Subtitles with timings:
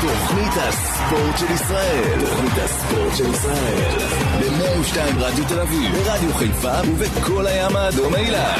[0.00, 2.20] תוכנית הספורט של ישראל.
[2.20, 3.88] תוכנית הספורט של ישראל.
[4.40, 8.58] ב-102 רדיו תל אביב, ברדיו חיפה ובכל הים האדום אילת.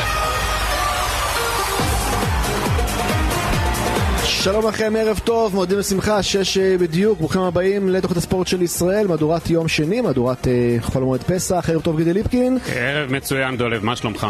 [4.42, 9.06] שלום לכם, ערב טוב, מועדים לשמחה, שש אה, בדיוק, ברוכים הבאים לתוכנית הספורט של ישראל,
[9.06, 12.58] מהדורת יום שני, מהדורת אה, חול המועד פסח, ערב טוב גידי ליפקין.
[12.74, 14.26] ערב מצוין דולב, מה שלומך?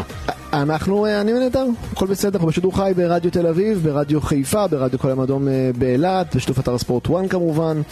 [0.52, 4.98] אנחנו, אה, אני ונהדר, הכל בסדר, אנחנו בשידור חי ברדיו תל אביב, ברדיו חיפה, ברדיו
[4.98, 7.82] כל אדום באילת, בשיתוף אתר ספורט 1 כמובן.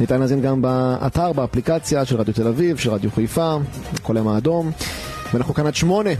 [0.00, 3.56] ניתן להזין גם באתר, באפליקציה של רדיו תל אביב, של רדיו חיפה,
[4.02, 4.70] כל האדום.
[5.32, 6.10] ואנחנו כאן עד שמונה.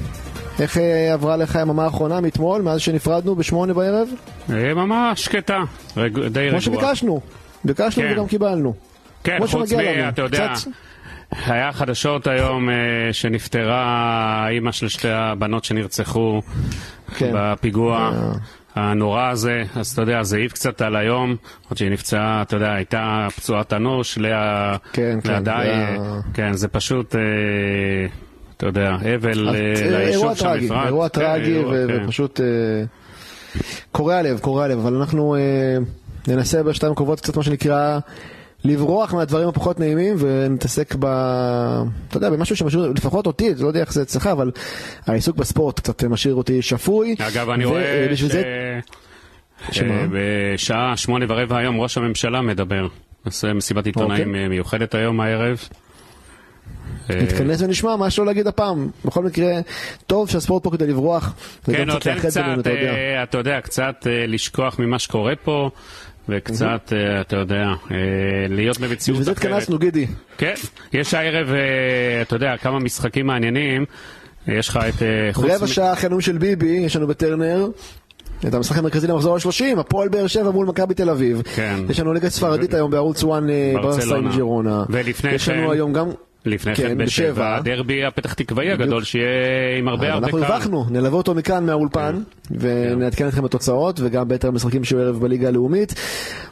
[0.60, 4.08] איך אה, עברה לך היממה האחרונה מאתמול, מאז שנפרדנו בשמונה בערב?
[4.52, 5.58] אה, ממש שקטה,
[5.96, 6.18] רג...
[6.26, 6.50] די רגועה.
[6.50, 7.20] כמו שביקשנו,
[7.64, 8.12] ביקשנו כן.
[8.12, 8.74] וגם קיבלנו.
[9.24, 9.80] כן, חוץ מ...
[9.80, 10.08] לנו.
[10.08, 10.70] אתה יודע, קצת-
[11.46, 12.74] היה חדשות היום אה,
[13.12, 13.82] שנפטרה
[14.44, 16.40] האימא של שתי הבנות שנרצחו
[17.16, 17.30] כן.
[17.34, 18.10] בפיגוע.
[18.74, 22.72] הנורא הזה, אז אתה יודע, זה העיף קצת על היום, למרות שהיא נפצעה, אתה יודע,
[22.72, 25.96] הייתה פצועת אנוש, לאה כן, כן, לידי,
[26.34, 27.20] כן, זה פשוט, אה,
[28.56, 30.86] אתה יודע, אבל אה, אה, ליישוב שם בפרט.
[30.86, 32.04] אירוע כן, טרגי כן.
[32.04, 32.46] ופשוט אה,
[33.92, 35.40] קורע לב, קורע לב, אבל אנחנו אה,
[36.28, 37.98] ננסה בשתיים הקרובות קצת מה שנקרא
[38.64, 41.04] לברוח מהדברים הפחות נעימים ונתעסק ב...
[42.08, 44.50] אתה יודע, במשהו שמשאיר, לפחות אותי, לא יודע איך זה אצלך, אבל
[45.06, 47.14] העיסוק בספורט קצת משאיר אותי שפוי.
[47.18, 48.42] אגב, אני ו- רואה אה, בשביל זה...
[49.70, 49.94] שמה?
[50.02, 52.86] שבשעה שמונה ורבע היום ראש הממשלה מדבר.
[53.26, 54.42] עושה מסיבת עיתונאים אוקיי.
[54.42, 55.68] אה, מיוחדת היום הערב.
[57.10, 58.88] אה, נתכנס ונשמע מה יש לו להגיד הפעם.
[59.04, 59.52] בכל מקרה,
[60.06, 61.34] טוב שהספורט פה כדי לברוח.
[61.66, 62.94] כן, נותן קצת, בינינו, אתה יודע.
[62.94, 65.70] אה, אתה יודע, קצת אה, לשכוח ממה שקורה פה,
[66.28, 67.96] וקצת, אה, אתה יודע, אה,
[68.48, 69.44] להיות במציאות בשביל זה אחרת.
[69.52, 70.06] התכנסנו, גידי.
[70.38, 70.54] כן,
[70.92, 73.84] יש הערב, אה, אתה יודע, כמה משחקים מעניינים.
[74.48, 75.02] יש לך את...
[75.02, 77.66] אה, רבע שעה אחרי הנאום של ביבי, יש לנו בטרנר.
[78.48, 81.42] את המשחק המרכזי למחזור ה-30, הפועל באר שבע מול מכבי תל אביב.
[81.54, 81.76] כן.
[81.88, 83.28] יש לנו ליגה ספרדית היום בערוץ 1
[83.82, 84.84] ברסה עם ג'ירונה.
[84.90, 86.08] ולפני יש לנו כן- היום גם...
[86.46, 87.56] לפני כן, כן בשבע.
[87.56, 90.52] הדרבי הפתח תקוואי הגדול, שיהיה עם הרבה הרבה אנחנו קהל.
[90.52, 95.94] הרווחנו, נלווה אותו מכאן מהאולפן, ונעדכן אתכם בתוצאות, וגם ביתר המשחקים שהוא ערב בליגה הלאומית.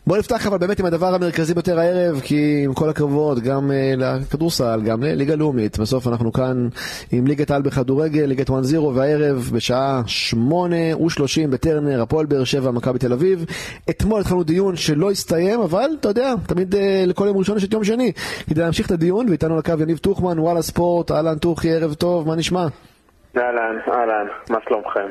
[0.06, 3.94] בואו נפתח אבל באמת עם הדבר המרכזי ביותר הערב, כי עם כל הכבוד, גם אה,
[3.96, 5.78] לכדורסל, גם לליגה הלאומית.
[5.78, 6.68] בסוף אנחנו כאן
[7.12, 8.52] עם ליגת העל בכדורגל, ליגת 1-0,
[8.94, 13.44] והערב בשעה 8 ו-30 בטרנר, הפועל באר שבע, מכבי תל אביב.
[13.90, 17.72] אתמול התחלנו דיון שלא הסתיים, אבל אתה יודע, תמיד אה, לכל יום ראשון יש את
[17.72, 18.12] יום שני.
[18.46, 22.28] כדי להמשיך את הדיון, ואיתנו על הקו יניב טוחמן, וואלה ספורט, אהלן טוחי, ערב טוב,
[22.28, 22.66] מה נשמע?
[23.36, 25.06] אהלן, אהלן, מה שלומכם?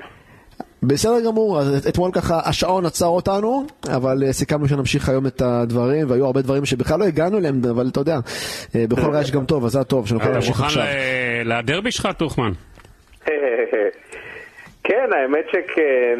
[0.84, 6.10] בסדר גמור, אז אתמול ככה השעון עצר אותנו, אבל אה, סיכמנו שנמשיך היום את הדברים,
[6.10, 8.18] והיו הרבה דברים שבכלל לא הגענו אליהם, אבל אתה יודע,
[8.76, 10.84] אה, בכל רעש גם טוב, אז זה הטוב, שנוכל אתה להמשיך מוכן עכשיו.
[11.46, 12.52] ל- לדרבי שלך, טוחמן?
[14.84, 16.20] כן, האמת שכן,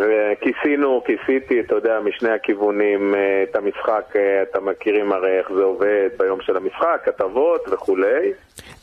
[0.00, 5.38] אה, אה, כיסינו, כיסיתי, אתה יודע, משני הכיוונים אה, את המשחק, אה, אתם מכירים הרי
[5.38, 8.32] איך זה עובד ביום של המשחק, כתבות וכולי.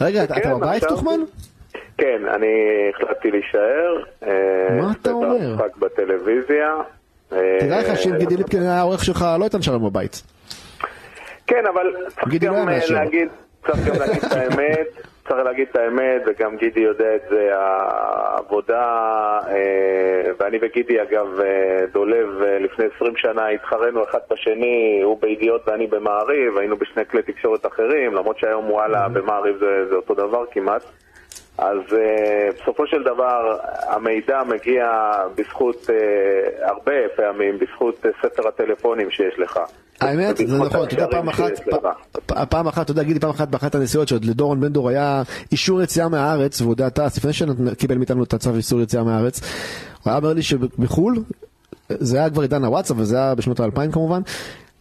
[0.01, 1.19] רגע, אתה כן, אתה בבית טוחמן?
[1.97, 2.47] כן, אני
[2.93, 4.03] החלטתי להישאר.
[4.23, 5.37] אה, מה אתה אומר?
[5.39, 6.75] במשחק בטלוויזיה.
[7.59, 10.21] תדע לך שאם גידי ליפקין היה העורך שלך, לא הייתה נשאר בבית.
[11.47, 12.91] כן, אבל צריך לא צריך
[13.87, 14.87] גם להגיד את האמת,
[15.27, 18.83] צריך להגיד את האמת, וגם גידי יודע את זה, העבודה,
[19.47, 25.67] אה, ואני וגידי אגב, אה, דולב, אה, לפני 20 שנה התחרנו אחד בשני, הוא בידיעות
[25.67, 30.45] ואני במעריב, היינו בשני כלי תקשורת אחרים, למרות שהיום וואלה במעריב זה, זה אותו דבר
[30.51, 30.83] כמעט.
[31.57, 33.57] אז uh, בסופו של דבר
[33.87, 39.59] המידע מגיע בזכות, uh, הרבה פעמים, בזכות uh, ספר הטלפונים שיש לך.
[40.01, 41.51] האמת, זה נכון, אתה יודע, פעם אחת,
[42.49, 45.81] פעם אחת, אתה יודע, גידי, פעם אחת באחת הנסיעות שעוד לדורון בן דור היה אישור
[45.81, 49.39] יציאה מהארץ, והוא יודע, טס, לפני שקיבל מאיתנו את הצו איסור יציאה מהארץ,
[50.03, 51.23] הוא היה אומר לי שבחו"ל,
[51.89, 54.21] זה היה כבר עידן הוואטסאפ, וזה היה בשנות האלפיים כמובן,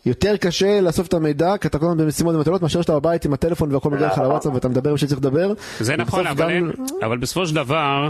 [0.06, 3.32] יותר קשה לאסוף את המידע, כי אתה כל הזמן במשימות ומטלות, מאשר שאתה בבית עם
[3.32, 5.52] הטלפון והכל מגיע לך לוואטסאפ ואתה מדבר עם שצריך לדבר.
[5.80, 6.26] זה נכון,
[7.02, 8.08] אבל בסופו של דבר,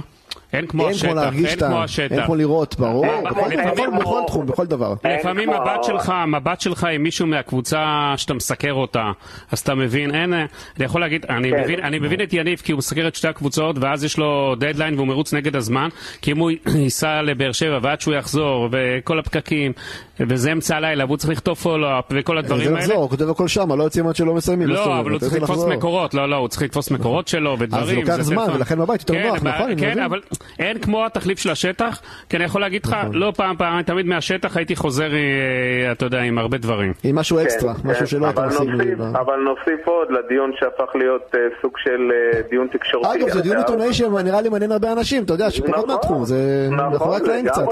[0.54, 1.66] אין כמו אין השטח, כמו להרגיש אין את ה...
[1.66, 2.26] כמו אין השטח.
[2.26, 3.48] כמו לראות, ברור, אין בכל- כמו-
[3.84, 4.94] אין בכל- תחום, בכל דבר.
[5.04, 7.84] אין לפעמים מבט שלך, מבט שלך עם מישהו מהקבוצה
[8.17, 9.11] שאתה מסקר אותה,
[9.50, 10.46] אז אתה מבין, אין, אני
[10.84, 11.61] יכול להגיד, אני כן.
[11.62, 14.94] מבין, אני מבין את יניב כי הוא מסקר את שתי הקבוצות ואז יש לו דדליין
[14.94, 15.88] והוא מרוץ נגד הזמן,
[16.23, 19.73] כי אם הוא ייסע לבאר שבע ועד שהוא יחזור וכל הפקקים,
[20.20, 22.78] וזה אמצע הלילה והוא צריך לכתוב פולו-אפ וכל זה הדברים האלה.
[22.81, 24.69] לחזור, הוא כותב הכל שם, לא יוצאים עד שלא מסיימים.
[24.69, 25.00] לא, אומרת?
[25.00, 25.64] אבל הוא צריך לתפוס.
[25.64, 27.82] מקורות, לא, לא, הוא צריך לתפוס מקורות שלו ודברים.
[27.82, 28.46] אז זה לוקח זמן.
[28.55, 30.02] ולכן בבית יותר כן, נוח, נכון, אני כן, מבין.
[30.05, 30.20] אבל
[30.58, 34.56] אין כמו התחליף של השטח, כי אני יכול להגיד לך, לא פעם, פעם, תמיד מהשטח
[34.56, 36.93] הייתי חוזר, אה, אתה יודע, עם הרבה דברים.
[37.05, 38.06] עם משהו אקסטרה, כן, משהו כן.
[38.06, 38.29] שלא.
[38.29, 43.19] נוסיף- ב- אבל נוסיף עוד לדיון שהפך להיות אה, סוג של אה, דיון תקשורתי.
[43.19, 43.56] אגב, זה דיון.
[43.56, 47.47] עיתונאי שנראה לי מעניין הרבה אנשים, אתה יודע, שפחות נכון, מהתחום, זה נכון, מאחורי הקלעים
[47.49, 47.62] קצת.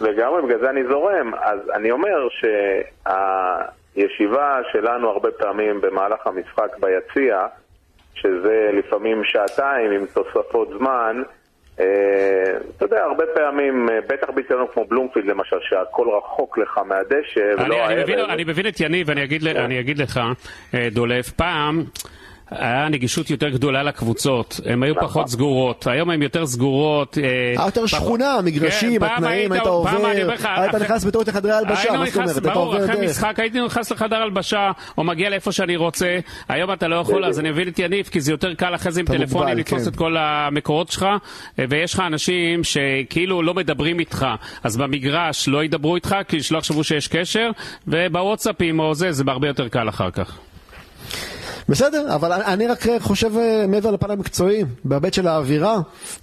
[0.00, 1.34] לגמרי, בגלל זה אני זורם.
[1.42, 2.28] אז אני אומר
[3.96, 7.46] שהישיבה שלנו הרבה פעמים במהלך המשחק ביציע,
[8.14, 11.22] שזה לפעמים שעתיים עם תוספות זמן,
[12.76, 17.64] אתה יודע, הרבה פעמים, אה, בטח ביציאנו כמו בלומפילד למשל, שהכל רחוק לך מהדשא, ולא
[17.64, 18.30] אני, אני, מבין, הערב.
[18.30, 20.20] אני מבין את יניב, אני אגיד לך,
[20.74, 21.84] אה, דולף, פעם
[22.50, 25.08] היה נגישות יותר גדולה לקבוצות, הן היו נכון.
[25.08, 27.18] פחות סגורות, היום הן יותר סגורות.
[27.18, 30.28] אה, היה יותר פחות- שכונה, מגרשים, כן, פעם התנאים, היית- היית עובר, היית
[30.74, 32.30] אחרי- נכנס בטעות לחדרי הלבשה, מה זאת אומרת?
[32.38, 33.10] אתה ברור, עובר אחרי דרך.
[33.10, 36.18] משחק הייתי נכנס לחדר הלבשה, או מגיע לאיפה שאני רוצה,
[36.48, 39.00] היום אתה לא יכול, אז אני מבין את יניב, כי זה יותר קל אחרי זה
[39.00, 39.88] עם טלפונים לתפוס כן.
[39.88, 41.06] את כל המקורות שלך,
[41.58, 44.26] אה, ויש לך אנשים שכאילו לא מדברים איתך,
[44.64, 47.50] אז במגרש לא ידברו איתך, כי שלא יחשבו שיש קשר,
[47.88, 50.38] ובוואטסאפים או זה, זה הרבה יותר קל אחר כך.
[51.70, 55.74] בסדר, אבל אני- אני רק חושב אה, מעבר לפן המקצועי, בהיבט של האווירה,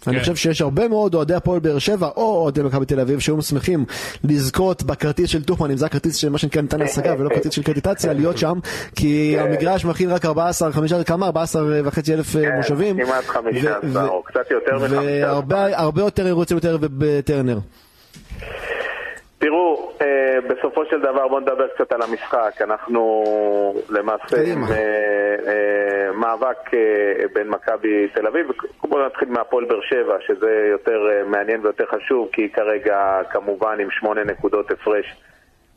[0.08, 0.20] אני כן.
[0.20, 3.86] חושב שיש הרבה מאוד אוהדי הפועל באר שבע, או אוהדי מכבי תל אביב, שהיו שמחים
[4.24, 7.64] לזכות בכרטיס של טוחמן, אם זה הכרטיס של מה שנקרא ניתן להשגה ולא כרטיס של
[7.64, 8.60] קרדיטציה, להיות שם,
[8.96, 9.44] כי כן.
[9.46, 11.26] המגרש מכיל רק 14, 15, כמה?
[11.26, 12.96] 14 וחצי אלף אה, כן, מושבים.
[13.06, 14.94] כמעט 15, ו- ו- או קצת יותר מ-15.
[14.96, 17.58] והרבה הרבה יותר רוצים יותר בטרנר.
[19.40, 22.62] תראו, אה, בסופו של דבר בואו נדבר קצת על המשחק.
[22.62, 23.24] אנחנו
[23.90, 24.64] למעשה עם.
[24.64, 25.18] אה,
[25.48, 28.48] אה, מאבק אה, בין מכבי תל אביב,
[28.84, 33.80] בואו נתחיל מהפועל באר שבע, שזה יותר אה, מעניין ויותר חשוב, כי היא כרגע כמובן
[33.80, 35.16] עם שמונה נקודות הפרש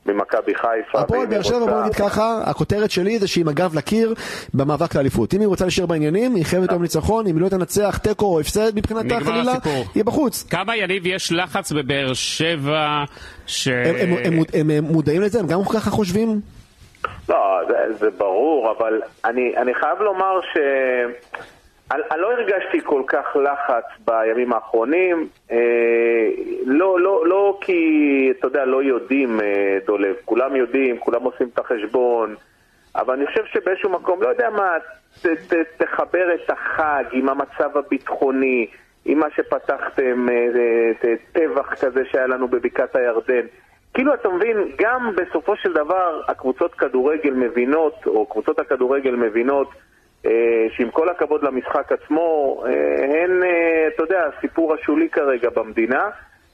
[0.07, 1.01] ממכבי חיפה.
[1.01, 4.15] הפועל ואם באר שבע, בוא נגיד ככה, הכותרת שלי זה שהיא עם הגב לקיר
[4.55, 5.35] במאבק לאליפות.
[5.35, 8.41] אם היא רוצה להישאר בעניינים, היא חייבת יום ניצחון, אם היא לא תנצח תיקו או
[8.41, 9.53] הפסד מבחינתה חלילה.
[9.95, 10.43] היא בחוץ.
[10.51, 13.05] כמה יניב יש לחץ בבאר שבע,
[13.47, 13.69] ש...
[13.69, 15.41] הם- הם- הם מוד- הם הם מודעים לזה?
[15.41, 16.41] הם גם ככה חושבים?
[17.29, 17.37] לא,
[17.69, 20.59] זה, זה ברור, אבל אני, אני חייב לומר ש...
[21.91, 26.29] אני, לא הרגשתי כל כך לחץ בימים האחרונים, אה,
[26.67, 31.59] לא, לא, לא כי, אתה יודע, לא יודעים, אה, דולב, כולם יודעים, כולם עושים את
[31.59, 32.35] החשבון,
[32.97, 34.77] אבל אני חושב שבאיזשהו מקום, לא יודע מה,
[35.23, 38.67] ת, ת, תחבר את החג עם המצב הביטחוני,
[39.05, 40.47] עם מה שפתחתם, אה,
[41.05, 43.47] אה, טבח כזה שהיה לנו בבקעת הירדן.
[43.95, 49.69] כאילו, אתה מבין, גם בסופו של דבר הקבוצות כדורגל מבינות, או קבוצות הכדורגל מבינות,
[50.77, 52.73] שעם כל הכבוד למשחק עצמו, אה,
[53.05, 56.09] הן, אה, אתה יודע, הסיפור השולי כרגע במדינה,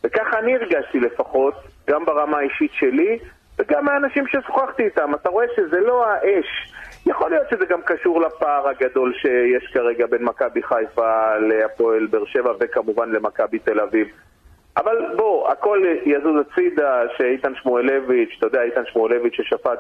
[0.04, 1.54] וככה אני הרגשתי לפחות,
[1.90, 3.18] גם ברמה האישית שלי,
[3.58, 5.14] וגם מהאנשים ששוחחתי איתם.
[5.14, 6.72] אתה רואה שזה לא האש.
[7.06, 12.52] יכול להיות שזה גם קשור לפער הגדול שיש כרגע בין מכבי חיפה להפועל באר שבע,
[12.60, 14.08] וכמובן למכבי תל אביב.
[14.76, 19.78] אבל בוא, הכל יזוז הצידה, שאיתן שמואלביץ', אתה יודע, איתן שמואלביץ' ששפט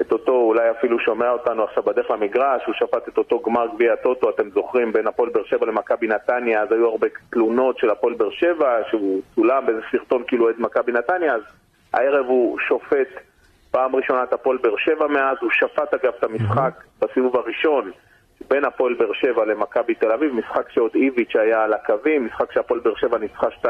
[0.00, 3.92] את אותו, אולי אפילו שומע אותנו עכשיו בדרך למגרש, הוא שפט את אותו גמר גביע
[3.92, 8.14] הטוטו, אתם זוכרים, בין הפועל באר שבע למכבי נתניה, אז היו הרבה תלונות של הפועל
[8.14, 11.42] באר שבע, שהוא צולם באיזה סרטון כאילו אוהד מכבי נתניה, אז
[11.92, 13.08] הערב הוא שופט
[13.70, 17.90] פעם ראשונה את הפועל באר שבע מאז, הוא שפט אגב את המשחק בסיבוב הראשון
[18.48, 22.80] בין הפועל באר שבע למכבי תל אביב, משחק שעוד איביץ' היה על הקווים, משחק שהפועל
[22.80, 23.66] באר שבע ניצחה 2-0,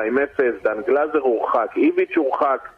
[0.62, 2.68] דן גלאזר הורחק, איביץ' הורחק,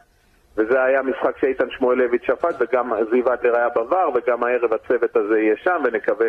[0.58, 5.38] וזה היה משחק שאיתן שמואלביץ' שפט, וגם זיו אדלר היה בVAR, וגם הערב הצוות הזה
[5.38, 6.26] יהיה שם, ונקווה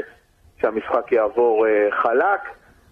[0.61, 1.71] שהמשחק יעבור אה,
[2.03, 2.41] חלק.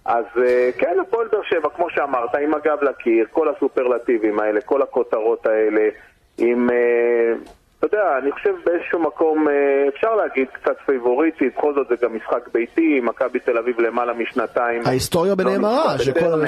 [0.06, 4.82] אז אה, כן, הפועל באר שבע, כמו שאמרת, עם הגב לקיר, כל הסופרלטיבים האלה, כל
[4.82, 5.90] הכותרות האלה,
[6.38, 6.70] עם...
[6.70, 7.34] אה,
[7.80, 9.54] אתה יודע, אני חושב באיזשהו מקום, אה,
[9.96, 14.82] אפשר להגיד קצת פייבוריטית, בכל זאת זה גם משחק ביתי, מכבי תל אביב למעלה משנתיים.
[14.86, 16.46] ההיסטוריה ביניהם לא שכל- בטרנר.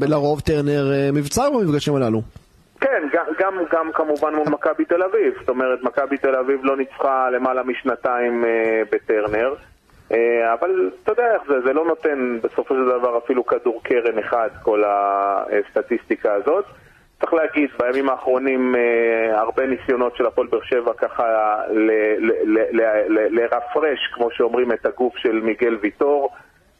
[0.00, 2.20] שלרוב טרנר מבצר במפגשים הללו.
[2.84, 5.34] כן, גם, גם, גם כמובן מול מכבי תל אביב.
[5.40, 9.54] זאת אומרת, מכבי תל אביב לא ניצחה למעלה משנתיים אה, בטרנר.
[10.12, 14.18] אה, אבל אתה יודע איך זה, זה לא נותן בסופו של דבר אפילו כדור קרן
[14.18, 16.64] אחד, כל הסטטיסטיקה הזאת.
[17.20, 21.56] צריך להגיד, בימים האחרונים אה, הרבה ניסיונות של הפועל באר שבע ככה
[23.08, 26.30] לרפרש, כמו שאומרים, את הגוף של מיגל ויטור.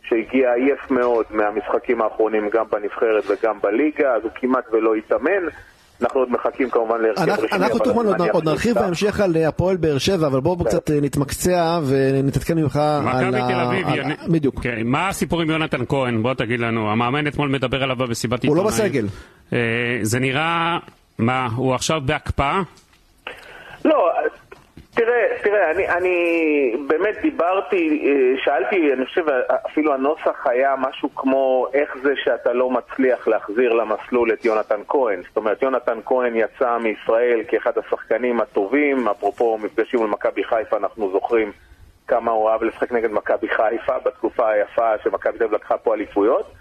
[0.08, 5.48] שהגיע עייף מאוד מהמשחקים האחרונים גם בנבחרת וגם בליגה, אז הוא כמעט ולא התאמן.
[6.02, 7.58] אנחנו עוד מחכים כמובן להרכב אנחנו- רשמי.
[7.58, 8.74] אנחנו תוכמן עוד- נרחיב.
[8.78, 13.70] בהמשך על אה, הפועל באר שבע, אבל בואו קצת אה, נתמקצע ונתעדכן ממך על ה-
[14.28, 14.60] בדיוק.
[14.62, 16.22] כן, מה הסיפור עם יונתן כהן?
[16.22, 16.90] בוא תגיד לנו.
[16.90, 18.88] המאמן אתמול מדבר עליו במסיבת הוא לא עיתונאים.
[18.88, 19.06] בסגל.
[19.52, 19.58] אה,
[20.02, 20.78] זה נראה...
[21.18, 22.60] מה, הוא עכשיו בהקפאה?
[23.84, 24.10] לא,
[24.94, 29.24] תראה, תראה, אני, אני באמת דיברתי, אה, שאלתי, אני חושב
[29.66, 35.22] אפילו הנוסח היה משהו כמו איך זה שאתה לא מצליח להחזיר למסלול את יונתן כהן.
[35.28, 41.10] זאת אומרת, יונתן כהן יצא מישראל כאחד השחקנים הטובים, אפרופו מפגשים מול מכבי חיפה, אנחנו
[41.12, 41.52] זוכרים
[42.08, 46.52] כמה הוא אהב לשחק נגד מכבי חיפה בתקופה היפה שמכבי אביב לקחה פה אליפויות.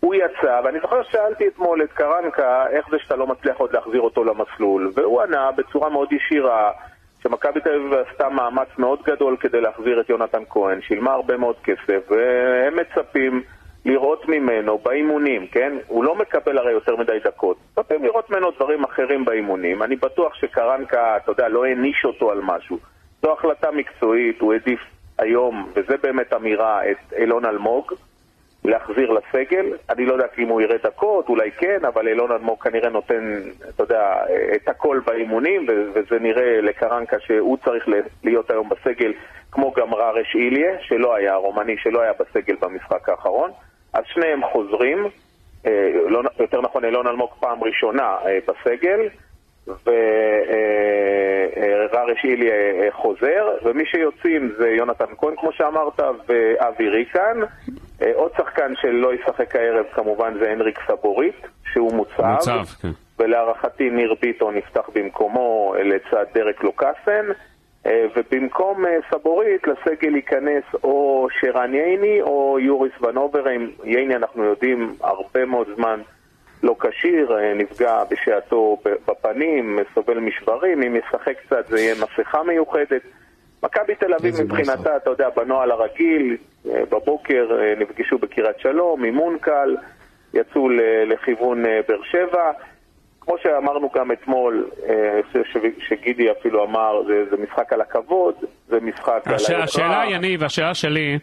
[0.00, 4.00] הוא יצא, ואני זוכר ששאלתי אתמול את קרנקה איך זה שאתה לא מצליח עוד להחזיר
[4.00, 6.72] אותו למסלול, והוא ענה בצורה מאוד ישירה
[7.22, 11.56] שמכבי תל אביב עשתה מאמץ מאוד גדול כדי להחזיר את יונתן כהן, שילמה הרבה מאוד
[11.64, 13.42] כסף, והם מצפים
[13.84, 15.72] לראות ממנו באימונים, כן?
[15.86, 17.56] הוא לא מקבל הרי יותר מדי דקות.
[17.78, 19.82] מצפים לראות ממנו דברים אחרים באימונים.
[19.82, 22.78] אני בטוח שקרנקה, אתה יודע, לא העניש אותו על משהו.
[23.22, 24.80] זו החלטה מקצועית, הוא העדיף
[25.18, 27.92] היום, וזה באמת אמירה, את אילון אלמוג.
[28.64, 29.66] להחזיר לסגל.
[29.90, 33.82] אני לא יודע אם הוא יראה דקות, אולי כן, אבל אילון אדמו"ר כנראה נותן, אתה
[33.82, 34.16] יודע,
[34.54, 37.88] את הכל באימונים, וזה נראה לקרנקה שהוא צריך
[38.24, 39.12] להיות היום בסגל,
[39.52, 43.50] כמו גם ררש איליה, שלא היה, הרומני שלא היה בסגל במשחק האחרון.
[43.92, 45.06] אז שניהם חוזרים,
[46.08, 49.08] לא, יותר נכון אילון אלמוג פעם ראשונה אה, בסגל.
[51.86, 57.40] וררש אה, איליה חוזר, ומי שיוצאים זה יונתן כהן, כמו שאמרת, ואבי ריקן.
[58.02, 62.22] אה, עוד שחקן שלא ישחק הערב כמובן זה הנריק סבורית, שהוא מוצב.
[62.22, 62.88] מוצב, כן.
[63.18, 67.26] ולהערכתי ניר ביטון יפתח במקומו אה, לצד דרק לוקאסן.
[67.86, 73.70] אה, ובמקום סבורית לסגל ייכנס או שרן ייני או יוריס ונוברים.
[73.84, 76.00] ייני אנחנו יודעים הרבה מאוד זמן
[76.62, 78.76] לא כשיר, נפגע בשעתו
[79.08, 83.02] בפנים, סובל משברים, אם ישחק קצת זה יהיה מסכה מיוחדת.
[83.62, 86.36] מכבי תל אביב מבחינתה, אתה יודע, בנוהל הרגיל,
[86.68, 89.76] אה, בבוקר אה, נפגשו בקריית שלום, אימון קל,
[90.34, 90.68] יצאו
[91.06, 92.50] לכיוון אה, באר שבע.
[93.20, 94.70] כמו שאמרנו גם אתמול,
[95.88, 98.34] שגידי אפילו אמר, זה, זה משחק על הכבוד,
[98.68, 99.50] זה משחק הש...
[99.50, 99.64] על היוקרה.
[99.64, 101.18] השאלה, יניב, השאלה שלי,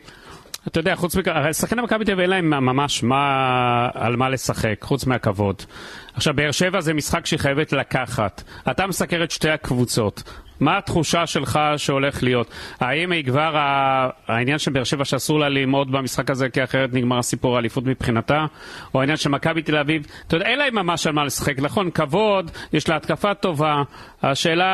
[0.68, 4.82] אתה יודע, חוץ מכך, שחקני מכבי תל אביב אין להם ממש מה, על מה לשחק,
[4.82, 5.62] חוץ מהכבוד.
[6.14, 8.44] עכשיו, באר שבע זה משחק שהיא חייבת לקחת.
[8.72, 10.24] אתה מסקר את שתי הקבוצות.
[10.60, 12.52] מה התחושה שלך שהולך להיות?
[12.80, 13.52] האם יגבר
[14.28, 18.46] העניין של באר שבע שאסור לה ללמוד במשחק הזה כי אחרת נגמר הסיפור האליפות מבחינתה?
[18.94, 20.06] או העניין של מכבי תל אביב?
[20.28, 21.92] אתה יודע, אין להם ממש על מה לשחק, נכון?
[21.92, 23.84] כבוד, יש לה התקפה טובה.
[24.24, 24.66] השאלה,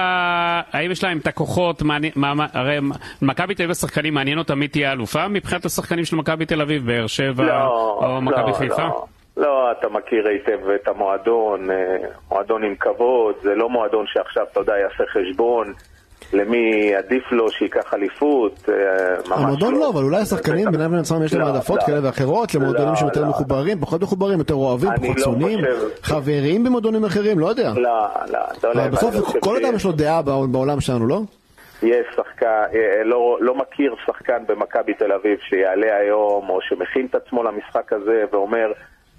[0.71, 1.81] האם יש להם את הכוחות?
[1.81, 2.77] מעניין, מה, הרי
[3.21, 6.85] מכבי תל אביב השחקנים מעניין אותם מי תהיה אלופה מבחינת השחקנים של מכבי תל אביב,
[6.85, 8.83] באר שבע לא, או מכבי לא, חיפה?
[8.83, 9.05] לא.
[9.37, 11.97] לא, אתה מכיר היטב את המועדון, אה,
[12.31, 15.73] מועדון עם כבוד, זה לא מועדון שעכשיו, אתה יודע, יעשה חשבון
[16.33, 18.75] למי עדיף לו שייקח אליפות, אה,
[19.15, 19.35] ממש לא.
[19.35, 21.85] המועדון לא, אבל אולי השחקנים בינם לבין עצמם יש להם לא, העדפות לא.
[21.85, 25.59] כאלה ואחרות, למועדונים שיותר מחוברים, פחות מחוברים, יותר אוהבים, פחות שונאים,
[26.01, 27.73] חברים במועדונים אחרים, לא יודע.
[27.75, 28.07] לא,
[28.63, 28.87] לא, יודע.
[28.87, 30.21] בסוף כל אדם יש לו דעה
[30.51, 31.21] בעולם שלנו, לא?
[31.83, 37.15] יש שחקן, אה, לא, לא מכיר שחקן במכבי תל אביב שיעלה היום, או שמכין את
[37.15, 38.71] עצמו למשחק הזה ואומר,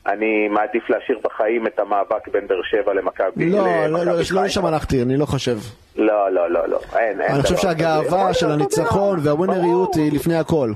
[0.07, 4.67] אני מעדיף להשאיר בחיים את המאבק בין באר שבע למכבי לא, לא, לא, לא לשם
[4.67, 5.57] הלכתי, אני לא חושב.
[5.97, 7.35] לא, לא, לא, לא, אין, אין.
[7.35, 10.73] אני חושב שהגאווה של הניצחון והווינריות היא לפני הכל.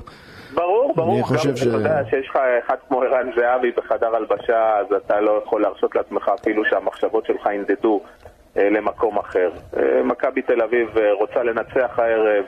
[0.53, 1.13] ברור, ברור.
[1.15, 1.61] אני חושב ש...
[1.61, 5.95] אתה יודע שיש לך אחד כמו ערן זהבי בחדר הלבשה, אז אתה לא יכול להרשות
[5.95, 8.01] לעצמך אפילו שהמחשבות שלך ינדדו
[8.57, 9.49] אה, למקום אחר.
[9.77, 12.45] אה, מכבי תל אביב אה, רוצה לנצח הערב,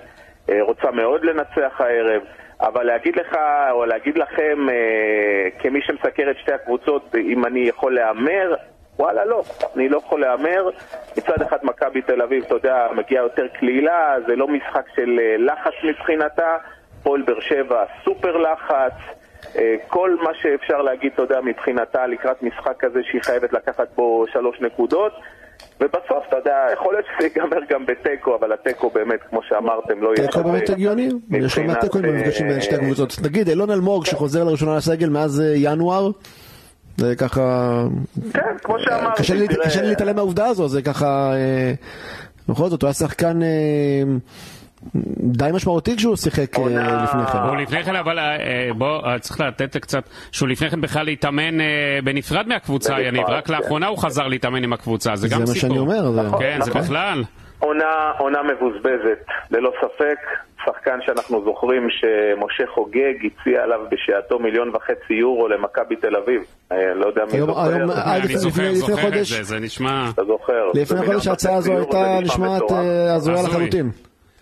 [0.49, 2.21] רוצה מאוד לנצח הערב.
[2.61, 3.37] אבל להגיד לך,
[3.71, 8.55] או להגיד לכם, אה, כמי שמסקר את שתי הקבוצות, אם אני יכול להמר,
[8.99, 9.43] וואלה לא,
[9.75, 10.69] אני לא יכול להמר.
[11.17, 15.35] מצד אחד מכבי תל אביב, אתה יודע, מגיעה יותר קלילה, זה לא משחק של אה,
[15.37, 16.57] לחץ מבחינתה.
[17.03, 18.93] פועל באר שבע, סופר לחץ.
[19.55, 24.25] אה, כל מה שאפשר להגיד, אתה יודע, מבחינתה לקראת משחק כזה שהיא חייבת לקחת בו
[24.31, 25.13] שלוש נקודות.
[25.81, 30.13] ובסוף, אתה יודע, יכול להיות שזה ייגמר גם בתיקו, אבל התיקו באמת, כמו שאמרתם, לא
[30.17, 30.27] יהיה...
[30.27, 33.15] תיקו באמת הגיוני, יש לא מעט תיקוים במפגשים בין שתי הקבוצות.
[33.23, 36.11] נגיד, אילון אלמוג שחוזר לראשונה לסגל מאז אה, ינואר,
[36.97, 37.85] זה ככה...
[38.33, 39.23] כן, כמו שאמרתי.
[39.63, 41.33] קשה לי להתעלם מהעובדה הזו, זה ככה...
[41.33, 41.73] אה,
[42.49, 43.39] בכל זאת, הוא היה שחקן...
[45.19, 47.37] די משמעותי כשהוא שיחק אה, לפני כן.
[47.37, 51.57] הוא לפני כן, אבל אה, בוא, אה, צריך לתת קצת, שהוא לפני כן בכלל להתאמן
[52.03, 53.53] בנפרד מהקבוצה, יניב, רק כן.
[53.53, 55.45] לאחרונה הוא חזר להתאמן עם הקבוצה, זה גם סיפור.
[55.45, 56.39] זה מה שאני אומר.
[56.39, 56.81] כן, זה נכון.
[56.81, 57.23] בכלל.
[58.17, 60.17] עונה מבוזבזת, ללא ספק.
[60.65, 66.41] שחקן שאנחנו זוכרים שמשה חוגג הציע עליו בשעתו מיליון וחצי יורו למכבי תל אביב.
[66.95, 67.75] לא יודע מי זוכר.
[68.25, 70.09] אני זוכר, זוכר את זה, זה נשמע...
[70.13, 70.71] אתה זוכר.
[70.73, 72.71] לפני חודש ההצעה הזו הייתה נשמעת
[73.15, 73.91] הזויה לחלוטין.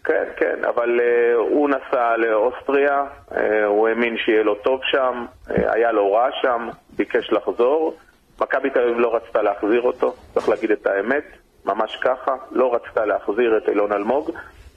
[0.10, 3.36] כן, כן, אבל uh, הוא נסע לאוסטריה, uh,
[3.66, 7.98] הוא האמין שיהיה לו טוב שם, uh, היה לו רע שם, ביקש לחזור.
[8.42, 11.24] מכבי תל אביב לא רצתה להחזיר אותו, צריך להגיד את האמת,
[11.66, 14.32] ממש ככה, לא רצתה להחזיר את אילון אלמוג.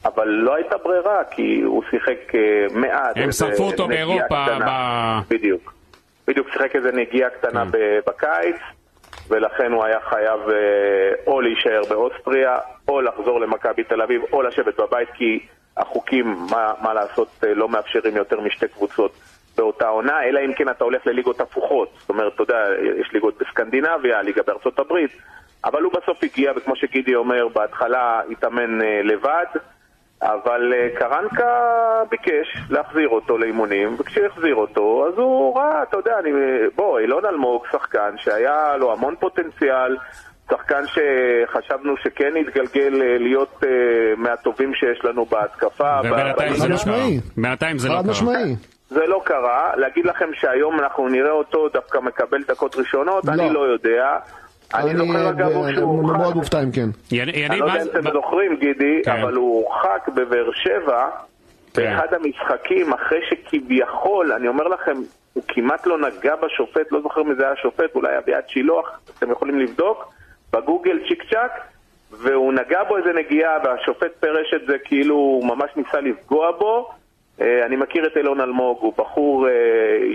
[0.04, 2.32] אבל לא הייתה ברירה, כי הוא שיחק
[2.74, 3.16] מעט.
[3.16, 5.20] הם שרפו אותו באירופה קטנה.
[5.30, 5.74] ב- בדיוק.
[6.28, 7.78] בדיוק שיחק איזה נגיעה קטנה כן.
[8.06, 8.56] בקיץ,
[9.28, 14.80] ולכן הוא היה חייב אה, או להישאר באוסטריה, או לחזור למכבי תל אביב, או לשבת
[14.80, 19.12] בבית, כי החוקים, מה, מה לעשות, אה, לא מאפשרים יותר משתי קבוצות
[19.56, 21.88] באותה עונה, אלא אם כן אתה הולך לליגות הפוכות.
[22.00, 22.64] זאת אומרת, אתה יודע,
[23.00, 25.10] יש ליגות בסקנדינביה, ליגה בארצות הברית,
[25.64, 29.46] אבל הוא בסוף הגיע, וכמו שגידי אומר, בהתחלה התאמן אה, לבד.
[30.22, 31.54] אבל אה, קרנקה
[32.10, 36.30] ביקש להחזיר אותו לאימונים, וכשהחזיר אותו, אז הוא ראה, אתה יודע, אני,
[36.76, 39.96] בוא, אילון אלמוג, שחקן שהיה לו המון פוטנציאל,
[40.50, 43.70] שחקן שחשבנו שכן יתגלגל אה, להיות אה,
[44.16, 46.00] מהטובים שיש לנו בהתקפה.
[46.04, 46.96] ובינתיים זה לא קרה.
[47.36, 48.10] בינתיים זה לא חד קרה.
[48.10, 48.56] משמעי.
[48.88, 53.32] זה לא קרה, להגיד לכם שהיום אנחנו נראה אותו דווקא מקבל דקות ראשונות, לא.
[53.32, 54.16] אני לא יודע.
[54.74, 56.88] אני זוכר אגב אה, שהוא מאוד הורחק, מופתע אם כן.
[57.50, 59.20] אני לא יודע אם אתם זוכרים גידי, כן.
[59.20, 61.08] אבל הוא הורחק בבאר שבע
[61.74, 61.82] כן.
[61.82, 64.96] באחד המשחקים אחרי שכביכול, אני אומר לכם,
[65.32, 69.30] הוא כמעט לא נגע בשופט, לא זוכר מי זה היה השופט, אולי אביעד שילוח, אתם
[69.30, 70.12] יכולים לבדוק,
[70.52, 71.52] בגוגל צ'יק צ'אק,
[72.10, 76.90] והוא נגע בו איזה נגיעה והשופט פירש את זה כאילו הוא ממש ניסה לפגוע בו.
[77.40, 79.52] אה, אני מכיר את אילון אלמוג, הוא בחור אה,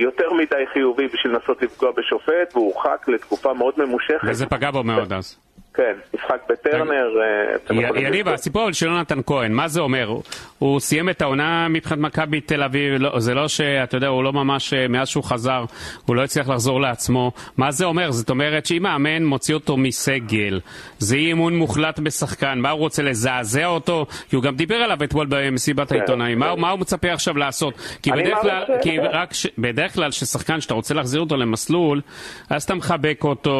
[0.02, 4.28] יותר מדי חיובי בשביל לנסות לפגוע בשופט, והוא הורחק לתקופה מאוד ממושכת.
[4.30, 5.38] וזה פגע בו מאוד אז.
[5.78, 8.28] כן, משחק בטרנר, אה, יניב.
[8.28, 10.06] הסיפור של יונתן כהן, מה זה אומר?
[10.08, 10.24] הוא-
[10.60, 14.34] הוא סיים את העונה מבחינת מכבי תל אביב, לא- זה לא שאתה יודע, הוא לא
[14.34, 15.66] ממש, אה, מאז שהוא חזר,
[16.06, 17.32] הוא לא הצליח לחזור לעצמו.
[17.58, 18.12] מה זה אומר?
[18.12, 20.60] זאת אומרת שאם מאמן מוציא אותו מסגל,
[21.00, 24.06] זה אי אמון מוחלט בשחקן, מה הוא רוצה לזעזע אותו?
[24.30, 27.74] כי הוא גם דיבר עליו אתמול במסיבת העיתונאים, מה- מה הוא מצפה עכשיו לעשות?
[28.04, 32.02] כי בדרך כלל, כי רק ש- בדרך כלל ששחקן שאתה רוצה להחזיר אותו למסלול,
[32.50, 33.58] אז אתה מחבק אותו,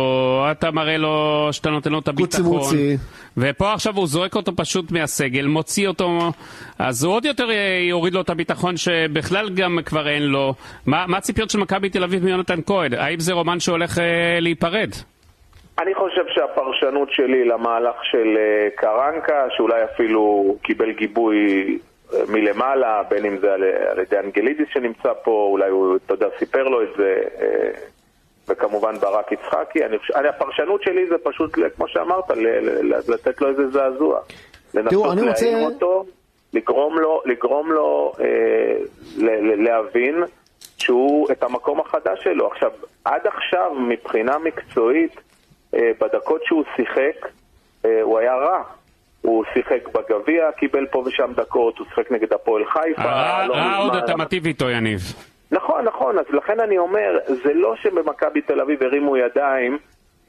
[0.52, 1.18] אתה מראה לו
[1.52, 2.58] שאתה נותן לו את קוצי הביטחון.
[2.58, 2.98] מוצי.
[3.38, 6.20] ופה עכשיו הוא זורק אותו פשוט מהסגל, מוציא אותו,
[6.80, 10.54] אז הוא עוד יותר אה, יוריד לו את הביטחון שבכלל גם כבר אין לו.
[10.86, 12.94] מה, מה הציפיות של מכבי תל אביב מיונתן כהן?
[12.94, 14.90] האם זה רומן שהולך אה, להיפרד?
[15.80, 21.38] אני חושב שהפרשנות שלי למהלך של אה, קרנקה, שאולי אפילו קיבל גיבוי
[22.14, 26.28] אה, מלמעלה, בין אם זה על, על ידי אנגלידיס שנמצא פה, אולי הוא, אתה יודע,
[26.40, 27.70] סיפר לו את זה, אה,
[28.50, 29.86] וכמובן ברק יצחקי.
[29.86, 34.20] אני, אני, הפרשנות שלי זה פשוט, כמו שאמרת, ל, ל, ל, לתת לו איזה זעזוע.
[34.74, 36.06] לנסות תראו, אני רוצה- להעיר אותו,
[36.54, 38.26] לגרום לו, לגרום לו אה,
[39.18, 40.24] ל, ל, להבין
[40.78, 42.48] שהוא, את המקום החדש שלו.
[42.48, 42.72] עכשיו,
[43.06, 45.22] עד עכשיו, מבחינה מקצועית,
[45.76, 47.28] אה, בדקות שהוא שיחק,
[47.86, 48.62] אה, הוא היה רע.
[49.22, 53.02] הוא שיחק בגביע, קיבל פה ושם דקות, הוא שיחק נגד הפועל חיפה.
[53.04, 53.96] רע לא רע עוד.
[53.96, 55.02] אתה מטיב איתו, יניב.
[55.52, 59.78] נכון, נכון, אז לכן אני אומר, זה לא שבמכבי תל אביב הרימו ידיים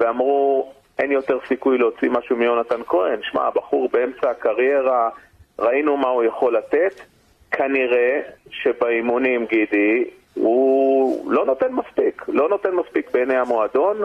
[0.01, 3.19] ואמרו, אין יותר סיכוי להוציא משהו מיונתן כהן.
[3.23, 5.09] שמע, הבחור באמצע הקריירה,
[5.59, 7.01] ראינו מה הוא יכול לתת.
[7.51, 10.05] כנראה שבאימונים, גידי,
[10.35, 12.25] הוא לא נותן מספיק.
[12.29, 13.97] לא נותן מספיק בעיני המועדון,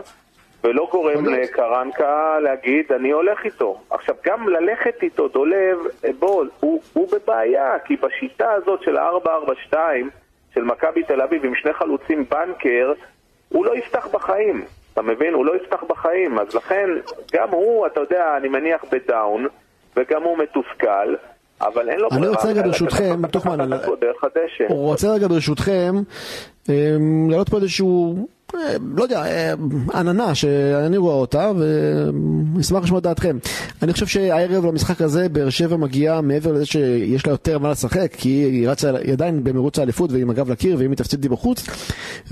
[0.64, 1.26] ולא גורם.
[1.26, 3.82] לקרנקה להגיד, אני הולך איתו.
[3.90, 5.78] עכשיו, גם ללכת איתו, דולב,
[6.20, 9.78] בוא, הוא, הוא בבעיה, כי בשיטה הזאת של ה-442,
[10.54, 12.94] של מכבי תל אביב עם שני חלוצים בנקר,
[13.50, 14.66] הוא לא יפתח בחיים.
[14.94, 15.34] אתה מבין?
[15.34, 16.40] הוא לא יפתח בחיים.
[16.40, 16.90] אז לכן,
[17.34, 19.48] גם הוא, אתה יודע, אני מניח בדאון,
[19.98, 21.16] וגם הוא מתוסכל,
[21.62, 23.60] אבל אין לו אני ברירה רוצה רגע ברשותכם, תוכמן,
[24.24, 24.66] הדשא.
[24.70, 25.94] הוא רוצה רגע ברשותכם
[26.70, 28.28] אמ, להעלות פה איזשהו,
[28.98, 29.54] לא יודע, אה,
[29.94, 31.52] עננה שאני רואה אותה
[32.56, 33.38] ואשמח לשמוע את דעתכם.
[33.82, 38.16] אני חושב שהערב למשחק הזה באר שבע מגיעה מעבר לזה שיש לה יותר מה לשחק
[38.18, 41.66] כי היא רצה, היא עדיין במרוץ האליפות והיא עם הגב לקיר ואם היא בחוץ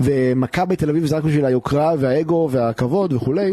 [0.00, 3.52] ומכבי תל אביב זה רק בשביל היוקרה והאגו והכבוד וכולי.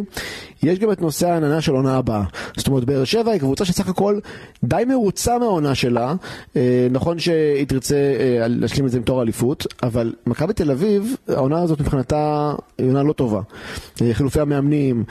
[0.63, 2.23] יש גם את נושא העננה של עונה הבאה.
[2.57, 4.19] זאת אומרת, באר שבע היא קבוצה שסך הכל
[4.63, 6.13] די מרוצה מהעונה שלה.
[6.55, 11.15] אה, נכון שהיא תרצה אה, להשלים את זה עם תואר אליפות, אבל מכבי תל אביב,
[11.27, 13.41] העונה הזאת מבחינתה היא עונה לא טובה.
[14.01, 15.03] אה, חילופי המאמנים,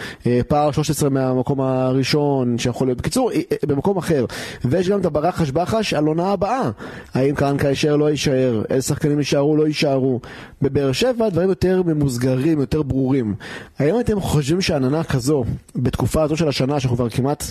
[0.48, 3.30] פער 13 מהמקום הראשון, שיכול להיות, בקיצור,
[3.66, 4.24] במקום אחר.
[4.64, 6.70] ויש גם את הברחש בחש על עונה הבאה.
[7.14, 10.20] האם קרנקה יישאר, לא יישאר, איזה שחקנים יישארו, לא יישארו.
[10.62, 13.34] בבאר שבע דברים יותר ממוסגרים, יותר ברורים.
[13.78, 15.38] האם אתם חושבים שעננה כזו,
[15.77, 17.44] בתקופה הזו של השנה, שאנחנו כבר כמעט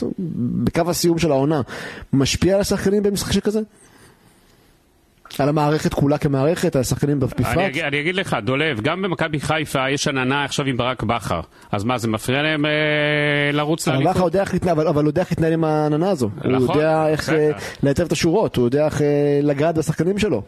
[0.63, 1.61] בקו הסיום של העונה,
[2.13, 3.59] משפיע על השחקנים במשחק שכזה?
[5.39, 7.57] על המערכת כולה כמערכת, על השחקנים בפרט?
[7.57, 11.41] אני, אני אגיד לך, דולב, גם במכבי חיפה יש עננה עכשיו עם ברק בכר.
[11.71, 12.71] אז מה, זה מפריע להם אה,
[13.53, 14.25] לרוץ בכר לאליפות?
[14.25, 16.29] יודע איך להתנהל, אבל, אבל הוא יודע איך להתנהל עם העננה הזו.
[16.43, 17.29] הוא נכון, יודע איך.
[17.29, 17.51] אה,
[17.83, 20.43] לייצב את השורות, הוא יודע איך אה, לגעת בשחקנים שלו.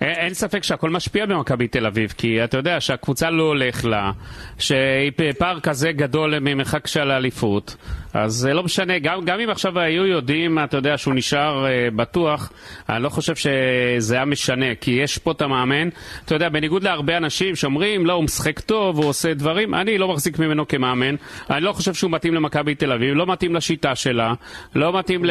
[0.00, 4.12] אין, אין ספק שהכל משפיע במכבי תל אביב, כי אתה יודע שהקבוצה לא הולך לה,
[4.58, 7.76] שהיא פער כזה גדול ממרחק של האליפות,
[8.14, 11.94] אז זה לא משנה, גם, גם אם עכשיו היו יודעים, אתה יודע, שהוא נשאר uh,
[11.96, 12.52] בטוח,
[12.88, 15.88] אני לא חושב שזה היה משנה, כי יש פה את המאמן,
[16.24, 20.08] אתה יודע, בניגוד להרבה אנשים שאומרים, לא, הוא משחק טוב, הוא עושה דברים, אני לא
[20.08, 21.14] מחזיק ממנו כמאמן,
[21.50, 24.34] אני לא חושב שהוא מתאים למכבי תל אביב, לא מתאים לשיטה שלה,
[24.74, 25.30] לא מתאים ל,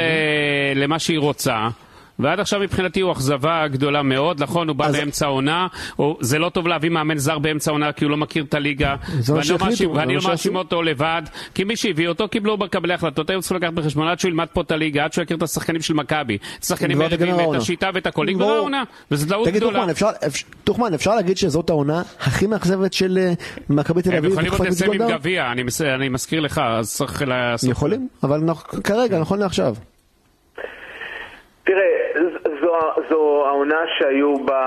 [0.75, 1.67] למה שהיא רוצה.
[2.19, 5.67] ועד עכשיו מבחינתי הוא אכזבה גדולה מאוד, נכון, הוא בא אז- באמצע העונה,
[6.19, 8.95] זה לא טוב להביא מאמן זר באמצע העונה כי הוא לא מכיר את הליגה,
[9.27, 10.55] ואני לא מאשים- לא שעשו.
[10.58, 11.21] אותו לבד,
[11.55, 14.62] כי מי שהביא אותו קיבלו מקבלי החלטות, היו צריכים לקחת בחשבון עד שהוא ילמד פה
[14.62, 17.62] את הליגה, עד שהוא יכיר את השחקנים של מכבי, את השחקנים תגמר את.
[17.62, 18.45] השיטה ואת הכל, נגמר.
[18.55, 19.91] העונה, וזו טעות תגיד גדולה.
[19.91, 23.34] אפשר- אפ- טוחמן, אפשר להגיד שזאת העונה הכי מאכזבת של אה,
[23.69, 24.32] מכבי תל הם אביב?
[24.32, 25.10] יכולים עוד בתקופת לסיים עם?
[25.10, 25.51] גביע,
[25.95, 27.69] אני מזכיר לך, אז צריך לעשות...
[27.69, 28.41] יכולים, אבל
[28.84, 29.75] כרגע, נכון לעכשיו.
[31.63, 31.77] תראה,
[32.80, 34.63] זו, זו העונה שהיו בה,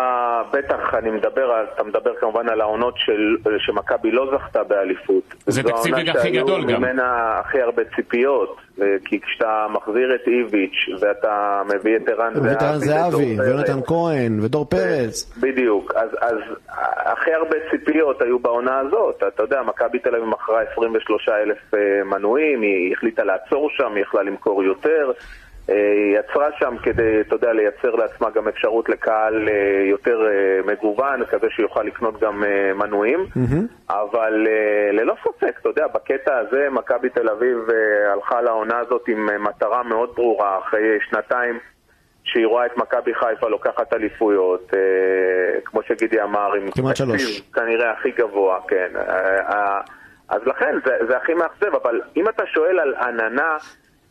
[0.53, 5.23] בטח אני מדבר, על- אתה מדבר כמובן על העונות של, שמכבי לא זכתה באליפות.
[5.47, 6.81] זה זו תקציב העונה ליגה הכי שהיו גדול גם.
[6.83, 7.03] ממנה
[7.41, 12.79] הכי הרבה ציפיות, אה, כי כשאתה מחזיר את איביץ' ואתה מביא את ערן זהבי, ויתרן
[12.79, 15.39] זהבי, ודור ויונתן כהן, ודור פרץ.
[15.41, 16.37] בדיוק, אז, אז
[17.05, 19.23] הכי הרבה ציפיות היו בעונה הזאת.
[19.29, 24.03] אתה יודע, מכבי תל אביב מכרה 23 אלף אה, מנויים, היא החליטה לעצור שם, היא
[24.03, 25.11] יכלה למכור יותר.
[25.71, 25.75] אה,
[26.19, 31.47] יצרה שם כדי, אתה יודע, לייצר לעצמה גם אפשרות לקהל אה, יותר אה, מגוון, כזה
[31.51, 32.45] שיוכל לקנות גם
[32.75, 33.27] מנויים.
[33.91, 37.59] אבל אה, ללא ספק, אתה יודע, בקטע הזה מכבי תל אביב
[38.13, 41.59] הלכה לעונה הזאת עם מטרה מאוד ברורה, אחרי שנתיים
[42.25, 44.73] שהיא רואה את מכבי חיפה לוקחת אליפויות,
[45.65, 47.41] כמו שגידי אמר, עם כמעט תקציב שלוש.
[47.41, 48.89] כנראה הכי גבוה, כן.
[50.29, 53.57] אז לכן זה, זה הכי מאכזב, אבל אם אתה שואל על עננה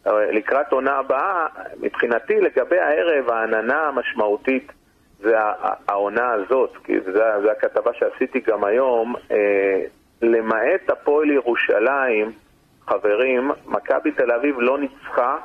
[0.06, 1.48] לקראת עונה הבאה,
[1.82, 4.72] מבחינתי לגבי הערב העננה המשמעותית
[5.20, 5.36] זה
[5.88, 6.94] העונה הזאת, כי
[7.44, 9.82] זו הכתבה שעשיתי גם היום, אה,
[10.22, 12.32] למעט הפועל ירושלים,
[12.88, 15.38] חברים, מכבי תל אביב לא ניצחה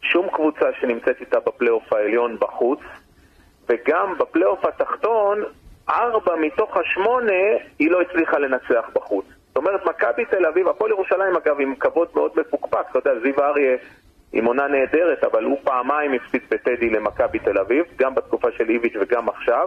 [0.00, 2.80] שום קבוצה שנמצאת איתה בפלייאוף העליון בחוץ,
[3.68, 5.42] וגם בפלייאוף התחתון,
[5.88, 7.42] ארבע מתוך השמונה
[7.78, 9.26] היא לא הצליחה לנצח בחוץ.
[9.54, 13.40] זאת אומרת, מכבי תל אביב, הפועל ירושלים אגב עם כבוד מאוד מפוקפק, אתה יודע, זיו
[13.40, 13.76] אריה
[14.32, 18.94] עם עונה נהדרת, אבל הוא פעמיים הפסיד בטדי למכבי תל אביב, גם בתקופה של איביץ'
[19.00, 19.66] וגם עכשיו.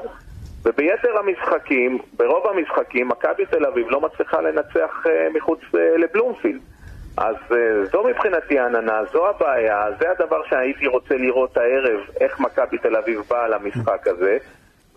[0.66, 6.62] וביתר המשחקים, ברוב המשחקים, מכבי תל אביב לא מצליחה לנצח אה, מחוץ אה, לבלומפילד.
[7.18, 12.78] אז אה, זו מבחינתי העננה, זו הבעיה, זה הדבר שהייתי רוצה לראות הערב, איך מכבי
[12.78, 14.38] תל אביב באה למשחק הזה.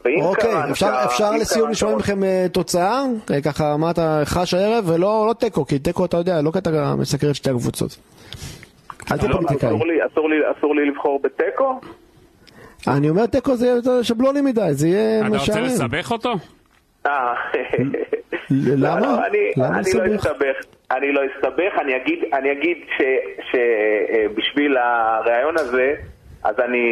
[0.04, 3.02] ואם אוקיי, קרנקה- אפשר- אפשר לסיום לשמוע מכם אה, תוצאה?
[3.34, 4.84] אה, ככה, מה אתה חש הערב?
[4.88, 7.96] ולא לא תיקו, כי תיקו, אתה יודע, לא קטע מסקר את שתי הקבוצות.
[9.12, 9.68] אל תהיה לא, פוליטיקאי.
[9.68, 11.80] אסור לי- אסור לי- אסור לי לבחור בתיקו?
[12.88, 15.64] אני אומר תיקו זה יותר שבלוני מדי, זה יהיה אתה רוצה משעמם.
[15.64, 16.32] לסבך אותו?
[17.06, 17.34] אה,
[18.50, 19.00] למה?
[19.00, 20.26] לא, לא, אני, למה אני לא לסבך?
[20.26, 20.56] אסתבך.
[20.90, 22.76] אני לא אסתבך, אני אגיד, אני אגיד
[23.50, 25.94] שבשביל הריאיון הזה,
[26.44, 26.86] אז אני,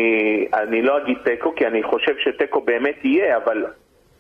[0.55, 3.65] אני לא אגיד תיקו, כי אני חושב שתיקו באמת יהיה, אבל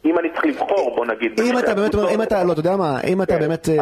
[0.04, 1.40] אם אני צריך לבחור, בוא נגיד...
[1.40, 3.74] אם אתה באמת, אם אתה, לא, אתה יודע מה, אם אתה כן, באמת אה,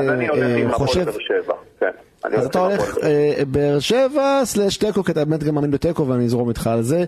[0.70, 1.42] הפועל חושב,
[1.80, 1.90] כן.
[2.24, 2.98] אז אתה הולך
[3.46, 6.82] באר אה, שבע סלש תיקו, כי אתה באמת גם מאמין בתיקו ואני אזרום איתך על
[6.82, 7.04] זה.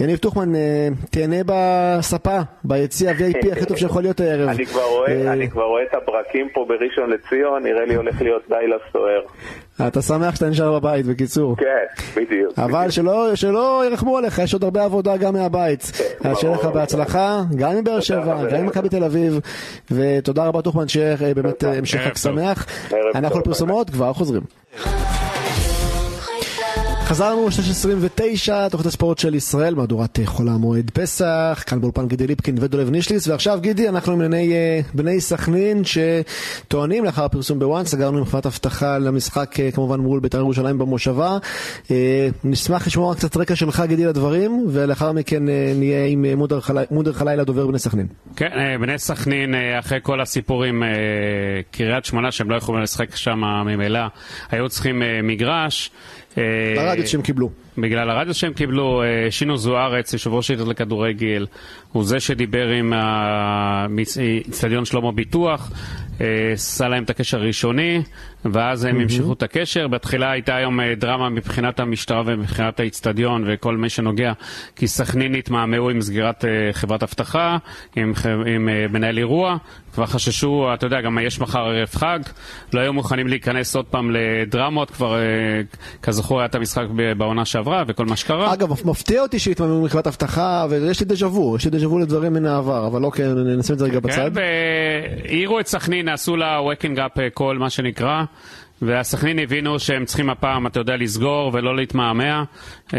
[0.00, 4.48] יניב טוחמן, אה, תהנה בספה, ביציע VIP הכי טוב שיכול להיות הערב.
[4.48, 8.22] אני כבר רואה, אה, אני כבר רואה את הברקים פה בראשון לציון, נראה לי הולך
[8.22, 9.20] להיות לילה סוער.
[9.86, 11.56] אתה שמח שאתה נשאר בבית, בקיצור.
[11.56, 12.58] כן, בדיוק.
[12.58, 15.92] אבל שלא, שלא ירחמו עליך, יש עוד הרבה עבודה גם מהבית.
[16.24, 16.64] אז שיהיה לך.
[16.64, 18.44] בהצלחה, גם עם באר שבע.
[18.50, 19.40] גם עם מכבי תל אביב,
[19.90, 22.16] ותודה רבה טוחמן, שיהיה אה, באמת המשך חג.
[22.16, 22.66] שמח.
[23.14, 24.42] אנחנו לפרסומות, כבר חוזרים.
[27.10, 32.56] חזרנו, 6.29, תוכנית הספורט של ישראל, מהדורת אה, חול המועד פסח, כאן באולפן גידי ליפקין
[32.60, 38.18] ודולב נישליס, ועכשיו גידי, אנחנו עם בני, אה, בני סכנין שטוענים לאחר הפרסום בוואן, סגרנו
[38.18, 41.38] עם חברת אבטחה למשחק אה, כמובן מול בית"ר ירושלים במושבה.
[42.44, 45.42] נשמח לשמוע קצת רקע שלך גידי לדברים, ולאחר מכן
[45.74, 48.06] נהיה עם מודר חלי- מודר חלילה דובר בני סכנין.
[48.36, 50.82] כן, בני סכנין, אחרי כל הסיפורים,
[51.70, 54.00] קריית שמונה, שהם לא יכולים לשחק שם ממילא,
[54.50, 55.90] היו צריכים מגרש.
[56.40, 57.50] אה, לרדיוס שהם קיבלו.
[57.80, 61.46] בגלל הרדיוס שהם קיבלו, אה, שינו זוארץ, יושב ראש העיתות לכדורגל,
[61.92, 65.70] הוא זה שדיבר עם האיצטדיון שלמה ביטוח,
[66.20, 68.02] אה, עשה להם את הקשר הראשוני,
[68.44, 69.88] ואז הם המשיכו את הקשר.
[69.88, 74.32] בתחילה הייתה היום אה, דרמה מבחינת המשטרה ומבחינת האיצטדיון וכל מי שנוגע,
[74.76, 77.56] כי סכנין התמהמהו עם סגירת חברת אבטחה,
[77.96, 78.12] עם,
[78.46, 79.56] עם מנהל אירוע,
[79.94, 82.18] כבר חששו, אתה יודע, גם יש מחר ערב חג,
[82.72, 85.16] לא היו מוכנים להיכנס עוד פעם לדרמות, כבר
[86.02, 87.69] כזכור היה את המשחק בעונה שעברה.
[87.70, 88.52] שעברה וכל מה שקרה.
[88.52, 92.32] אגב, מפתיע אותי שהתממנו מקבלת אבטחה, ויש לי דז'ה וו, יש לי דז'ה וו לדברים
[92.32, 94.30] מן העבר, אבל אוקיי, נשים את זה רגע בצד.
[94.34, 94.40] כן,
[95.24, 98.24] והעירו את סכנין, עשו לה waking up call, מה שנקרא.
[98.82, 102.44] והסכנין הבינו שהם צריכים הפעם, אתה יודע, לסגור ולא להתמהמה,
[102.94, 102.98] אה,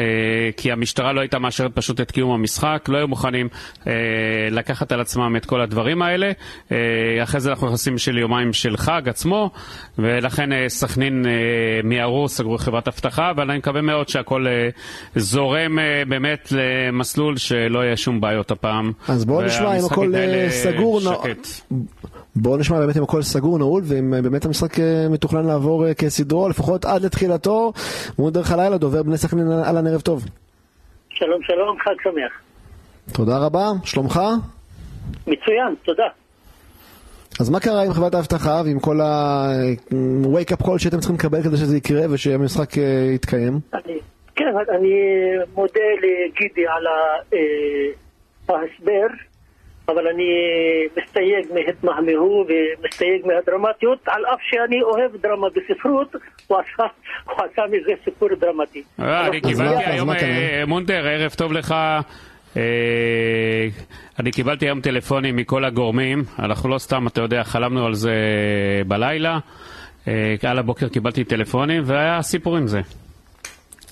[0.58, 3.48] כי המשטרה לא הייתה מאשרת פשוט את קיום המשחק, לא היו מוכנים
[3.88, 3.94] אה,
[4.52, 6.32] לקחת על עצמם את כל הדברים האלה.
[6.72, 6.78] אה,
[7.24, 9.50] אחרי זה אנחנו נכנסים של יומיים של חג עצמו,
[10.00, 11.26] ולכן סכנין
[11.84, 14.46] מיהרו, סגרו חברת אבטחה, אבל אני מקווה מאוד שהכל
[15.16, 18.92] זורם באמת למסלול שלא יהיה שום בעיות הפעם.
[19.08, 20.14] אז בואו נשמע אם הכל
[20.50, 21.00] סגור.
[21.00, 21.48] שקט.
[22.36, 26.50] בואו נשמע באמת אם הכל סגור נעול ואם באמת המשחק אה, מתוכנן לעבור אה, כסדרו
[26.50, 27.74] לפחות עד לתחילתו.
[28.20, 30.26] מול דרך הלילה דובר בני סכנין אהלן ערב טוב.
[31.10, 32.42] שלום שלום חג שמח.
[33.14, 34.20] תודה רבה, שלומך?
[35.28, 36.08] מצוין, תודה.
[37.40, 41.58] אז מה קרה עם חברת האבטחה ועם כל ה-wake up call שאתם צריכים לקבל כדי
[41.58, 43.60] שזה יקרה ושהמשחק אה, יתקיים?
[43.74, 43.98] אני,
[44.36, 44.94] כן, אני
[45.56, 46.88] מודה לגידי על
[48.50, 49.31] ההסבר.
[49.92, 50.30] אבל אני
[50.98, 56.16] מסתייג מהתמהמהו ומסתייג מהדרמטיות, על אף שאני אוהב דרמה בספרות,
[56.48, 56.84] הוא עשה,
[57.26, 58.84] הוא עשה מזה סיפור דרמטי.
[59.00, 61.76] אה, אני קיבלתי היום, אה, מונדר, ערב טוב לך.
[62.58, 62.62] אה,
[64.20, 68.14] אני קיבלתי היום טלפונים מכל הגורמים, אנחנו לא סתם, אתה יודע, חלמנו על זה
[68.88, 69.40] בלילה.
[70.48, 72.80] על הבוקר קיבלתי טלפונים והיה סיפור עם זה.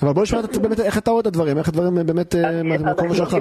[0.02, 3.38] אבל בוא נשמע באמת איך אתה רואה את הדברים, איך הדברים באמת מהמקום שלך.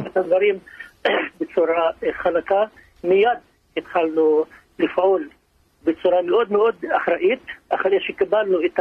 [1.41, 2.65] בצורה חלקה.
[3.05, 3.39] מיד
[3.77, 4.45] התחלנו
[4.79, 5.29] לפעול
[5.85, 8.81] בצורה מאוד מאוד אחראית, אחרי שקיבלנו את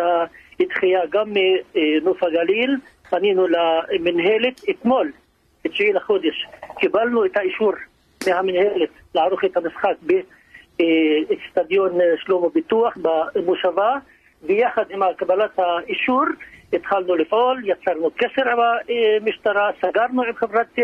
[0.61, 2.75] הדחייה גם מנוף הגליל,
[3.09, 5.11] פנינו למנהלת אתמול,
[5.63, 6.47] ב-9 לחודש,
[6.79, 7.73] קיבלנו את האישור
[8.27, 9.95] מהמנהלת לערוך את המשחק
[10.77, 12.97] באצטדיון שלמה ביטוח
[13.35, 13.97] במושבה,
[14.43, 16.23] ויחד עם קבלת האישור
[16.73, 18.59] התחלנו לפעול, יצרנו קשר עם
[19.21, 20.75] המשטרה, סגרנו עם חברת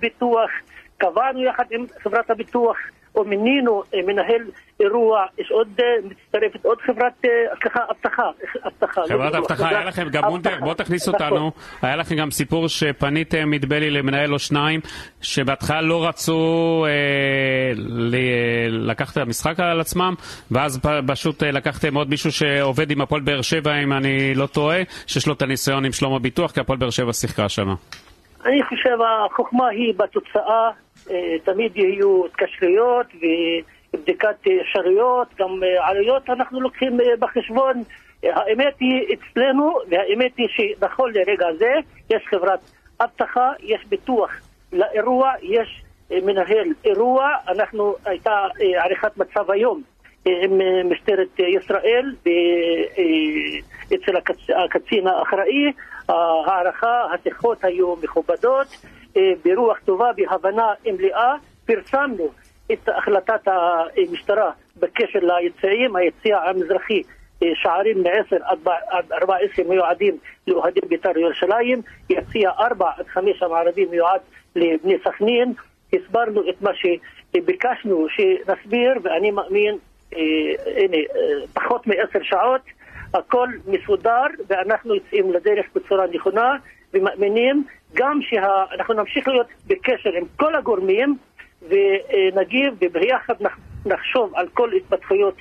[0.00, 0.50] ביטוח
[0.98, 2.76] קבענו יחד עם חברת הביטוח,
[3.14, 4.42] או מינינו אה, מנהל
[4.80, 7.30] אירוע, יש עוד, אה, מצטרפת עוד חברת, אה,
[7.62, 8.22] סליחה, אבטחה,
[8.66, 9.00] אבטחה.
[9.00, 11.20] לא חברת אבטחה, היה לכם גם מונדר, בוא תכניס נכון.
[11.22, 11.50] אותנו,
[11.82, 14.80] היה לכם גם סיפור שפניתם, נדמה לי, למנהל או שניים,
[15.22, 16.86] שבהתחלה לא רצו
[18.68, 20.14] לקחת את המשחק על עצמם,
[20.50, 25.26] ואז פשוט לקחתם עוד מישהו שעובד עם הפועל באר שבע, אם אני לא טועה, שיש
[25.26, 27.74] לו את הניסיון עם שלמה ביטוח, כי הפועל באר שבע שיחקה שם.
[28.46, 30.70] אני חושב החוכמה היא בתוצאה,
[31.10, 33.06] אה, תמיד יהיו התקשרויות
[33.94, 37.82] ובדיקת אפשרויות, גם אה, עלויות אנחנו לוקחים אה, בחשבון.
[38.22, 41.72] האמת היא אצלנו, והאמת היא שנכון לרגע זה,
[42.10, 42.60] יש חברת
[43.00, 44.30] אבטחה, יש ביטוח
[44.72, 48.46] לאירוע, יש מנהל אירוע, אנחנו, הייתה
[48.84, 49.82] עריכת מצב היום
[50.24, 52.14] עם משטרת ישראל
[53.86, 54.16] אצל
[54.64, 55.72] הקצין האחראי,
[56.08, 58.66] ההערכה, השיחות היו מכובדות,
[59.16, 61.34] אה, ברוח טובה, בהבנה מלאה.
[61.66, 62.28] פרסמנו
[62.72, 67.02] את החלטת המשטרה בקשר ליציעים, היציע המזרחי,
[67.42, 68.36] אה, שערים מ-10
[68.88, 74.20] עד 14 מיועדים לאוהדי בית"ר ירושלים, יציע 4 עד 5 המערבי מיועד
[74.56, 75.52] לבני סכנין.
[75.92, 79.78] הסברנו את מה שביקשנו שנסביר, ואני מאמין,
[80.16, 80.20] אה,
[80.76, 80.96] הנה,
[81.54, 82.60] פחות מעשר שעות.
[83.14, 86.56] הכל מסודר ואנחנו יוצאים לדרך בצורה נכונה
[86.94, 91.16] ומאמינים גם שאנחנו נמשיך להיות בקשר עם כל הגורמים
[91.68, 93.34] ונגיב וביחד
[93.86, 95.34] נחשוב על כל התפתחויות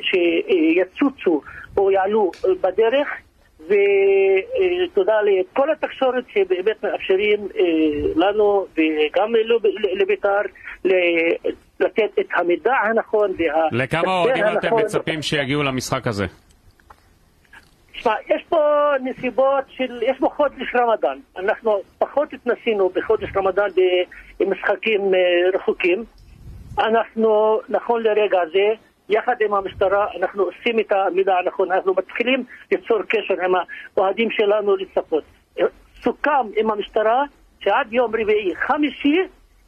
[0.00, 1.40] שיצוצו
[1.76, 3.08] או יעלו בדרך
[3.66, 7.64] ותודה לכל התקשורת שבאמת מאפשרים אה,
[8.16, 9.32] לנו וגם
[10.00, 10.40] לבית"ר
[11.80, 13.32] לתת את המידע הנכון.
[13.72, 16.26] לכמה אוהדים אתם מצפים שיגיעו למשחק הזה?
[18.00, 21.18] תשמע, יש פה נסיבות של, יש פה חודש רמדאן.
[21.36, 23.68] אנחנו פחות התנסינו בחודש רמדאן
[24.40, 25.18] במשחקים אה,
[25.54, 26.04] רחוקים.
[26.78, 28.68] אנחנו, נכון לרגע זה,
[29.08, 33.52] יחד עם המשטרה, אנחנו עושים את המידע הנכון, אנחנו מתחילים ליצור קשר עם
[33.96, 35.24] האוהדים שלנו לצפות.
[36.02, 37.24] סוכם עם המשטרה
[37.60, 39.18] שעד יום רביעי, חמישי,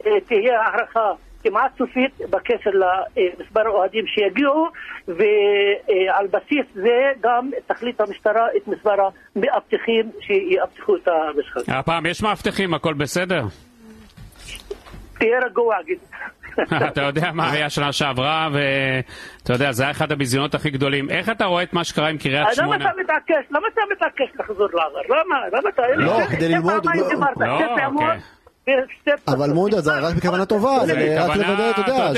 [0.07, 1.13] אה, תהיה הערכה
[1.43, 4.69] כמעט סופית בקשר למספר האוהדים שיגיעו,
[5.09, 8.95] ועל בסיס זה גם תחליט המשטרה את מספר
[9.37, 11.69] המאבטחים שיאבטחו את המשחק.
[11.69, 13.43] הפעם יש מאבטחים, הכל בסדר?
[15.19, 15.99] תהיה רגוע, גיד.
[16.93, 21.11] אתה יודע מה היה שנה שעברה, ואתה יודע, זה היה אחד הביזיונות הכי גדולים.
[21.11, 22.77] איך אתה רואה את מה שקרה עם קריית שמונה?
[22.77, 23.51] למה אתה מתעקש?
[23.51, 25.01] למה אתה מתעקש לחזור לעבר?
[25.09, 25.37] למה?
[25.53, 25.83] למה אתה...
[25.97, 26.87] לא, כדי ללמוד...
[27.41, 28.19] לא, אוקיי.
[29.29, 32.13] אבל מונדר זה רק בכוונה טובה, זה רק לוודא, אתה יודע,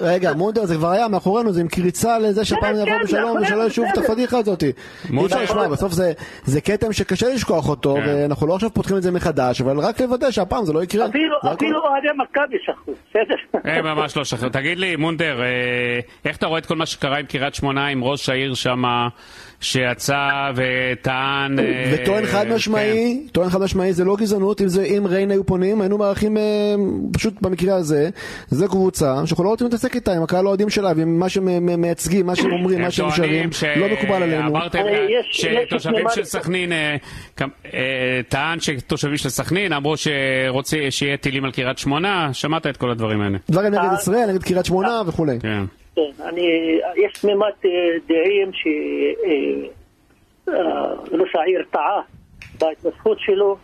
[0.00, 3.36] רגע, מונדר זה כבר היה מאחורינו, זה עם קריצה לזה שפעם כן, יבוא כן, בשלום
[3.42, 3.98] ושלא ישוב את.
[3.98, 4.62] הפדיחה הזאת.
[4.62, 4.72] אי
[5.26, 6.12] אפשר לשמוע, בסוף זה-
[6.44, 8.02] זה כתם שקשה לשכוח אותו, כן.
[8.06, 11.06] ואנחנו לא עכשיו פותחים את זה מחדש, אבל רק לוודא שהפעם זה לא יקרה.
[11.06, 11.36] אפילו
[11.80, 13.70] אוהדי מכבי שכחו, בסדר?
[13.70, 14.48] אה, ממש לא שחרר.
[14.48, 15.46] תגיד לי, מונדר, אה,
[16.24, 19.08] איך אתה רואה את כל מה שקרה עם קריית שמונה, עם ראש העיר שמה,
[19.64, 21.58] שיצא וטען...
[21.58, 25.46] אה, וטוען חד משמעי, טוען חד משמעי, זה לא גזענות, אם זה אם ריין היו
[25.46, 26.42] פונים, היינו מארחים אה,
[27.12, 28.08] פשוט במקרה הזה,
[28.48, 32.26] זו קבוצה שאנחנו לא רוצים להתעסק איתה, עם הקהל האוהדים שלה, ועם מה שהם מייצגים,
[32.26, 34.58] מה שהם אומרים, הם מה שהם שרים, לא מקובל עלינו.
[35.20, 36.96] יש שתושבים של סכנין, אה,
[37.74, 42.90] אה, טען שתושבים של סכנין אמרו שרוצים שיהיה טילים על קריית שמונה, שמעת את כל
[42.90, 43.38] הדברים האלה.
[43.50, 45.38] דברים נגד אה, ישראל, נגד קריית שמונה וכולי.
[45.40, 45.64] כן.
[45.96, 47.70] כן, אני, יש תמימת אה,
[48.06, 48.50] דעים
[50.44, 52.00] שראש העיר טעה
[52.58, 53.56] בהתנסחות שלו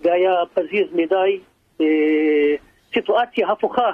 [0.00, 1.40] והיה פזיז מדי.
[1.80, 2.54] אה,
[2.94, 3.90] סיטואציה הפוכה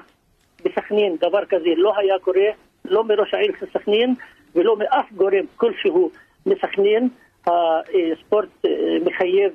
[0.64, 2.48] בסכנין, דבר כזה לא היה קורה,
[2.84, 4.14] לא מראש העיר של סכנין
[4.54, 6.10] ולא מאף גורם כלשהו
[6.46, 7.08] מסכנין.
[7.46, 8.70] הספורט אה,
[9.04, 9.52] מחייב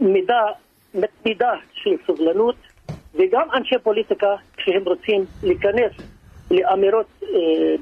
[0.00, 0.42] מידה
[0.94, 2.56] מתמידה של סובלנות
[3.14, 5.92] וגם אנשי פוליטיקה כשהם רוצים להיכנס
[6.52, 7.28] לאמירות אה,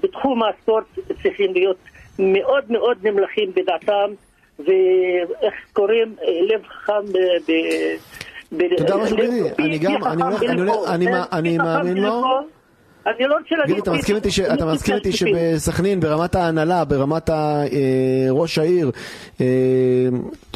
[0.03, 0.85] בתחום הספורט
[1.23, 1.77] צריכים להיות
[2.19, 4.11] מאוד מאוד נמלכים בדעתם
[4.59, 7.55] ואיך קוראים אה, לב חכם אה,
[8.57, 8.63] ב...
[9.03, 9.43] משהו, לב- גידי?
[9.59, 10.05] אני גם-
[11.33, 12.23] אני מאמין לו.
[13.07, 13.75] אני לא רוצה להגיד...
[13.75, 17.31] גידי, אתה מסכים איתי שבסכנין, ברמת ההנהלה, ברמת
[18.31, 18.91] ראש העיר,
[19.37, 19.45] אתה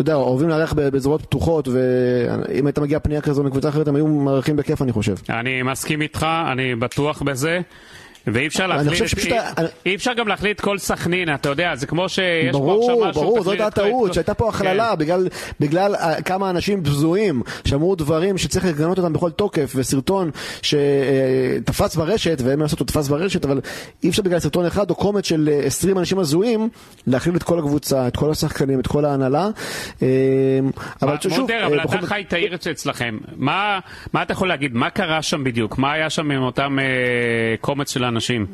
[0.03, 4.57] יודע, אוהבים לארח בזרועות פתוחות, ואם הייתה מגיעה פנייה כזו מקבוצה אחרת, הם היו מארחים
[4.57, 5.15] בכיף, אני חושב.
[5.31, 7.61] אני מסכים איתך, אני בטוח בזה.
[8.27, 9.03] ואי אפשר להחליט,
[9.87, 13.23] אי, אפשר גם להחליט כל סכנין, אתה יודע, זה כמו שיש פה ברור, עכשיו משהו,
[13.23, 14.99] ברור, זאת תחליט הייתה את כל- שהייתה פה הכללה, כן.
[14.99, 15.29] בגלל,
[15.61, 20.31] בגלל אה, כמה אנשים בזויים שאמרו דברים שצריך לגנות אותם בכל תוקף, וסרטון
[20.63, 23.61] שתפס ברשת, ואין מה לעשות, הוא תפס ברשת, אבל
[24.03, 26.69] אי אפשר בגלל סרטון אחד או קומץ של אה, 20 אנשים הזויים,
[27.07, 29.49] להכליל את כל הקבוצה, את כל השחקנים, את כל ההנהלה.
[30.03, 30.09] אה,
[31.03, 33.19] אבל שוב, מונדר, אה, אבל אתה זאת- חי את העיר אצלכם.
[33.37, 33.79] מה
[34.23, 34.75] אתה יכול להגיד?
[34.75, 35.79] מה קרה שם בדיוק?
[35.79, 36.85] מה היה שם עם אותם אה,
[37.61, 38.47] קומץ של האנשים?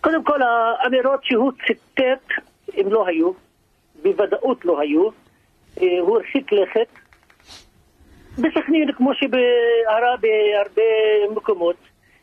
[0.00, 2.42] קודם כל, האמירות שהוא ציטט,
[2.76, 3.32] הם לא היו,
[4.02, 5.08] בוודאות לא היו.
[5.82, 6.88] אה, הוא הרחיק לכת.
[8.38, 11.76] בסכנין, כמו שבהרה בהרבה מקומות,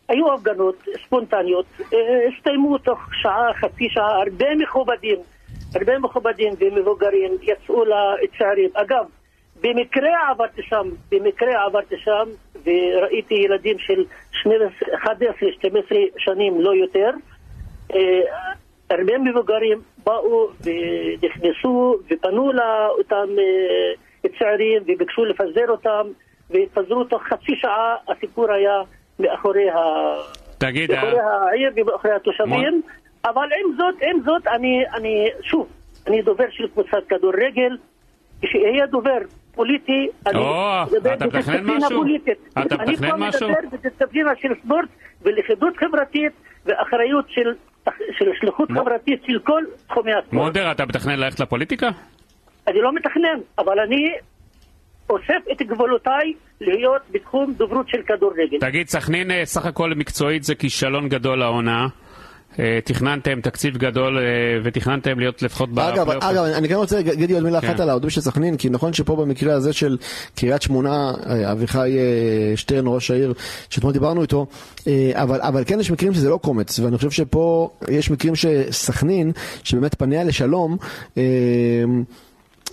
[0.07, 5.19] היו הפגנות ספונטניות, אה, הסתיימו תוך שעה, חצי שעה, הרבה מכובדים,
[5.75, 8.69] הרבה מכובדים ומבוגרים יצאו לצעירים.
[8.73, 9.05] אגב,
[9.61, 12.29] במקרה עברתי שם, במקרה עברתי שם,
[12.67, 14.05] וראיתי ילדים של
[14.43, 15.07] 11-12
[16.17, 17.09] שנים, לא יותר.
[17.95, 18.21] אה,
[18.89, 26.07] הרבה מבוגרים באו ונכנסו ופנו לאותם אה, צעירים וביקשו לפזר אותם
[26.49, 28.81] והתפזרו תוך חצי שעה, הסיפור היה
[29.19, 29.77] מאחורי, ה...
[30.57, 32.81] תגיד, מאחורי אה, העיר ומאחורי התושבים,
[33.25, 35.67] אבל עם זאת, עם זאת, אני, אני, שוב,
[36.07, 37.77] אני דובר של קבוצת כדורגל,
[38.41, 39.17] כשאהיה דובר
[39.57, 41.97] פוליטי, אני או, מדבר אתה מתכנן בדיסציפלינה משהו?
[41.99, 42.37] פוליטית.
[42.51, 43.49] אתה אני מתכנן פה משהו?
[43.49, 44.89] מדבר בדיסציפלינה של ספורט
[45.21, 46.31] ולכידות חברתית
[46.65, 47.53] ואחריות של,
[48.17, 50.33] של שליחות חברתית של כל תחומי הספורט.
[50.33, 51.89] מונדר, אתה מתכנן ללכת לפוליטיקה?
[52.67, 54.13] אני לא מתכנן, אבל אני
[55.09, 58.59] אוסף את גבולותיי להיות בתחום דוברות של כדורגל.
[58.59, 61.87] תגיד, סכנין אה, סך הכל מקצועית זה כישלון גדול העונה.
[62.59, 64.23] אה, תכננתם תקציב גדול אה,
[64.63, 66.23] ותכננתם להיות לפחות אגב, בפלייאוף.
[66.23, 67.67] אגב, אני גם רוצה, גידי, עוד מילה כן.
[67.67, 69.97] אחת על האוהדים של סכנין, כי נכון שפה במקרה הזה של
[70.35, 71.97] קריית שמונה, אה, אביחי
[72.55, 73.33] שטרן, ראש העיר,
[73.69, 74.45] שאתמול דיברנו איתו,
[75.13, 79.31] אבל, אבל כן יש מקרים שזה לא קומץ, ואני חושב שפה יש מקרים שסכנין,
[79.63, 80.77] שבאמת פניה לשלום,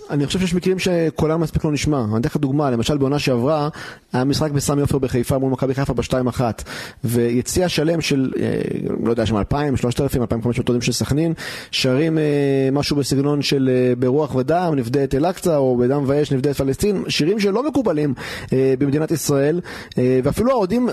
[0.09, 1.99] אני חושב שיש מקרים שקולם מספיק לא נשמע.
[1.99, 3.69] אני אתן לך דוגמה, למשל בעונה שעברה,
[4.13, 6.63] היה משחק בסמי עופר בחיפה מול מכבי חיפה בשתיים אחת,
[7.03, 8.31] ויציע שלם של,
[9.05, 11.33] לא יודע, שם 2,000, 3,000, 2,500 אוהדים של סכנין,
[11.71, 12.23] שרים אה,
[12.71, 17.03] משהו בסגנון של אה, ברוח ודם, נפדה את אל-אקצא, או בדם ואש נפדה את פלסטין,
[17.07, 18.13] שירים שלא מקובלים
[18.53, 19.61] אה, במדינת ישראל,
[19.97, 20.89] אה, ואפילו האוהדים,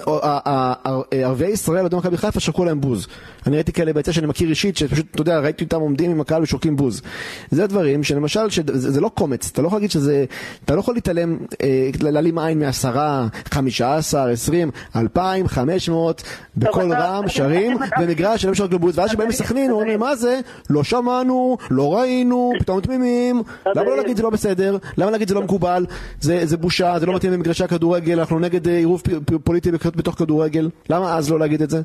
[1.11, 3.07] ערביי ישראל, אוהדי מכבי חיפה, שרקו להם בוז.
[3.47, 6.43] אני ראיתי כאלה ביציע שאני מכיר אישית, שפשוט, אתה יודע, ראיתי אותם עומדים עם הקהל
[6.43, 7.03] ושורקים בוז.
[7.51, 10.25] זה דברים שלמשל, שזה, זה לא קומץ, אתה לא יכול להגיד שזה,
[10.65, 16.23] אתה לא יכול להתעלם, אה, להעלים עין מעשרה, חמישה עשר, עשרים, אלפיים, חמש מאות,
[16.57, 20.39] בקול אתה- רם, שרים, במגרש שלם של גלבוז, ואז שבאים לסכנין, אומרים, מה זה?
[20.71, 24.77] לא שמענו, לא ראינו, פתאום תמימים, למה לא להגיד זה לא בסדר?
[24.99, 25.87] למה להגיד זה לא מקובל?
[26.21, 29.03] זה בושה, זה לא מתאים במגרשי הכדורגל, אנחנו נגד אה, עירוב
[29.45, 31.79] פוליטי בתוך כדורגל, למה אז לא להגיד את זה?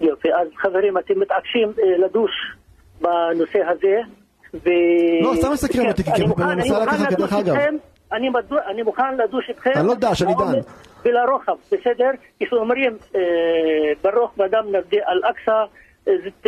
[0.00, 2.30] יופי, אז חברים, אתם מתעקשים אה, לדוש
[3.00, 3.96] בנושא הזה,
[4.54, 4.68] ו...
[5.22, 7.54] לא, סתם מסקרן אותי, כי אני אני מנסה לקחת, לדוש דרך אגב.
[7.54, 7.74] איתכם-
[8.12, 9.70] אני, מדוע, אני מוכן לדוש איתכם.
[9.76, 10.52] אני לא דש, אני דן.
[11.08, 12.10] ולרוחב, בסדר?
[12.40, 12.96] כשאומרים
[14.02, 15.64] ברוך בדם נבדי אל-אקצא,
[16.04, 16.46] זאת,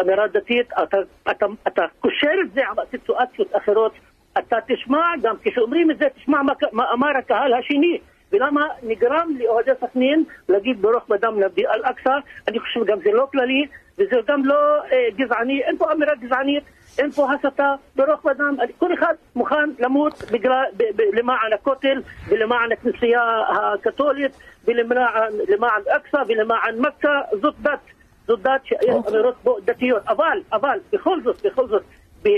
[0.00, 0.96] אמירה דתית, אתה,
[1.30, 3.92] אתה, אתה קושר את זה על סיטואציות אחרות,
[4.38, 7.98] אתה תשמע גם כשאומרים את זה, תשמע מה, מה אמר הקהל השני.
[8.32, 12.14] ולמה נגרם לאוהדי סכנין להגיד ברוך בדם נבדי אל-אקצא,
[12.48, 13.66] אני חושב גם זה לא כללי,
[13.98, 16.64] וזה גם לא אה, גזעני, אין פה אמירה גזענית,
[16.98, 22.72] אין פה הסתה, ברוך בדם, כל אחד מוכן למות בגלל, ב, ב, למען הכותל ולמען
[22.72, 24.32] הכנסייה הקתולית
[24.64, 27.78] ולמען אקצא ולמען מכה, זאת דת,
[28.26, 29.12] זאת דת שיש אוקיי.
[29.12, 31.82] אמירות בו דתיות, אבל, אבל, בכל זאת, בכל זאת,
[32.22, 32.28] ב,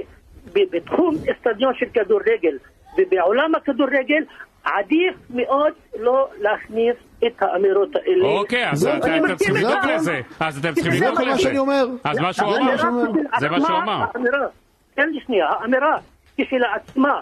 [0.52, 2.58] ב, בתחום אצטדיון של כדורגל
[2.98, 4.24] ובעולם הכדורגל
[4.74, 6.96] עדיף מאוד לא להכניס
[7.26, 8.24] את האמירות האלה.
[8.24, 9.56] אוקיי, אז זה- אתם צריכים.
[9.56, 10.20] לבדוק לזה.
[10.40, 11.38] אז אתם צריכים זה לבדוק מה לזה.
[11.38, 11.86] שאני אומר.
[12.04, 12.76] אז מה שהוא אמר,
[13.40, 14.04] זה מה שהוא אמר.
[14.94, 15.96] תן לי שנייה, האמירה
[16.40, 17.20] כשלעצמה,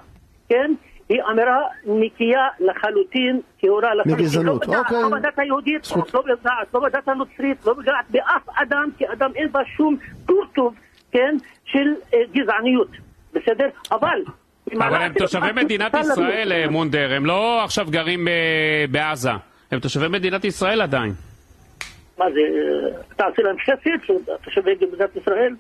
[0.49, 0.73] כן,
[1.09, 4.25] היא אמירה נקייה לחלוטין, טהורה לחלוטין.
[4.25, 5.03] מגזענות, לא אוקיי.
[5.03, 5.89] לא בדת היהודית.
[5.97, 10.75] לא פוגעת, לא בדת הנוצרית, לא פוגעת באף אדם, כי אדם אין בה שום טורטוב,
[11.13, 12.89] כן, של אה, גזעניות,
[13.33, 13.69] בסדר?
[13.93, 14.21] אבל...
[14.73, 18.31] אבל הם תושבי מדינת ישראל, אה, מונדר, הם לא עכשיו גרים ב-
[18.93, 19.31] בעזה.
[19.71, 21.13] הם תושבי מדינת ישראל עדיין.
[22.19, 25.55] מה זה, אה, אתה עושה להם חסד, תושבי מדינת ישראל?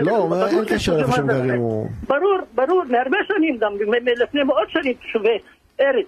[0.00, 1.60] לא, אין קשר איפה שהם גרים,
[2.08, 3.72] ברור, ברור, מהרבה שנים גם,
[4.22, 5.38] לפני מאות שנים תושבי
[5.80, 6.06] ארץ.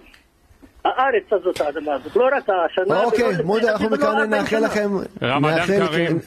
[0.85, 3.03] הארץ הזאת, האדמה הזאת, לא רק השנה.
[3.03, 4.59] אוקיי, מונדר, אנחנו מכאן ארבעים נאחל.
[4.65, 4.89] לכם...
[5.21, 6.19] רמדאן נאחל- כרים.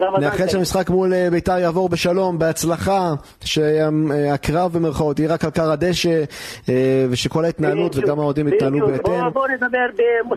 [0.00, 0.48] נאחל.
[0.48, 3.14] שהמשחק מול אה, ביתר יעבור בשלום, בהצלחה,
[3.44, 6.24] שהקרב במרכאות יהיה רק על כר הדשא,
[6.68, 8.86] אה, ושכל ההתנהלות וגם האוהדים יתנהלו.
[8.86, 9.12] בהתאם.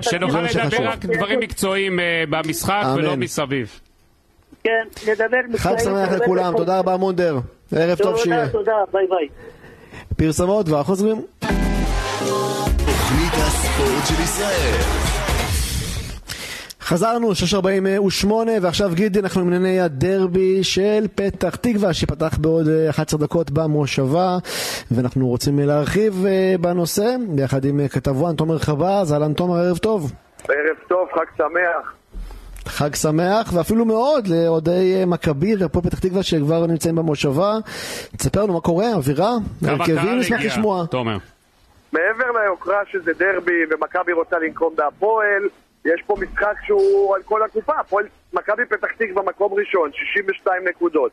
[0.02, 0.88] שנוכל לדבר.
[0.88, 2.84] רק דברים מקצועיים אה, במשחק.
[2.96, 3.80] ולא מסביב.
[4.64, 4.72] כן,
[5.12, 6.54] נדבר חג מקצועית, שמח לכולם.
[6.58, 7.38] תודה רבה מונדר,
[7.76, 8.50] ערב טוב שיהיה.
[8.50, 9.28] תודה, תודה, ביי ביי.
[10.18, 11.22] פרסמות ואנחנו חוזרים.
[12.86, 15.37] תוכנית הספורט של ישראל.
[16.88, 18.28] חזרנו, 6.48
[18.62, 24.38] ועכשיו גידי אנחנו עם ענייני הדרבי של פתח תקווה שפתח בעוד אה, 11 דקות במושבה
[24.92, 29.78] ואנחנו רוצים להרחיב אה, בנושא ביחד עם אה, כתב וואן תומר חבז, אהלן תומר ערב
[29.78, 30.12] טוב.
[30.50, 31.94] ערב טוב, חג שמח.
[32.66, 37.54] חג שמח ואפילו מאוד לאוהדי אה, מכבי והפועל פתח תקווה שכבר נמצאים במושבה.
[38.18, 39.32] תספר לנו מה קורה, אווירה,
[39.66, 40.86] הרכבים נשמח לשמוע.
[40.86, 41.18] תומר.
[41.92, 45.44] מעבר ליוקרה שזה דרבי ומכבי רוצה לנקום בהפועל,
[45.88, 47.74] יש פה משחק שהוא על כל הקופה.
[47.80, 51.12] הפועל, מכבי פתח תקווה מקום ראשון, 62 נקודות.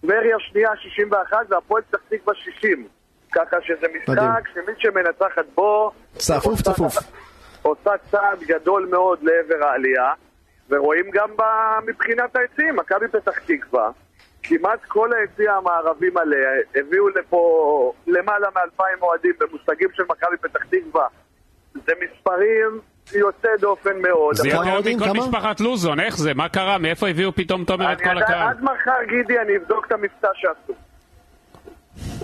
[0.00, 2.88] טבריה שנייה, 61, והפועל פתח תקווה 60.
[3.32, 4.28] ככה שזה מדהים.
[4.30, 5.92] משחק שמי שמנצחת בו...
[6.16, 6.94] צפוף צפוף.
[7.62, 10.12] עושה צעד גדול מאוד לעבר העלייה,
[10.70, 11.30] ורואים גם
[11.86, 13.90] מבחינת העצים, מכבי פתח תקווה,
[14.42, 16.36] כמעט כל היציא המערבי מלא,
[16.74, 21.06] הביאו לפה למעלה מאלפיים אוהדים במושגים של מכבי פתח תקווה.
[21.74, 22.80] זה מספרים
[23.12, 24.34] יוצא דופן מאוד.
[24.34, 24.80] זה יותר?
[24.80, 25.12] מכל כמה?
[25.12, 26.34] משפחת לוזון, איך זה?
[26.34, 26.78] מה קרה?
[26.78, 28.48] מאיפה הביאו פתאום תומר את כל הקהל?
[28.48, 30.72] עד מחר, גידי, אני אבדוק את המבצע שעשו.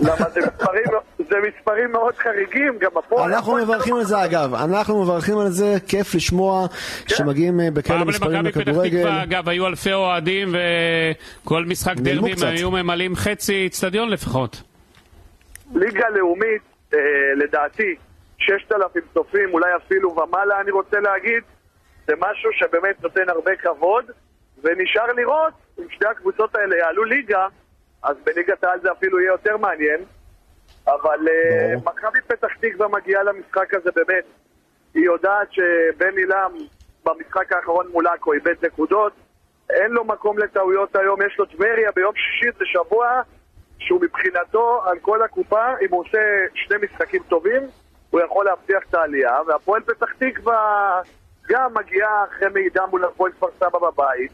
[0.01, 0.83] למה זה מספרים,
[1.17, 3.33] זה מספרים מאוד חריגים, גם הפועל...
[3.33, 6.67] אנחנו מברכים על זה אגב, אנחנו מברכים על זה, כיף לשמוע
[7.07, 8.99] שמגיעים אה, בכאלה פעם מספרים למכבי פתח לכדורגל.
[8.99, 10.55] תקווה, אגב, היו אלפי אוהדים
[11.43, 12.47] וכל משחק נעלמו דרבי הם קצת.
[12.47, 14.61] היו ממלאים חצי אצטדיון לפחות.
[15.75, 16.61] ליגה לאומית,
[16.93, 16.99] אה,
[17.37, 17.95] לדעתי,
[18.41, 21.43] 6,000 צופים, אולי אפילו ומעלה, אני רוצה להגיד,
[22.07, 24.05] זה משהו שבאמת נותן הרבה כבוד,
[24.63, 27.47] ונשאר לראות אם שתי הקבוצות האלה יעלו ליגה,
[28.03, 30.05] אז בליגת העל זה אפילו יהיה יותר מעניין.
[30.87, 31.75] אבל אה.
[31.85, 34.23] מכבי פתח תקווה מגיעה למשחק הזה באמת.
[34.93, 36.51] היא יודעת שבן עילם
[37.05, 39.13] במשחק האחרון מול עכו איבד נקודות,
[39.69, 43.21] אין לו מקום לטעויות היום, יש לו טבריה ביום שישי, זה שבוע
[43.79, 46.19] שהוא מבחינתו על כל הקופה, אם הוא עושה
[46.53, 47.61] שני משחקים טובים,
[48.11, 51.01] הוא יכול להבטיח את העלייה, והפועל פתח תקווה
[51.49, 54.31] גם מגיעה אחרי מידע מול הפועל כפר סבא בבית,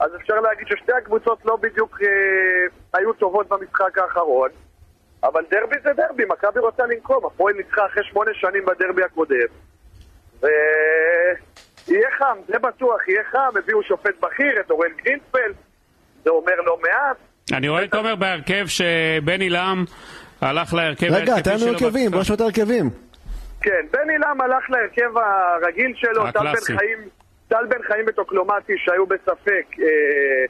[0.00, 2.08] אז אפשר להגיד ששתי הקבוצות לא בדיוק אה,
[2.98, 4.50] היו טובות במשחק האחרון,
[5.22, 9.46] אבל דרבי זה דרבי, מכבי רוצה לנקום, הפועל ניצחה אחרי שמונה שנים בדרבי הקודם,
[10.40, 15.54] ויהיה חם, זה בטוח, יהיה חם, הביאו שופט בכיר, את אורן גרינפלד,
[16.24, 17.16] זה אומר לא מעט,
[17.52, 19.84] אני רואה את תומר בהרכב שבן עילם
[20.40, 22.10] הלך להרכב רגע, תן לנו הרכבים.
[22.10, 22.90] בוא נשמע את ההרכבים.
[23.62, 26.38] כן, בן עילם הלך להרכב הרגיל שלו, טל.
[26.38, 26.98] בן חיים,
[27.48, 30.44] טל בן חיים וטוקלומטי שהיו בספק אה,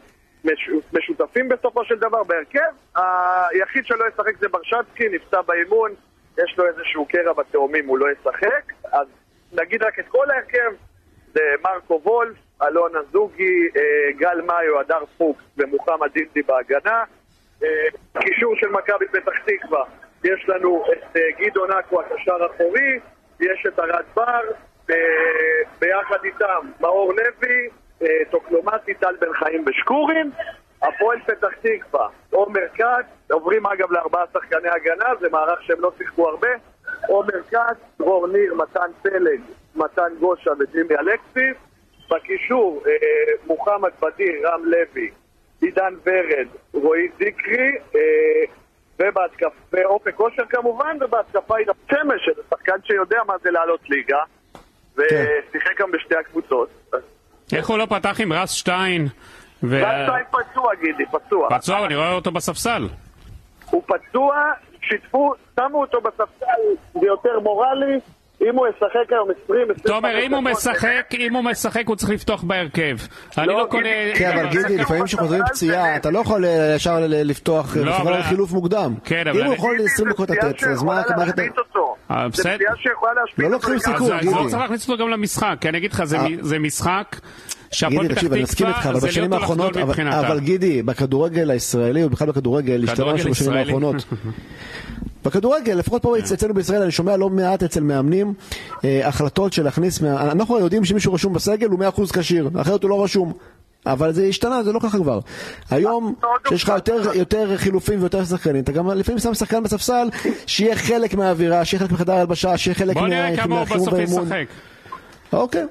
[0.45, 2.71] מש, משותפים בסופו של דבר בהרכב.
[2.97, 5.91] היחיד שלא ישחק זה ברשצקי, נפצע באימון,
[6.39, 8.73] יש לו איזשהו קרע בתאומים, הוא לא ישחק.
[8.93, 9.07] אז
[9.53, 10.73] נגיד רק את כל ההרכב,
[11.35, 17.05] זה מרקו וולף, אלון אזוגי, אה, גל מאיו, הדר פוקס ומוחמד דינדי בהגנה.
[17.63, 17.69] אה,
[18.21, 19.85] קישור של מכבי פתח תקווה,
[20.25, 22.99] יש לנו את אה, גדעון אקו, הקשר האחורי,
[23.41, 24.41] יש את ארד בר,
[24.89, 24.93] ב-
[25.79, 27.69] ביחד איתם מאור לוי,
[28.03, 30.31] אה, טוקלומטי, טל בן חיים ושקורין.
[30.83, 36.29] הפועל פתח תקווה, עומר כץ, עוברים אגב לארבעה שחקני הגנה, זה מערך שהם לא שיחקו
[36.29, 36.49] הרבה.
[37.09, 39.41] עומר כץ, דרור ניר, מתן פלג,
[39.77, 41.57] מתן גושה וג'ימי אלקסיס.
[42.11, 42.93] בקישור, אה,
[43.47, 45.11] מוחמד בדיר, רם לוי,
[45.63, 48.01] עידן ורד, רועי זיקרי, אה,
[49.01, 54.19] ובהתקפה, ואופק כושר כמובן, ובהתקפה עידן שמש, שזה שחקן שיודע מה זה לעלות ליגה,
[54.95, 56.69] ושיחק גם בשתי הקבוצות.
[57.53, 59.07] איך הוא לא פתח עם רס שטיין?
[59.63, 61.49] ו- ועדיין פצוע, גידי, פצוע.
[61.59, 62.89] פצוע, אני רואה אותו בספסל.
[63.71, 66.61] הוא פצוע, שיתפו, שמו אותו בספסל,
[66.93, 68.01] זה יותר מורלי.
[68.49, 72.11] אם הוא ישחק היום 20, 25 תומר, אם הוא משחק, אם הוא משחק, הוא צריך
[72.13, 72.97] לפתוח בהרכב.
[73.39, 73.89] אני לא, לא קונה...
[74.15, 78.07] כן, אבל גידי, לפעמים כשחוזרים פציעה, אתה לא יכול אה, ישר ל- לפתוח, לא, לפחות
[78.13, 78.95] על חילוף מוקדם.
[79.05, 81.03] כן, אבל אם הוא יכול 20 דקות לתת, אז מה.
[82.11, 82.43] אה, זה.
[82.43, 83.73] פציעה שיכולה להשבית לא אותו.
[83.73, 83.99] לוקחים לגמרי.
[83.99, 84.13] סיכון.
[84.19, 84.51] אז אז לא גידי.
[84.51, 86.17] צריך להכניס אותו גם למשחק, כי אני אגיד לך, זה
[86.55, 86.59] אה.
[86.59, 87.17] משחק
[87.73, 90.83] שהפועל גידי, פתח תקשיב, אני מסכים איתך, תקווה אבל זה בשנים להיות האחרונות, אבל- גידי,
[90.83, 93.57] בכדורגל הישראלי, ובכלל בכדורגל, השתנה משהו בשנים.
[93.59, 93.97] האחרונות.
[95.25, 98.35] בכדורגל, לפחות פה אצלנו בישראל, אני שומע לא מעט אצל מאמנים
[98.85, 102.91] אה, החלטות של להכניס, מה- אנחנו יודעים שמישהו רשום בסגל הוא 100% כשיר, אחרת הוא
[102.91, 103.33] לא רשום.
[103.87, 105.21] אבל זה השתנה, זה לא ככה כבר.
[105.71, 106.15] היום,
[106.49, 110.09] שיש לך יותר, יותר חילופים ויותר שחקנים, אתה גם לפעמים שם שחקן בספסל,
[110.47, 113.93] שיהיה חלק מהאווירה, שיהיה חלק מחדר הלבשה, שיהיה חלק בוא נראה כמה הוא מהחימום בסוף
[113.95, 114.25] והאימון.
[114.27, 114.45] ישחק.
[115.33, 115.67] אוקיי.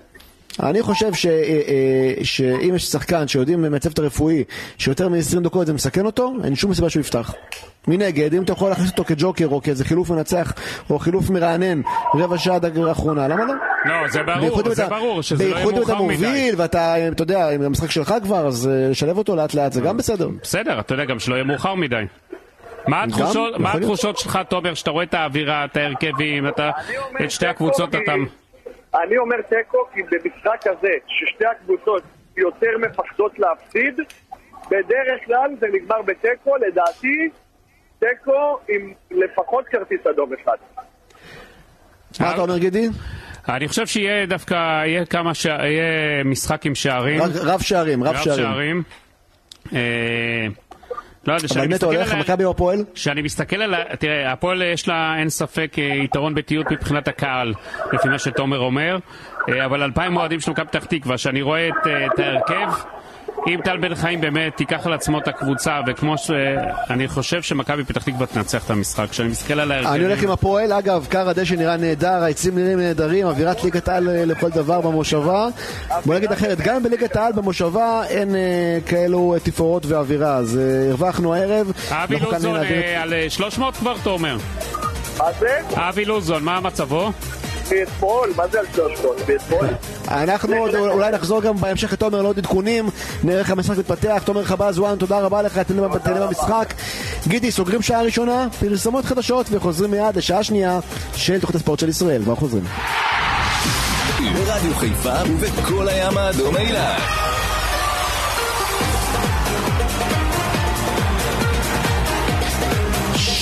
[0.64, 4.43] אני חושב ש, אה, אה, שאם יש שחקן שיודעים מהצוות הרפואי
[4.78, 7.34] שיותר מ-20 דקות זה מסכן אותו, אין שום סיבה שהוא יפתח.
[7.88, 10.54] מנגד, אם אתה יכול להכניס אותו כג'וקר או כאיזה חילוף מנצח
[10.89, 11.82] או חילוף מרענן
[12.16, 13.54] רבע שעה עד האחרונה, למה לא?
[13.86, 16.16] לא, זה ברור, זה אתה- ברור, שזה לא יהיה בייחוד אם אתה מאוחר מדי.
[16.16, 19.82] מוביל ואתה, אתה יודע, אם המשחק שלך כבר, אז אה, לשלב אותו לאט לאט זה
[19.82, 20.30] גם בסדר.
[20.43, 22.04] בסדר, אתה יודע, גם שלא יהיה מאוחר מדי.
[22.88, 23.04] מה
[23.74, 28.14] התחושות, שלך, תומר, שאתה רואה את האווירה, את ההרכבים, את שתי הקבוצות אתה...
[28.96, 32.04] אני אומר תיקו כי במשחק הזה, ששתי הקבוצות
[32.38, 34.00] יותר מפחדות להפסיד,
[34.66, 37.30] בדרך כלל זה נגמר בתיקו, לדעתי,
[38.00, 40.58] תיקו עם לפחות כרטיס אדום אחד.
[42.20, 42.88] מה אתה אומר גידי?
[43.50, 44.54] אני חושב שיהיה דווקא,
[44.86, 45.46] יהיה כמה, ש...
[45.46, 47.22] יהיה משחק עם שערים.
[47.44, 48.84] רב שערים, רב רב שערים.
[49.72, 50.69] שערים.
[51.28, 52.84] לא אבל מי אתה הולך, מכבי או הפועל?
[52.94, 53.96] כשאני מסתכל על ה...
[54.00, 57.54] תראה, הפועל יש לה, אין ספק, אה, יתרון בטיעות מבחינת הקהל,
[57.94, 58.98] לפי מה שתומר אומר,
[59.50, 62.72] אה, אבל אלפיים אוהדים של מכבי פתח תקווה, שאני רואה את, אה, את ההרכב,
[63.48, 66.32] אם טל בן חיים באמת ייקח על עצמו את הקבוצה, וכמו ש...
[66.90, 69.10] אני חושב שמכבי פתח תקווה תנצח את המשחק.
[69.10, 69.90] כשאני מסתכל על ההרכב...
[69.90, 74.10] אני הולך עם הפועל, אגב, קר הדשא נראה נהדר, העצים נראים נהדרים, אווירת ליגת העל
[74.10, 75.48] אה, לכל דבר במושבה.
[76.06, 78.42] בוא נגיד אחרת, גם בליגת העל במושבה אין אה,
[78.86, 81.72] כאלו אה, תפאורות ואווירה, אז אה, הרווחנו הערב.
[81.90, 84.38] אבי לוזון אה, על אה, 300 כבר, תומר.
[85.18, 85.60] מה זה?
[85.76, 87.12] אבי לוזון, מה מצבו?
[87.72, 89.18] מאתמול, מה זה על 300?
[89.30, 89.68] מאתמול?
[90.08, 92.90] אנחנו עוד אולי נחזור גם בהמשך לתומר לעוד עדכונים,
[93.24, 95.88] נראה איך המשחק מתפתח, תומר חבז וואן, תודה רבה לך, תהנה
[96.28, 96.74] במשחק.
[97.28, 100.80] גידי, סוגרים שעה ראשונה, פרסומות חדשות וחוזרים מיד לשעה שנייה
[101.16, 102.64] של תוכנית הספורט של ישראל, כבר חוזרים.
[104.34, 107.02] ברדיו חיפה ובכל הים האדום אילת.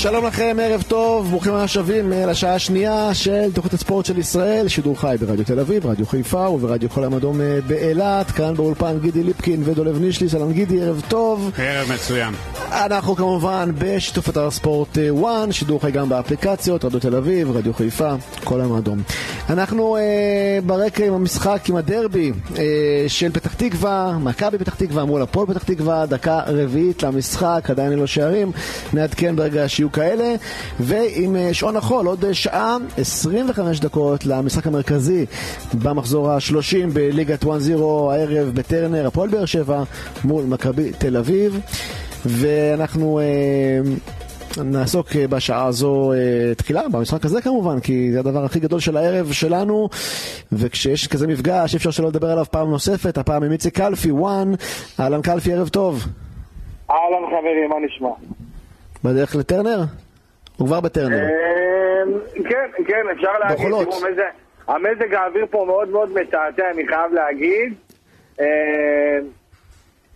[0.02, 5.00] שלום לכם, ערב טוב, ברוכים השבים אה, לשעה השנייה של תוכנית הספורט של ישראל, שידור
[5.00, 9.24] חי ברדיו תל אביב, רדיו חיפה וברדיו כל הים האדום אה, באילת, כאן באולפן גידי
[9.24, 11.52] ליפקין ודולב נישלי, שלום גידי, ערב טוב.
[11.58, 12.34] ערב מצוין.
[12.72, 18.14] אנחנו כמובן בשיתוף אתר ספורט 1, שידור חי גם באפליקציות, רדיו תל אביב, רדיו חיפה,
[18.44, 19.02] כל הים האדום.
[19.50, 22.64] אנחנו אה, ברקע עם המשחק, עם הדרבי אה,
[23.08, 28.08] של פתח תקווה, מכבי פתח תקווה מול הפועל פתח תקווה, דקה רביעית למשחק, עדיין ללא
[28.08, 28.52] שערים,
[28.94, 30.36] נעדכן ברגע שיהיו כאלה,
[30.80, 35.26] ועם אה, שעון החול, עוד אה, שעה, 25 דקות למשחק המרכזי
[35.74, 37.48] במחזור ה-30 בליגת 1-0
[38.12, 39.84] הערב בטרנר, הפועל באר שבע
[40.24, 41.60] מול מכבי תל אביב.
[42.26, 43.80] ואנחנו אה,
[44.64, 46.18] נעסוק אה, בשעה הזו אה,
[46.58, 49.90] תחילה במשחק הזה כמובן, כי זה הדבר הכי גדול של הערב שלנו,
[50.52, 54.52] וכשיש כזה מפגש אפשר שלא לדבר עליו פעם נוספת, הפעם עם איציק קלפי, וואן,
[55.00, 56.06] אהלן קלפי, ערב טוב.
[56.90, 58.10] אהלן חברים, מה נשמע?
[59.04, 59.80] בדרך לטרנר?
[60.58, 61.24] הוא כבר בטרנר.
[61.24, 63.88] אמ, כן, כן, אפשר להגיד, בחולות.
[63.90, 64.34] תראו, מזג-
[64.68, 67.74] המזג האוויר פה מאוד מאוד מתעתע, אני חייב להגיד.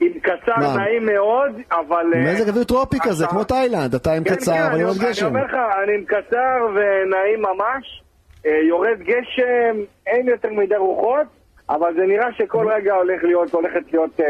[0.02, 0.78] עם קצר מה?
[0.78, 2.06] נעים מאוד, אבל...
[2.16, 4.98] אה, מזג אוויר טרופי כזה, עכשיו- כמו תאילנד, אתה עם כן, קצר, כן, אבל עוד
[4.98, 5.26] אומר- גשם.
[5.28, 8.02] אני אומר לך, אני עם קצר ונעים ממש.
[8.46, 9.76] אה, יורד גשם,
[10.08, 11.28] אין יותר מדי רוחות,
[11.70, 14.26] אבל זה נראה שכל רגע הולך להיות, הולכת להיות אה,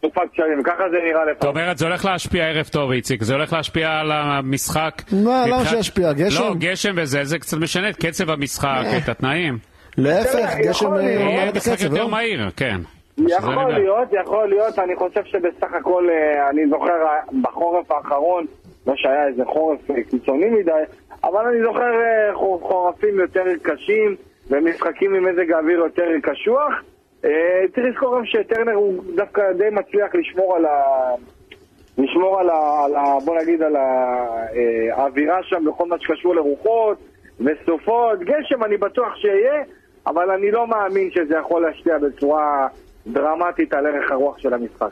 [0.00, 1.48] תקופת קשרים, ככה זה נראה זאת לפחות.
[1.56, 5.02] אומרת, זה הולך להשפיע ערב טוב, איציק, זה הולך להשפיע על המשחק.
[5.24, 6.12] מה, למה שישפיע?
[6.12, 6.42] גשם?
[6.42, 9.58] לא, גשם וזה, זה קצת משנה את קצב המשחק, את התנאים.
[9.98, 11.22] להפך, גשם יכול אה, להיות.
[11.22, 12.08] מעלה יהיה משחק יותר לא?
[12.10, 12.76] מהיר, כן.
[13.18, 13.72] יכול.
[13.72, 18.46] להיות, יכול להיות, אני חושב שבסך הכל, אה, אני זוכר אה, בחורף האחרון,
[18.86, 20.82] לא שהיה איזה חורף אה, קיצוני מדי,
[21.24, 21.90] אבל אני זוכר
[22.34, 24.16] חור- חורפים יותר קשים
[24.50, 26.72] ומשחקים עם מזג האוויר יותר קשוח.
[27.74, 30.82] צריך לזכור גם שטרנר הוא דווקא די מצליח לשמור על ה...
[31.98, 32.84] לשמור על ה...
[32.84, 33.76] על ה בוא נגיד על
[34.96, 36.98] האווירה שם בכל מה שקשור לרוחות
[37.40, 38.18] וסופות.
[38.20, 39.62] גשם אני בטוח שיהיה,
[40.06, 42.68] אבל אני לא מאמין שזה יכול להשפיע בצורה
[43.06, 44.90] דרמטית על ערך הרוח של המשחק.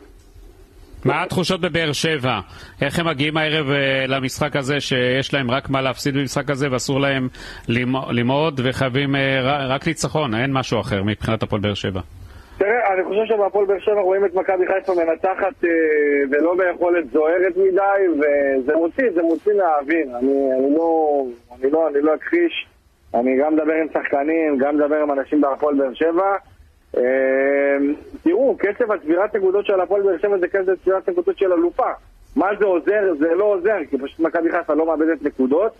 [1.05, 2.41] מה התחושות בבאר שבע?
[2.83, 7.01] איך הם מגיעים הערב אה, למשחק הזה שיש להם רק מה להפסיד במשחק הזה ואסור
[7.01, 7.29] להם
[7.69, 12.01] למ- למעוד וחייבים אה, רק ניצחון, אין משהו אחר מבחינת הפועל באר שבע.
[12.59, 15.69] תראה, אני חושב שבהפועל באר שבע רואים את מכבי חיפה מנצחת אה,
[16.31, 20.07] ולא ביכולת זוהרת מדי, וזה מוציא, זה מוציא מהאוויר.
[20.19, 21.23] אני, אני, לא,
[21.63, 22.67] אני, לא, אני לא אכחיש,
[23.15, 26.37] אני גם מדבר עם שחקנים, גם מדבר עם אנשים בהפועל באר שבע.
[26.97, 27.03] אה,
[28.23, 31.91] תראו, קצב הצבירת נקודות של הפועל באר שבע זה קצב צבירת נקודות של אלופה.
[32.37, 33.15] מה זה עוזר?
[33.19, 35.73] זה לא עוזר, כי פשוט מכבי חיפה לא מאבדת נקודות,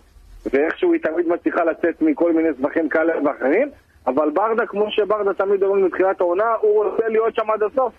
[0.53, 3.69] ואיכשהו היא תמיד מצליחה לצאת מכל מיני סבכים כאלה ואחרים,
[4.07, 7.93] אבל ברדה, כמו שברדה תמיד אומר מתחילת העונה, הוא רוצה להיות שם עד הסוף.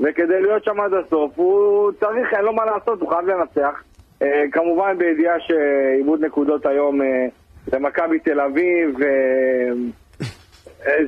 [0.00, 3.82] וכדי להיות שם עד הסוף, הוא צריך, אין לו מה לעשות, הוא חייב לנצח.
[4.22, 7.26] אה, כמובן בידיעה שעיבוד נקודות היום אה,
[7.72, 9.08] למכבי תל אביב, אה,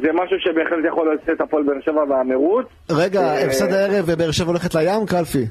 [0.03, 2.67] זה משהו שבהחלט יכול להוציא את הפועל באר שבע מהמרוץ.
[2.91, 5.45] רגע, אה, הפסד הערב ובאר שבע הולכת לים, קלפי?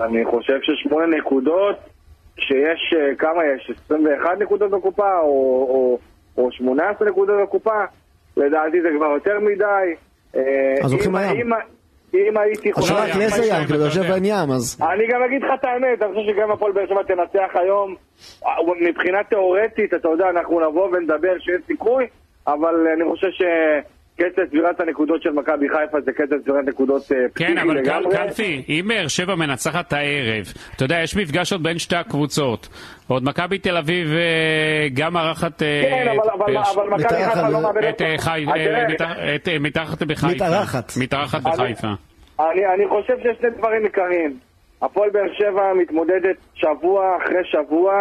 [0.00, 1.76] אני חושב ששמונה נקודות,
[2.38, 3.70] שיש, אה, כמה יש?
[3.86, 5.26] 21 נקודות בקופה, או,
[5.70, 5.98] או,
[6.42, 7.84] או 18 נקודות בקופה?
[8.36, 9.94] לדעתי זה כבר יותר מדי.
[10.36, 10.40] אה,
[10.84, 11.52] אז הולכים לים.
[11.52, 11.52] אם-
[12.14, 12.94] אם הייתי חושב...
[13.18, 13.66] לאיזה יש ים?
[13.66, 14.14] כי לבאר אתה שבע.
[14.14, 14.78] אין ים, אז...
[14.92, 17.94] אני גם אגיד לך את האמת, אני חושב שגם הפועל באר שבע תנצח היום.
[18.88, 22.06] מבחינה תיאורטית, אתה יודע, אנחנו נבוא ונדבר שיש סיכוי,
[22.46, 27.44] אבל אני חושב שקצב צבירת הנקודות של מכבי חיפה זה קצב צבירת נקודות אה, כן,
[27.46, 28.16] פסיכי אבל קל- לגמרי.
[28.16, 30.44] קלפי, אם באר שבע מנצחת הערב,
[30.76, 32.68] אתה יודע, יש מפגש עוד בין שתי הקבוצות.
[33.08, 35.62] עוד מכבי תל אביב אה, גם מארחת...
[35.62, 38.02] אה, כן, אבל- אבל אבל מכבי מתארחת חיפה לא מאבדת...
[38.02, 40.26] את, חי- אז תראה, מתאר- את, מתחת בחיפה.
[40.34, 40.92] מתארחת.
[41.00, 41.88] מתארחת אני- בחיפה.
[42.40, 44.36] אני, אני חושב שיש שני דברים עיקריים.
[44.82, 47.92] הפועל באר שבע מתמודדת שבוע אחרי שבוע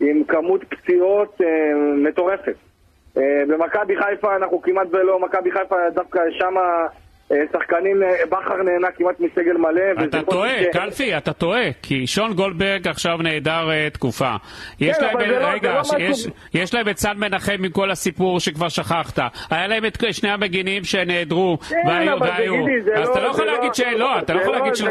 [0.00, 1.40] עם כמות פציעות
[2.08, 2.54] מטורפת.
[3.16, 6.60] אה, במכבי חיפה אנחנו כמעט ולא, מכבי חיפה דווקא שמה
[7.32, 10.04] אה, שחקנים, אה, בכר נהנה כמעט מסגל מלא.
[10.04, 14.30] אתה טועה, ש- קלפי, אתה טועה, כי שון גולדברג עכשיו נעדר אה, תקופה.
[14.80, 17.70] יש כן, להם, אבל זה לא- רגע, לא יש- יש להם את סן מנחם עם
[17.70, 19.18] כל הסיפור שכבר שכחת.
[19.50, 22.54] היה להם את שני המגינים שנעדרו, כן, והיו, והיו.
[22.94, 24.88] אז אתה לא יכול להגיד שלא, אתה לא יכול להגיד של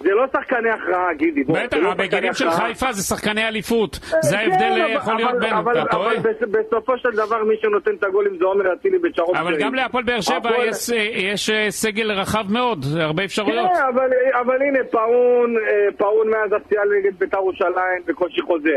[0.00, 0.24] זה לא.
[0.32, 1.44] שחקני- זה הכרעה, גידי.
[1.44, 2.50] בטח, זה לא המגינים של.
[2.50, 3.94] חיפה זה שחקני אליפות.
[4.22, 6.14] זה כן, ההבדל אבל- יכול להיות בין, אתה טועה?
[6.16, 9.56] אבל בס- בסופו של דבר מי שנותן את הגולים זה עומר אצילי ושרון אבל.
[9.60, 10.96] גם להפועל באר שבע יש, אה,
[11.32, 13.70] יש אה, סגל רחב מאוד, הרבה אפשרויות.
[13.72, 18.76] כן, אבל, אבל הנה, פאון, אה, פאון מאז הפציעה נגד בית"ר ירושלים בקושי חוזר.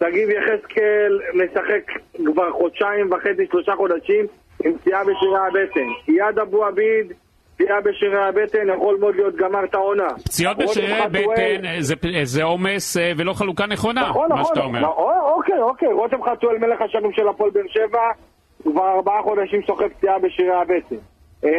[0.00, 1.92] שגיב יחזקאל משחק
[2.26, 4.26] כבר חודשיים וחצי, שלושה חודשים
[4.64, 5.88] עם פציעה בשירי הבטן.
[6.08, 7.12] איאד אבו עביד,
[7.58, 10.08] פציעה בשירי הבטן, יכול מאוד להיות גמר את העונה.
[10.24, 14.34] פציעות רותם בשרירי חתואל- בטן אה, זה- זה עומס אה, ולא חלוקה נכונה, נכון, מה
[14.40, 14.80] נכון, שאתה אומר.
[14.80, 18.00] נכון, אוקיי, אוקיי, רותם חתואל מלך השנים של הפועל באר שבע,
[18.62, 20.96] כבר ארבעה חודשים סוחב פציעה בשירי הבטן.
[21.44, 21.50] אה,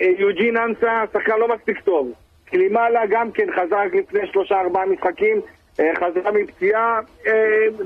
[0.00, 2.12] אה, יוג'ין אנסה, שחקן לא מספיק טוב.
[2.46, 5.40] קלימאלה גם כן חזר רק לפני שלושה ארבעה משחקים,
[5.76, 7.00] חזרה מפציעה.
[7.26, 7.32] אה,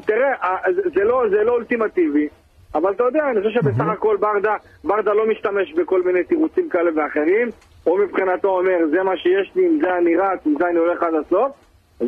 [0.07, 0.57] תראה, אה,
[1.05, 2.29] לא- זה לא אולטימטיבי.
[2.75, 4.55] אבל אתה יודע, אני חושב שבסך הכל ברדה,
[4.85, 7.49] ברדה לא משתמש בכל מיני תירוצים כאלה ואחרים.
[7.85, 11.03] הוא מבחינתו אומר, זה מה שיש לי, עם זה אני רץ, עם זה אני הולך
[11.03, 11.53] עד הסוף.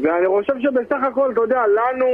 [0.03, 2.07] ואני חושב שבסך הכל, אתה יודע, לנו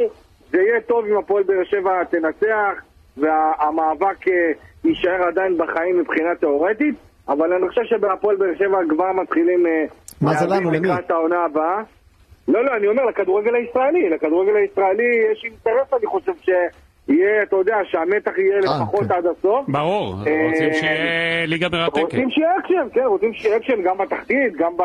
[0.51, 2.83] זה יהיה טוב אם הפועל באר שבע תנצח
[3.17, 4.53] והמאבק אה,
[4.85, 6.95] יישאר עדיין בחיים מבחינה תאורטית,
[7.29, 9.85] אבל אני חושב שבהפועל באר שבע כבר מתחילים אה,
[10.21, 10.89] מה זה לנו, למי?
[10.89, 11.83] לקראת העונה הבאה.
[12.49, 14.11] לא, לא, אני אומר, לכדורגל הישראלי.
[14.11, 16.33] לכדורגל הישראלי יש אינטרס, אני חושב,
[17.11, 19.15] שיהיה, אתה יודע, שהמתח יהיה לפחות כן.
[19.15, 19.69] עד הסוף.
[19.69, 22.03] ברור, אה, רוצים שיהיה ליגה מרתקת.
[22.03, 24.83] רוצים שיהיה אקשן, כן, רוצים שיהיה אקשן גם בתחתית, גם, ב,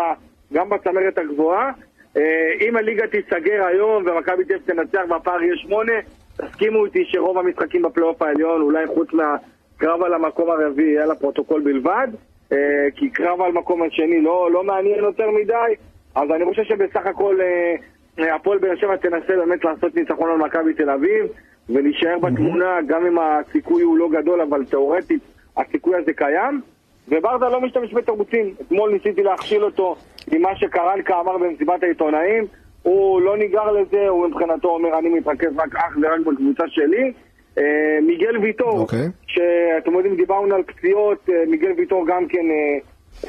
[0.54, 1.72] גם בצמרת הגבוהה.
[2.18, 2.22] אה,
[2.62, 5.94] אם הליגה תיסגר היום ומכבי תל אביב תנצח והפער יהיה שמונה,
[6.38, 12.08] תסכימו איתי שרוב המשחקים בפלייאוף העליון, אולי חוץ מהקרב על המקום הרביעי, יהיה לפרוטוקול בלבד,
[12.52, 12.58] אה,
[12.96, 15.76] כי קרב על מקום השני לא, לא מעניין יותר מדי,
[16.16, 17.76] אז אני חושב שבסך הכל אה,
[18.20, 21.26] אה, הפועל באר שבע תנסה באמת לעשות ניצחון על מכבי תל אביב
[21.70, 25.22] ולהישאר בתמונה, גם אם הסיכוי הוא לא גדול, אבל תאורטית
[25.58, 26.62] הסיכוי הזה קיים.
[27.08, 28.54] וברדה לא משתמש בתירוצים.
[28.62, 29.96] אתמול ניסיתי להכשיל אותו
[30.32, 32.46] עם מה שקרנקה אמר במסיבת העיתונאים,
[32.84, 37.14] הוא לא ניגר לזה, הוא מבחינתו אומר אני מתרכז רק אך ורק בקבוצה שלי.
[37.58, 39.08] אה, מיגל ויטור, אוקיי.
[39.28, 42.78] שאתם יודעים, דיברנו על פציעות, אה, מיגל ויטור גם כן אה,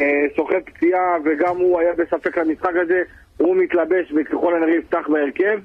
[0.01, 3.03] אה, סוחב פציעה וגם הוא היה בספק למשחק הזה,
[3.37, 5.59] הוא מתלבש וככל הנראה יפתח בהרכב.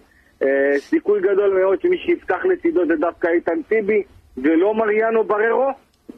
[0.43, 4.03] אה, סיכוי גדול מאוד שמי שיפתח לצידו זה דווקא איתן טיבי
[4.37, 5.69] ולא מריאנו בררו,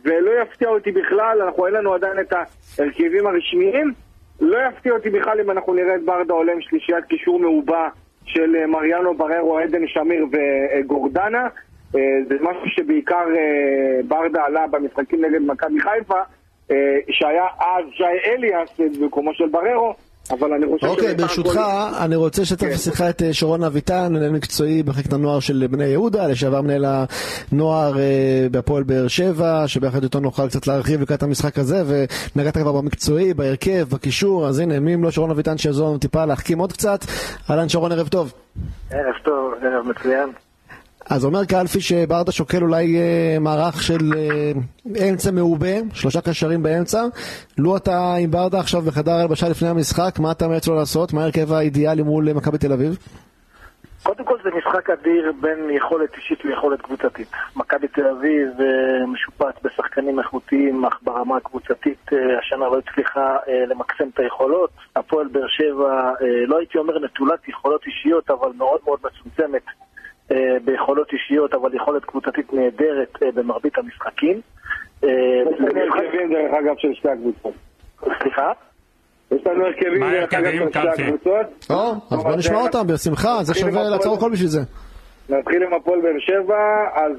[0.05, 3.93] ולא יפתיע אותי בכלל, אנחנו אין לנו עדיין את ההרכבים הרשמיים,
[4.41, 7.89] לא יפתיע אותי בכלל אם אנחנו נראה את ברדה עולה עם שלישיית קישור מעובה
[8.25, 11.47] של אה, מריאנו בררו, עדן שמיר וגורדנה.
[11.95, 13.25] אה, זה משהו שבעיקר
[14.07, 16.19] ברדה עלה במשחקים נגד מכבי חיפה,
[17.11, 19.93] שהיה אז שי אליאס במקומו של בררו,
[20.31, 23.09] אבל אני חושב אוקיי, ברשותך, הכל- אני רוצה לשתף כן.
[23.09, 26.85] את אה, שרון אביטן, מנהל מקצועי במחלקת הנוער של בני יהודה, לשעבר מנהל
[27.51, 28.03] הנוער אה,
[28.51, 31.83] בהפועל באר שבע, שביחד איתו נוכל קצת להרחיב לקראת המשחק הזה,
[32.35, 36.25] ונגעת כבר במקצועי, בהרכב, בקישור, אז הנה, מי אם לא שרון אביטן שיעזור לנו טיפה
[36.25, 36.99] להחכים עוד קצת.
[37.49, 38.33] אהלן שרון, ערב טוב.
[38.91, 40.29] ערב טוב, ערב מצוין.
[41.09, 44.51] אז אומר קלפי שברדה שוקל אולי אה, מערך של אה,
[45.09, 47.03] אמצע מעובה, שלושה קשרים באמצע.
[47.57, 51.13] לו אתה עם ברדה עכשיו בחדר הלבשה לפני המשחק, מה אתה ממליץ לו לעשות?
[51.13, 52.97] מה ההרכב האידיאלי מול אה, מכבי תל אביב?
[54.03, 57.27] קודם כל זה משחק אדיר בין יכולת אישית ליכולת קבוצתית.
[57.55, 63.37] מכבי תל אביב אה, משופעת בשחקנים איכותיים, אך ברמה הקבוצתית אה, השנה לא הצליחה
[63.67, 64.69] למקסם את היכולות.
[64.95, 66.11] הפועל באר שבע,
[66.47, 69.63] לא הייתי אומר נטולת יכולות אישיות, אבל מאוד מאוד מצומצמת
[70.65, 74.41] ביכולות אישיות, אבל יכולת קבוצתית נהדרת אה, במרבית המשחקים.
[75.03, 75.09] אה,
[75.51, 77.53] יש לנו הרכבים דרך אגב של שתי הקבוצות.
[78.21, 78.51] סליחה?
[79.31, 81.03] יש לנו הרכבים מה דרך אגב של שתי?
[81.03, 81.69] הקבוצות.
[81.69, 84.61] או, אז בוא נשמע אותם, בשמחה, זה שווה לעצור הכל בשביל זה.
[85.29, 87.17] נתחיל עם הפועל באר שבע, אז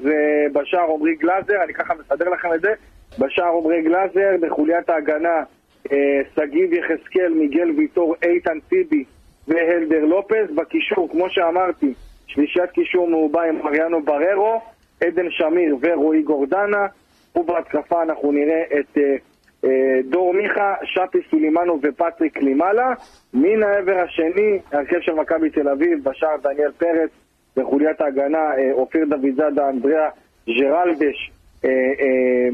[0.53, 2.73] בשער עמרי גלאזר, אני ככה מסדר לכם את זה,
[3.19, 5.43] בשער עמרי גלאזר, בחוליית ההגנה
[5.91, 5.97] אה,
[6.35, 9.03] שגיב יחזקאל, מיגל ויטור, איתן טיבי
[9.47, 11.93] והלדר לופס, בקישור, כמו שאמרתי,
[12.27, 14.61] שלישיית קישור מעובה עם מריאנו בררו,
[15.03, 16.87] עדן שמיר ורועי גורדנה,
[17.35, 19.15] ובהתקפה אנחנו נראה את אה,
[19.63, 22.93] אה, דור מיכה, שפי סולימנו ופטריק לימאלה.
[23.33, 27.09] מן העבר השני, הרכב של מכבי תל אביב, בשער דניאל פרץ,
[27.57, 30.09] בחוליית ההגנה, אה, אופיר דוד זאדה, אנדריאה
[30.47, 31.31] ג'רלדש,
[31.65, 32.49] אה, אה,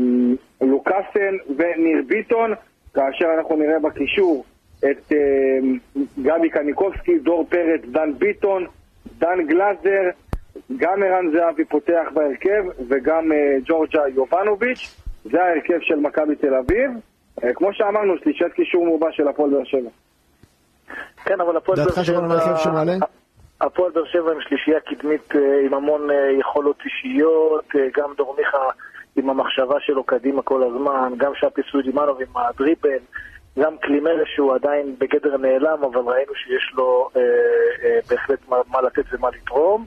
[0.61, 2.53] לוקאסן וניר ביטון,
[2.93, 4.45] כאשר אנחנו נראה בקישור
[4.80, 5.59] את אה,
[6.22, 8.65] גבי קניקובסקי, דור פרץ, דן ביטון,
[9.18, 10.10] דן גלאזר,
[10.78, 16.91] גם ערן זהבי פותח בהרכב וגם אה, ג'ורג'ה יובנוביץ', זה ההרכב של מכבי תל אביב.
[17.43, 19.89] אה, כמו שאמרנו, שלישת קישור מעובה של הפועל באר שבע.
[21.26, 22.93] כן, אבל הפועל דעתך באר שרון על ההרכב שמעלה?
[23.62, 26.08] הפועל באר שבע עם שלישייה קדמית אה, עם המון
[26.39, 27.66] יכולות אישיות,
[27.97, 28.70] גם דור מיכה
[29.16, 32.99] עם המחשבה שלו קדימה כל הזמן, גם שפי סודימנוב עם הדריבל,
[33.60, 37.22] גם קלימלה שהוא עדיין בגדר נעלם, אבל ראינו שיש לו אה,
[37.84, 39.86] אה, בהחלט מה, מה לתת ומה לתרום.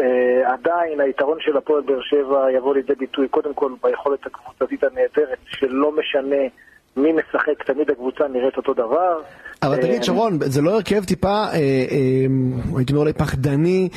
[0.00, 0.04] אה,
[0.52, 5.92] עדיין היתרון של הפועל באר שבע יבוא לידי ביטוי קודם כל ביכולת הקבוצתית הנהדרת, שלא
[5.92, 6.36] משנה
[6.96, 9.20] מי משחק, תמיד הקבוצה נראית אותו דבר.
[9.62, 11.58] אבל אה, תגיד שרון, זה לא הרכב טיפה, אה, אה,
[12.76, 13.88] הייתי אומר אולי פחדני,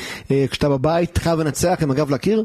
[0.51, 2.43] כשאתה בבית חייב לנצח עם הגב לקיר?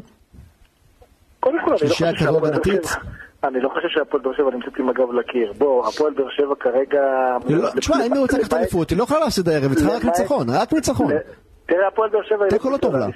[1.39, 2.83] קודם כל, אני לא חושב שהפועל באר הגנתית?
[2.85, 2.99] שבע-
[3.47, 5.53] אני לא חושב שהפועל באר שבע נמצאת עם הגב לקיר.
[5.57, 7.01] בוא, הפועל באר שבע כרגע...
[7.49, 10.05] לא, תשמע, אם היא רוצה לקחת אליפות, היא לא יכולה להפסיד הערב, היא צריכה רק
[10.05, 11.11] ניצחון, רק ניצחון.
[11.65, 12.49] תראה, הפועל באר שבע...
[12.49, 13.07] תיקו לא טוב לה.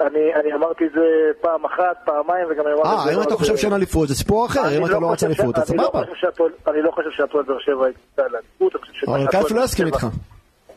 [0.00, 1.06] אני אמרתי את זה
[1.40, 3.14] פעם אחת, פעמיים, וגם אני אמרתי את אה.
[3.14, 5.82] אם אתה חושב שאין אליפות, זה סיפור אחר, אם אתה לא רוצה אליפות, אז לא
[5.84, 6.02] סבבה.
[6.68, 9.56] אני לא חושב שהפועל באר שבע הייתה לאליפות, אני חושב שמה אבל שהפועל קלפי לא
[9.56, 10.06] באר יסכים איתך.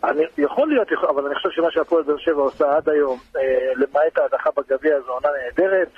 [0.03, 3.41] אני, יכול להיות, אבל אני חושב שמה שהפועל באר שבע עושה עד היום, אה,
[3.75, 5.89] למעט ההדחה בגביע, זו עונה נהדרת,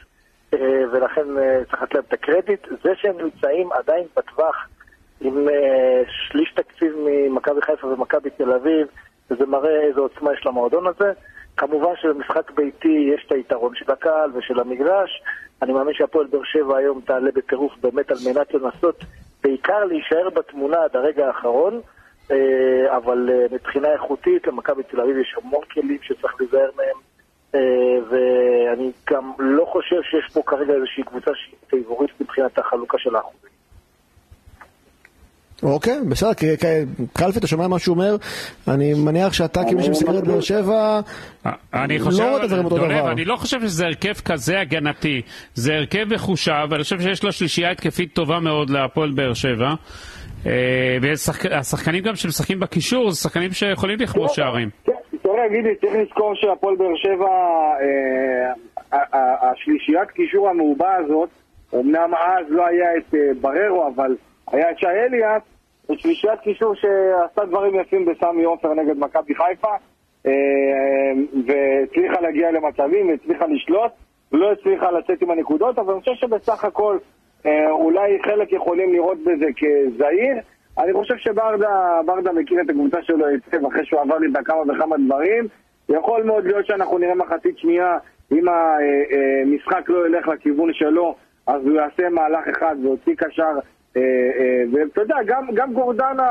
[0.91, 2.68] ולכן אה, צריך לתת להם את הקרדיט.
[2.84, 4.68] זה שהם נמצאים עדיין בטווח
[5.22, 8.88] עם אה, שליש תקציב ממכבי חיפה ומכבי תל אביב,
[9.32, 11.12] וזה מראה איזו עוצמה יש למועדון הזה.
[11.58, 15.24] כמובן שבמשחק ביתי יש את היתרון של הקהל ושל המגרש.
[15.62, 19.04] אני מאמין שהפועל באר שבע היום תעלה בטירוף באמת על מנת לנסות
[19.43, 21.82] בעיקר להישאר בתמונה עד הרגע האחרון.
[22.32, 27.12] אה, אבל אה, מבחינה איכותית למכבי תל אביב יש המון כלים שצריך להיזהר מהם אה,
[28.12, 33.43] ואני גם לא חושב שיש פה כרגע איזושהי קבוצה שהיא פייבוריט מבחינת החלוקה של האחוזים.
[35.64, 36.47] אוקיי, בסדר, כי-
[37.14, 38.16] קלפי, אתה שומע מה שהוא אומר?
[38.68, 40.99] אני מניח שאתה כמי שמסתכל את באר שבע,
[41.74, 43.12] אני לא חושב, רואה את הדברים אותו דבר.
[43.12, 45.22] אני לא חושב שזה הרכב כזה הגנתי,
[45.54, 49.74] זה הרכב מחושב, ואני חושב שיש לו שלישייה התקפית טובה מאוד להפועל באר שבע.
[50.45, 54.70] אה, והשחקנים גם שמשחקים בקישור, זה שחקנים שיכולים לכבוש שערים.
[54.86, 54.91] כן,
[55.36, 57.30] תראה, גידי, צריך לזכור שהפועל באר שבע,
[58.92, 61.30] אה, השלישיית קישור המעובה הזאת,
[61.76, 64.16] אמנם אז לא היה את אה, בררו, אבל
[64.52, 65.42] היה את שי אליאס,
[65.90, 69.76] ושלישיית קישור שעשתה דברים יפים בסמי עופר נגד מכבי חיפה,
[70.26, 70.32] אה,
[71.48, 73.92] והצליחה להגיע למצבים, והצליחה לשלוט,
[74.32, 76.98] לא הצליחה לצאת עם הנקודות, אבל אני חושב שבסך הכל
[77.46, 80.38] אה, אולי חלק יכולים לראות בזה כזהיר.
[80.78, 85.47] אני חושב שברדה מכיר את הקבוצה שלו היטב אחרי שהוא עבר איתה כמה וכמה דברים.
[85.89, 87.97] יכול מאוד להיות שאנחנו נראה מחצית שנייה,
[88.32, 88.45] אם
[89.43, 91.15] המשחק לא ילך לכיוון שלו,
[91.47, 93.51] אז הוא יעשה מהלך אחד ויוציא קשר.
[93.97, 94.01] אה,
[94.39, 96.30] אה, ואתה יודע, גם, גם גורדנה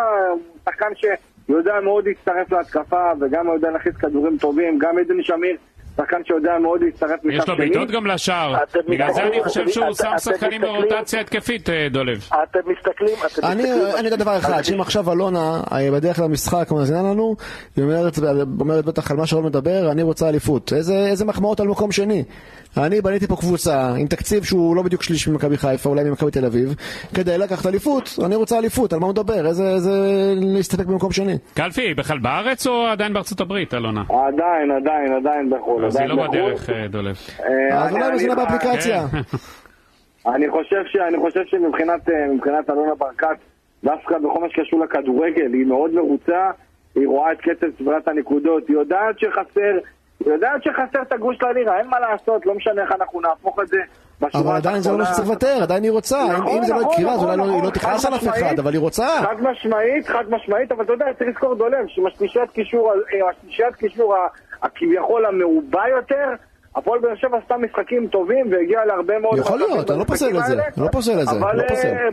[0.64, 5.56] שחקן שיודע מאוד להצטרף להתקפה וגם יודע להכניס כדורים טובים, גם עדן שמיר.
[5.96, 7.34] שחקן שיודע מאוד להצטרף מקו שני.
[7.36, 8.54] יש לו בעיטות גם לשער.
[8.88, 12.28] בגלל זה אני חושב שהוא שם שחקנים ברוטציה התקפית, אה, דולב.
[12.42, 13.68] אתם מסתכלים, אתם מסתכלים...
[13.98, 17.36] אני יודע דבר אחד, שאם עכשיו אלונה, אה, בדרך למשחק, מאזינה לנו,
[17.76, 20.72] היא אומרת בטח על מה שאלון מדבר, אני רוצה אליפות.
[20.72, 22.24] איזה מחמאות על מקום שני.
[22.76, 26.44] אני בניתי פה קבוצה עם תקציב שהוא לא בדיוק שליש ממכבי חיפה, אולי ממכבי תל
[26.44, 26.74] אביב,
[27.14, 29.46] כדי לקחת אליפות, אני רוצה אליפות, על מה הוא מדבר?
[29.46, 29.90] איזה, איזה
[30.36, 31.38] להסתפק במקום שני.
[31.54, 34.02] קלפי, בכלל בארץ או עדיין בארצות הברית, אלונה?
[34.08, 35.84] עדיין, עדיין, עדיין בחו"ל.
[35.84, 37.16] אז היא לא בדרך, אה, דולב.
[37.40, 39.08] אה, אז אולי מזינה באפליקציה.
[39.08, 39.18] כן.
[40.34, 42.24] אני חושב, ש, אני חושב שמבחינת אה,
[42.70, 43.36] אלונה ברקת,
[43.84, 46.50] דווקא בכל מה שקשור לכדורגל, היא מאוד מרוצה,
[46.94, 49.78] היא רואה את קצב צבירת הנקודות, היא יודעת שחסר
[50.30, 53.78] יודעת שחסר את הגוש ללירה, אין מה לעשות, לא משנה איך אנחנו נהפוך את זה.
[54.34, 56.18] אבל עדיין זה לא מה שצריך לוותר, עדיין היא רוצה.
[56.38, 58.14] נכון, אם זה לא נכון, יקרה, אז נכון, אולי לא- היא לא נכון, תכעס על
[58.14, 58.28] אף.
[58.28, 59.06] אחד, אבל היא רוצה.
[59.22, 62.50] חד משמעית, חד משמעית, אבל אתה יודע, צריך לזכור דולב, שעם השלישיית
[63.78, 64.16] קישור, אה,
[64.62, 66.28] הכביכול המעובה יותר,
[66.76, 69.38] הפועל באר שבע עשתה משחקים טובים והגיעה להרבה מאוד...
[69.38, 71.88] יכול להיות, אני לא פוסל את זה, אני לא פוסל את זה, אבל לא פוסל.
[71.88, 72.08] אה,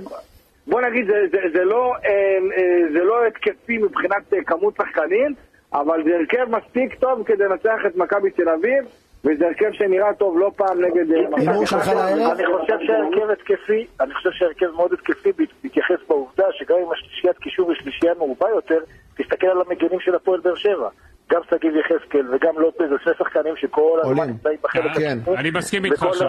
[0.68, 2.10] בוא נגיד, זה, זה, זה, לא, אה,
[2.57, 5.34] אה, זה לא התקפי מבחינת אה, כמות שחקנים,
[5.74, 8.84] אבל זה הרכב מספיק טוב כדי לנצח את מכבי תל אביב,
[9.24, 12.32] וזה הרכב שנראה טוב לא פעם נגד אה, מכבי הימור שלך לערב?
[12.39, 15.30] אני חושב שהרכב התקפי, אני חושב שהרכב מאוד התקפי
[15.63, 18.80] מתייחס בעובדה שגם עם השלישיית קישור ושלישייה מעובה יותר,
[19.17, 20.89] תסתכל על המגנים של הפועל באר שבע.
[21.32, 24.28] גם שגיב יחזקאל וגם לופז, זה שני שחקנים שכל הזמן.
[24.28, 24.86] נמצאים בחלק.
[24.91, 25.36] השני.
[25.38, 26.28] אני מסכים איתך עכשיו.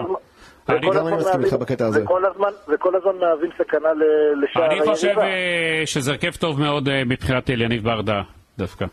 [0.69, 2.03] אני וכל גם הזמן מסכים איתך מהווים- בקטע הזה.
[2.03, 5.23] וכל הזמן- מהווים סכנה ל- לשער אני חושב היריבה.
[5.23, 8.21] אה, שזה הרכב טוב מאוד אה, מבחינת אליניב ברדה,
[8.57, 8.85] דווקא.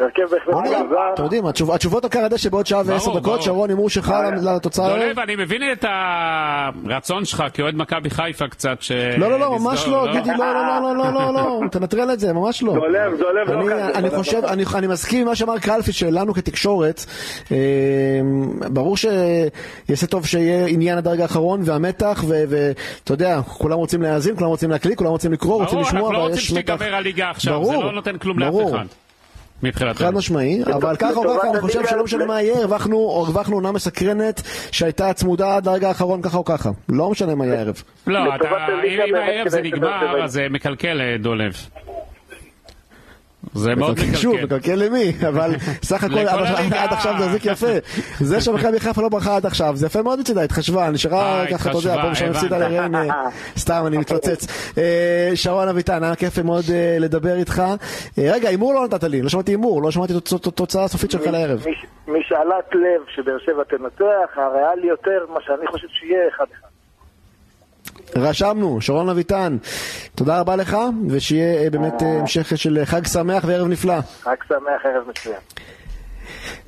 [0.00, 0.84] הרכב בהחלט מאוזן.
[1.14, 3.20] אתם יודעים, התשוב- התשובות על קרדש שבעוד שעה ברור, ועשר ברור.
[3.20, 4.88] דקות, שרון הימור שלך לתוצאה?
[4.88, 8.92] דולב, אני מבין את הרצון שלך כאוהד מכבי חיפה קצת, ש...
[8.92, 12.20] לא, לא, לא, ממש לא, גידי, לא, לא, לא, לא, לא, לא, לא, תנטרל את
[12.20, 12.72] זה, ממש לא.
[12.74, 17.04] דולב, דולב, לא אני- חושב, לא אני מסכים עם מה שאמר קלפי, שלנו כתקשורת,
[17.52, 17.56] אה,
[18.70, 22.72] ברור שיעשה טוב שיהיה עניין הדרג האחרון והמתח, ואתה
[23.12, 26.18] יודע, כולם רוצים להאזין, כולם רוצים להקליט, כולם רוצים לקרוא, רוצים ברור, לשמוע, אנחנו לא
[26.18, 26.74] אבל רוצים יש מתח.
[26.76, 28.70] שתיגמר הליגה עכשיו, זה ברור, לא נותן כלום לאף ברור.
[28.76, 28.84] אחד.
[29.62, 30.06] מבחינתנו.
[30.06, 33.72] חד משמעי, אבל ככה או ככה אני חושב שלא משנה מה יהיה, הרווחנו הרווחנו עונה
[33.72, 36.70] מסקרנת שהייתה צמודה עד לרגע האחרון ככה או ככה.
[36.88, 37.82] לא משנה מה יהיה הערב.
[38.06, 38.18] לא,
[39.08, 40.24] אם הערב זה נגמר.
[40.24, 41.56] אז זה מקלקל אה, דולב.
[43.54, 44.54] זה מאוד שוב, מקלקל.
[44.56, 45.12] מקלקל למי?
[45.28, 45.50] אבל
[45.82, 47.66] סך הכל עד- עכשיו זה החזיק יפה.
[48.20, 51.70] זה שמכבי חיפה לא ברחה עד עכשיו, זה יפה מאוד מצידה, התחשבה, נשארה אה, ככה,
[51.70, 52.58] אתה יודע, פה ושם הפסידה.
[52.58, 52.92] לרן,
[53.58, 54.46] סתם, אני מתפוצץ.
[54.78, 57.62] אה, שרון אביטן, היה כיף מאוד אה, לדבר איתך.
[58.18, 61.58] רגע, הימור לא נתת לי, לא שמעתי הימור, לא שמעתי תוצ- תוצאה הסופית שלך לערב.
[61.68, 64.04] מש- משאלת לב שבאר שבע תנצח,
[64.36, 66.67] הריאלי יותר, מה שאני חושב שיהיה אחד אחד.
[68.16, 69.56] רשמנו, שרון אביטן,
[70.14, 70.76] תודה רבה לך,
[71.10, 73.94] ושיהיה אה, באמת אה, המשך של חג שמח וערב נפלא.
[74.26, 75.40] רק שמח, ערב מצוין.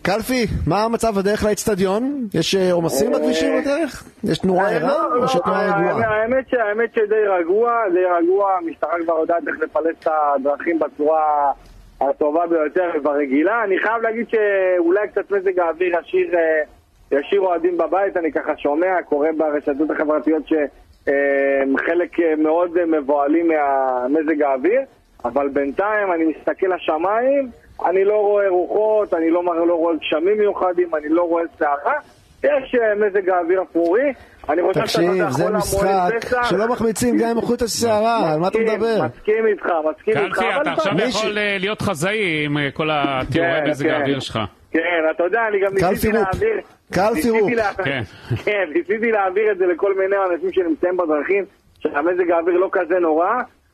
[0.02, 2.26] קלפי, מה המצב בדרך לאצטדיון?
[2.34, 4.04] יש אה, עומסים בכבישים בדרך?
[4.24, 6.08] יש תנועה ערה לא, או לא, שתנועה רגועה?
[6.20, 11.52] האמת ש- שדי רגוע, די רגוע, המשטרה כבר יודעת איך לפלס את הדרכים בצורה
[12.00, 13.64] הטובה ביותר וברגילה.
[13.64, 15.96] אני חייב להגיד שאולי קצת מזג האוויר
[16.34, 16.62] אה,
[17.20, 20.42] ישאיר אוהדים בבית, אני ככה שומע, קורא ברשתות החברתיות
[21.04, 24.80] שחלק מאוד אה, מבוהלים מהמזג האוויר,
[25.24, 27.50] אבל בינתיים אני מסתכל לשמיים,
[27.86, 31.94] אני לא רואה רוחות, אני לא, לא רואה גשמים מיוחדים, אני לא רואה סערה.
[32.44, 34.12] יש אה, מזג האוויר אפרורי.
[34.48, 38.48] אני חושב שאתה יודע, תקשיב, זה משחק שלא מחמיצים גם עם איכות הסערה, על מה
[38.48, 39.00] אתה מדבר?
[39.04, 40.38] מסכים איתך, מסכים איתך.
[40.38, 43.94] קלפי, אבל אתה עכשיו יכול אה, להיות חזאי עם אה, כל התיאורי כן, מזג כן.
[43.94, 44.38] האוויר שלך.
[44.70, 44.80] כן,
[45.16, 46.12] אתה יודע, אני גם ניסיתי.
[46.12, 46.60] להעביר...
[47.22, 47.50] פירוק.
[47.50, 48.02] לה- כן.
[48.44, 51.44] כן, ניסיתי להעביר את זה לכל מיני אנשים שנמצאים בדרכים,
[51.78, 53.26] שהמזג האוויר לא כזה נורא,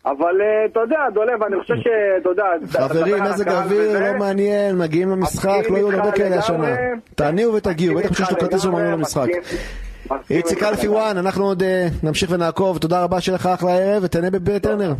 [0.06, 2.44] אבל אה, אתה יודע, דולב, אני חושב שאתה יודע...
[2.68, 6.36] חברים, מזג האוויר לא מעניין, מגיעים למשחק, לא יהיו הרבה כאלה.
[6.38, 6.74] השנה.
[7.14, 9.26] תעניעו ותגיעו, בטח שיש לו כרטיס ומנוי למשחק.
[10.30, 10.88] איציק אלפי.
[10.88, 14.92] וואן, אנחנו עוד אה, נמשיך ונעקוב, תודה רבה שיהיה לך אחלה ערב, ותהנה בטרנר.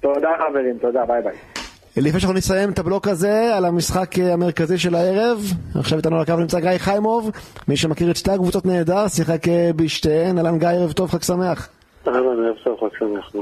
[0.00, 1.63] תודה חברים, תודה, ביי ביי.
[1.96, 5.38] לפני שאנחנו נסיים את הבלוק הזה על המשחק המרכזי של הערב,
[5.74, 7.30] עכשיו איתנו על הקו נמצא גיא חיימוב,
[7.68, 11.68] מי שמכיר את שתי הקבוצות נהדר, שיחק אה, בשתיהן, אהלן גיא, ערב טוב, חג שמח.
[12.06, 13.32] אהלן, ערב טוב, חג שמח.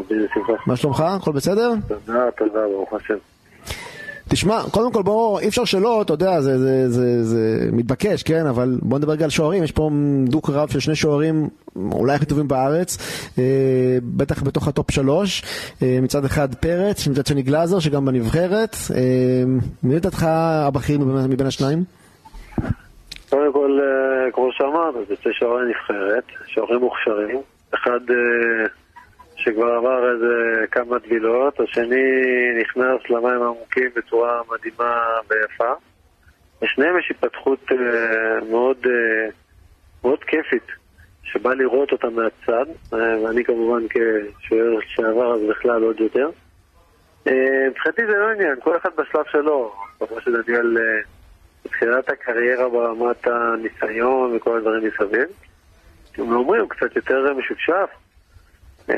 [0.67, 1.01] מה שלומך?
[1.01, 1.73] הכל בסדר?
[1.89, 3.15] תודה, תודה, ברוך השם.
[4.33, 8.47] תשמע, קודם כל בוא, אי אפשר שלא, אתה יודע, זה, זה, זה, זה מתבקש, כן?
[8.47, 9.91] אבל בוא נדבר רגע על שוערים, יש פה
[10.25, 11.49] דו-קרב של שני שוערים,
[11.93, 12.99] אולי הכי טובים בארץ,
[13.39, 15.43] אה, בטח בתוך הטופ שלוש,
[15.83, 18.77] אה, מצד אחד פרץ, מצד שני גלאזר, שגם בנבחרת.
[18.95, 19.01] אה,
[19.83, 20.27] מי לדעתך
[20.67, 21.85] הבכיר מבין, מבין השניים?
[23.31, 27.41] קודם כל, אה, כמו שאמרת, זה שתי שוערי נבחרת, שוערים מוכשרים.
[27.75, 28.67] אחד אה,
[29.45, 32.03] שכבר עבר איזה כמה טבילות, השני
[32.61, 35.73] נכנס למים העמוקים בצורה מדהימה ויפה.
[36.63, 39.29] לשניהם יש התפתחות אה, מאוד, אה,
[40.05, 40.67] מאוד כיפית,
[41.23, 46.31] שבא לראות אותה מהצד, אה, ואני כמובן כשוער לשעבר אז בכלל עוד יותר.
[47.27, 49.73] מבחינתי זה לא עניין, כל אחד בשלב שלו.
[49.99, 50.77] כמו שדניאל
[51.65, 55.29] בתחילת הקריירה ברמת הניסיון וכל הדברים מסביב.
[56.19, 57.91] הם אומרים, הוא קצת יותר משופשף.
[58.91, 58.95] אה,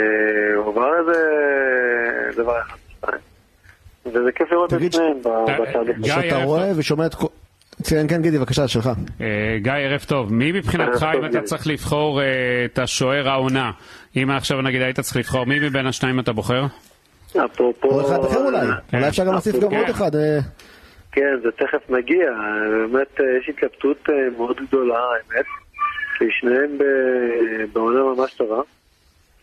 [0.57, 3.12] הוא איזה דבר אחד.
[4.07, 5.97] וזה כיף לראות את שניהם אה, בתהליך.
[6.07, 7.26] שאתה רואה ושומע את כל...
[7.91, 8.91] כן, כן, גידי, בבקשה, שלך.
[9.20, 10.32] אה, גיא, ערב טוב.
[10.32, 11.41] מי מבחינתך, אם אתה.
[11.43, 12.20] צריך לבחור
[12.64, 13.70] את השוער העונה,
[14.16, 16.62] אם עכשיו נגיד היית צריך לבחור, מי מבין השניים אתה בוחר?
[17.45, 17.89] אפרופו...
[17.89, 18.66] או אחד אחר אולי.
[18.93, 19.74] אולי אפשר גם להוסיף גם.
[19.74, 20.11] עוד אחד.
[21.12, 22.30] כן, זה תכף מגיע.
[22.70, 24.09] באמת יש התלבטות
[24.39, 25.45] מאוד גדולה, האמת.
[26.18, 28.61] כי שניהם ב- בעונה ממש טובה.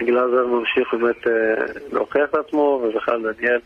[0.04, 3.60] גלאזר ממשיך באמת אה, להוכיח את עצמו, ובכלל דניאל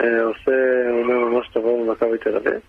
[0.00, 0.52] אה, עושה
[0.90, 2.60] עונה ממש טובה במכבי תל אביב.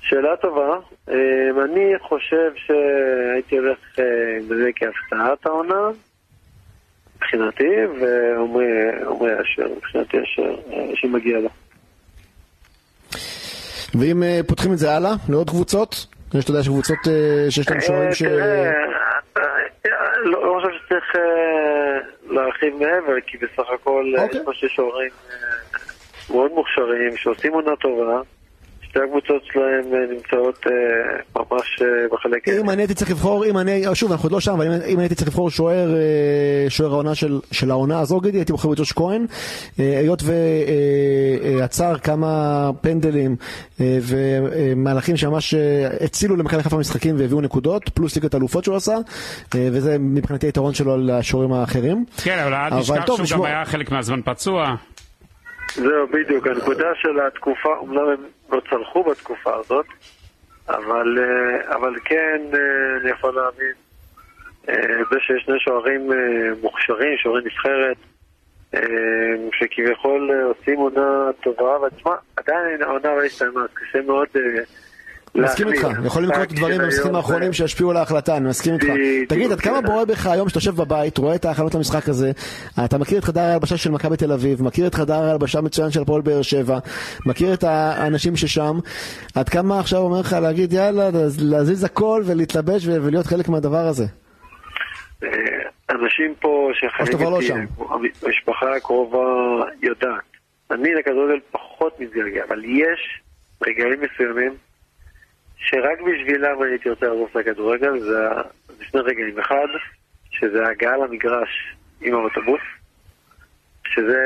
[0.00, 0.78] שאלה טובה.
[1.08, 4.04] אה, אני חושב שהייתי הולך אה,
[4.40, 5.88] עם זה כהפתעת העונה,
[7.16, 10.54] מבחינתי, ועומרי אשר, מבחינתי אשר,
[10.94, 11.48] שמגיע לו.
[13.94, 16.06] ואם פותחים את זה הלאה, לעוד קבוצות?
[16.34, 18.22] יש, אתה יודע, יש קבוצות אה, שיש להם שוערים ש...
[20.24, 21.16] לא לא חושב שצריך
[22.30, 24.40] להרחיב מעבר, כי בסך הכל אה, אוקיי.
[24.40, 25.36] יש פה שני שוערים אה,
[26.30, 28.20] מאוד מוכשרים, שעושים עונה טובה.
[28.90, 30.72] שתי הקבוצות שלהם אה, נמצאות אה,
[31.36, 32.48] ממש אה, בחלק...
[32.48, 35.14] אם אני הייתי צריך לבחור, אם אני, שוב, אנחנו עוד לא שם, אבל אם, הייתי
[35.14, 39.26] צריך לבחור שוער, אה, שוער העונה של, של העונה הזו, גידי, הייתי בוחר בג'וש כהן,
[39.80, 43.36] אה, היות ועצר כמה פנדלים
[43.80, 48.94] אה, ומהלכים שממש אה, הצילו למכבי חיפה משחקים והביאו נקודות, פלוס ליגת אלופות שהוא עשה,
[49.54, 52.04] אה, וזה מבחינתי היתרון שלו על השוערים האחרים.
[52.24, 53.44] כן, אבל אל תשכח שהוא גם.
[53.44, 54.74] היה חלק מהזמן פצוע.
[55.74, 56.46] זהו, בדיוק.
[56.46, 59.86] הנקודה של התקופה, אומנם הם לא צלחו בתקופה הזאת,
[60.68, 63.74] אבל, אה, אבל כן, אה, אני יכול להאמין,
[64.68, 66.10] אה, זה שיש שני שוערים
[66.62, 67.96] מוכשרים, שוערי נבחרת,
[69.52, 74.28] שכביכול עושים עונה טובה, ותשמע, עדיין העונה לא הסתיימה, קשה מאוד
[75.34, 75.68] מסכים.
[75.68, 78.86] איתך, יכולים לקרות דברים במשחקים האחרונים שישפיעו על ההחלטה, אני מסכים איתך.
[79.28, 79.86] תגיד, עד כמה כן.
[79.86, 82.30] בורא בך היום שאתה יושב בבית, רואה את ההכנות למשחק הזה,
[82.84, 86.02] אתה מכיר את חדר ההלבשה של מכבי תל אביב, מכיר את חדר ההלבשה המצוין של
[86.02, 86.78] הפועל באר שבע,
[87.26, 88.78] מכיר את האנשים ששם,
[89.34, 91.08] עד כמה עכשיו אומר לך להגיד יאללה,
[91.38, 94.04] להזיז הכל ולהתלבש ולהיות חלק מהדבר הזה?
[95.24, 95.28] אה,
[95.90, 96.70] אנשים פה
[97.10, 97.64] כבר לא שם.
[98.22, 99.18] המשפחה הקרובה
[99.82, 100.30] יודעת.
[100.70, 103.20] אני לכדורגל פחות מתגעגע, אבל יש
[103.66, 104.52] רגעים מסוימים
[105.60, 108.18] שרק בשבילם אני הייתי רוצה לעזוב את הכדורגל, זה
[108.82, 109.38] שני רגעים.
[109.38, 109.66] אחד,
[110.30, 112.60] שזה הגעה למגרש עם האוטובוס,
[113.84, 114.18] שזה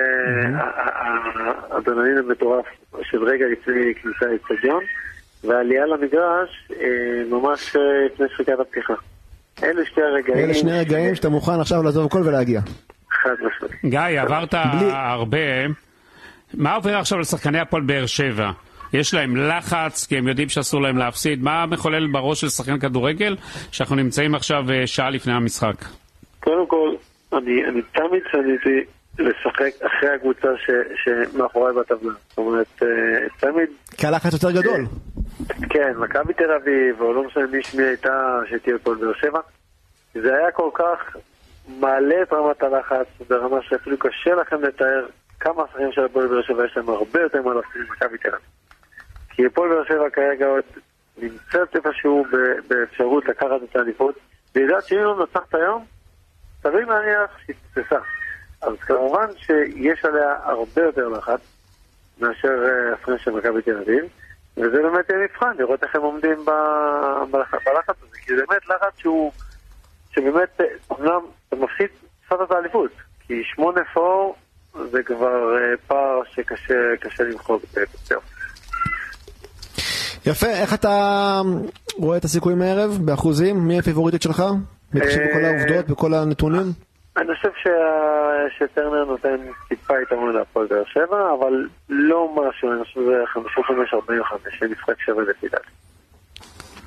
[0.55, 2.67] ה- ה- ה- האדרנלין המטורף
[3.03, 4.85] של רגע לפני כניסה לאצטדיון,
[5.45, 6.87] והעלייה למגרש אה,
[7.31, 8.95] ממש אה, לפני שחיקת הפתיחה.
[9.63, 10.45] אלה שתי הרגעים.
[10.45, 12.61] אלה שני רגעים שאתה מוכן עכשיו לעזוב הכל ולהגיע.
[13.11, 13.85] חד משמעית.
[13.85, 14.55] גיא, עברת
[14.93, 15.39] הרבה.
[16.55, 18.51] מה עובר עכשיו לשחקני הפועל באר שבע?
[18.95, 21.43] יש להם לחץ, כי הם יודעים שאסור להם להפסיד.
[21.43, 23.37] מה מחולל בראש של שחקן כדורגל,
[23.73, 25.75] שאנחנו נמצאים עכשיו אה, שעה לפני המשחק?
[26.41, 26.95] קודם כל,
[27.33, 28.85] אני, אני תמיד שניתי
[29.19, 30.71] לשחק אחרי הקבוצה ש,
[31.05, 32.13] שמאחוריי בטבלה.
[32.29, 32.89] זאת אומרת, אה,
[33.41, 34.87] תמיד, כי הלחץ יותר גדול.
[35.71, 39.41] כן, מכבי תל אביב, או לא משנה מי שמי הייתה, שתהיה פה באר שבע,
[40.15, 41.17] זה היה כל כך
[41.79, 45.07] מעלה את רמת הלחץ, ברמה שאפילו קשה לכם לתאר
[45.41, 48.64] כמה השחקנים של הפועל באר שבע יש להם הרבה יותר מה להפסיד ממכבי תל אביב.
[49.37, 50.65] כי הפועל באר שבע כרגע עוד
[51.19, 52.27] נמצאת איפשהו
[52.69, 54.15] באפשרות לקחת את האליפות,
[54.55, 55.85] והיא יודעת שאם לא מנצחת היום,
[56.63, 57.99] סביר להניח שהיא תפסה.
[58.63, 61.41] אז כמובן שיש עליה הרבה יותר לחץ
[62.21, 64.05] מאשר אה, הפרש של מכבי תל אביב,
[64.57, 66.45] וזה באמת יהיה מבחן, לראות איך הם עומדים
[67.31, 69.33] בלחץ הזה, כי זה באמת לחץ שהוא,
[70.11, 70.61] שבאמת,
[70.91, 71.89] אומנם אתה מפסיד,
[72.25, 74.37] הפסדת את האליפות, כי שמונה פור
[74.91, 78.34] זה כבר אה, פער שקשה קשה למחוק בפלייאוף.
[80.27, 81.41] יפה, איך אתה
[81.97, 83.69] רואה את הסיכויים הערב, באחוזים?
[83.69, 84.43] מי הפיבוריטית שלך?
[84.93, 86.73] בהתחשב בכל אה, העובדות, בכל הנתונים?
[87.17, 87.71] אני חושב שה-
[88.59, 89.37] שטרנר נותן
[89.69, 93.97] טיפה יתרון להפועל באר שבע, אבל לא משהו, אני חושב שזה 55-45,
[94.61, 95.67] זה משחק שווה לפי דעתי.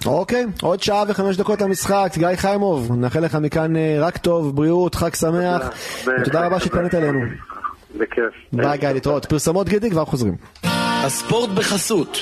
[0.06, 2.08] אוקיי, עוד שעה וחמש דקות למשחק.
[2.18, 5.70] גיא חיימוב, נאחל לך מכאן אה, רק טוב, בריאות, חג שמח.
[6.22, 7.20] ותודה רבה שהתפנית אלינו.
[7.98, 8.34] בכיף.
[8.54, 9.26] ביי גיא, להתראות.
[9.26, 10.36] פרסמות גידי, כבר חוזרים.
[11.06, 12.18] הספורט בחסות.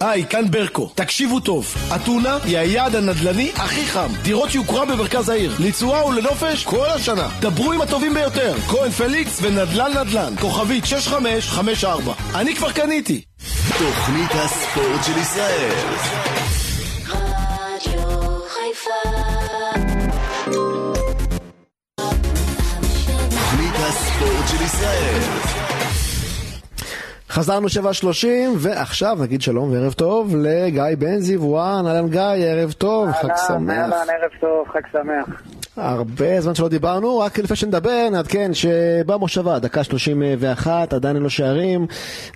[0.00, 0.90] היי, כאן ברקו.
[0.94, 4.08] תקשיבו טוב, אתונה היא היעד הנדל"ני הכי חם.
[4.22, 7.28] דירות יוקרה במרכז העיר, לתשואה ולנופש כל השנה.
[7.40, 12.12] דברו עם הטובים ביותר, כהן פליקס ונדל"ן נדל"ן, כוכבית 6554.
[12.34, 13.24] אני כבר קניתי.
[13.78, 15.72] תוכנית הספורט של ישראל.
[17.08, 19.10] רדיו חיפה
[23.30, 25.45] תוכנית הספורט של ישראל.
[27.36, 28.26] חזרנו 7.30,
[28.56, 31.86] ועכשיו נגיד שלום וערב טוב לגיא בן זיוואן.
[31.86, 33.70] אהלן גיא, ערב טוב, חג שמח.
[33.70, 35.42] אהלן, ערב טוב, חג שמח.
[35.76, 41.86] הרבה זמן שלא דיברנו, רק לפני שנדבר נעדכן שבמושבה, דקה 31, עדיין אין לו שערים.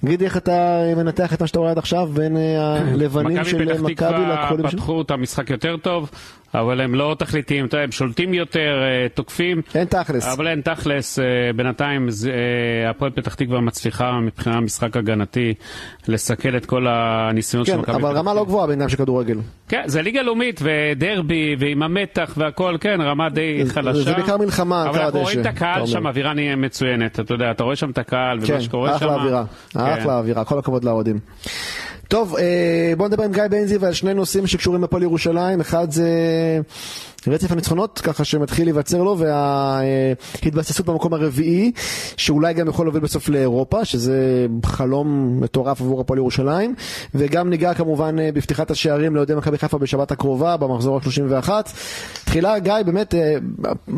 [0.05, 3.75] גידי, איך אתה מנתח את מה שאתה רואה עד עכשיו בין אה, הלבנים של מכבי
[3.75, 4.77] פתח מכבי תקווה לכחולים של...
[4.77, 6.11] פתחו את המשחק יותר טוב,
[6.55, 9.63] אבל הם לא תכליתיים, אתה יודע, הם שולטים יותר, אה, תוקפים.
[9.75, 10.27] אין תכלס.
[10.27, 11.25] אבל אין תכלס, אה,
[11.57, 15.55] בינתיים אה, הפועל פתח תקווה מצליחה מבחינה משחק הגנתי
[16.09, 19.37] לסכל את כל הניסיונות של כן, מכבי אבל פתח רמה לא גבוהה בעניין של כדורגל.
[19.69, 24.03] כן, זה ליגה לאומית ודרבי ועם המתח והכל, כן, רמה די זה- חלשה.
[24.03, 25.87] זה בעיקר מלחמה, אבל אנחנו רואים את הקהל.
[25.87, 28.95] שם, אווירה נהיה מצוינת, אתה יודע, אתה רואה שם את הקהל ומה כן, שקורה שם.
[28.97, 29.81] אחלה אווירה, כן.
[29.81, 31.19] אחלה אווירה, כל הכבוד לאוהדים.
[32.11, 35.61] טוב, אה, בואו נדבר עם גיא בן זיו על שני נושאים שקשורים לפועל ירושלים.
[35.61, 36.09] אחד זה
[37.27, 41.73] רצף הניצחונות, ככה שמתחיל להיווצר לו, וההתבססות במקום הרביעי,
[42.17, 46.75] שאולי גם יכול להוביל בסוף לאירופה, שזה חלום מטורף עבור הפועל ירושלים.
[47.15, 51.49] וגם ניגע כמובן אה, בפתיחת השערים לאוהדי מכבי חיפה בשבת הקרובה, במחזור ה-31.
[52.25, 53.35] תחילה, גיא, באמת, אה,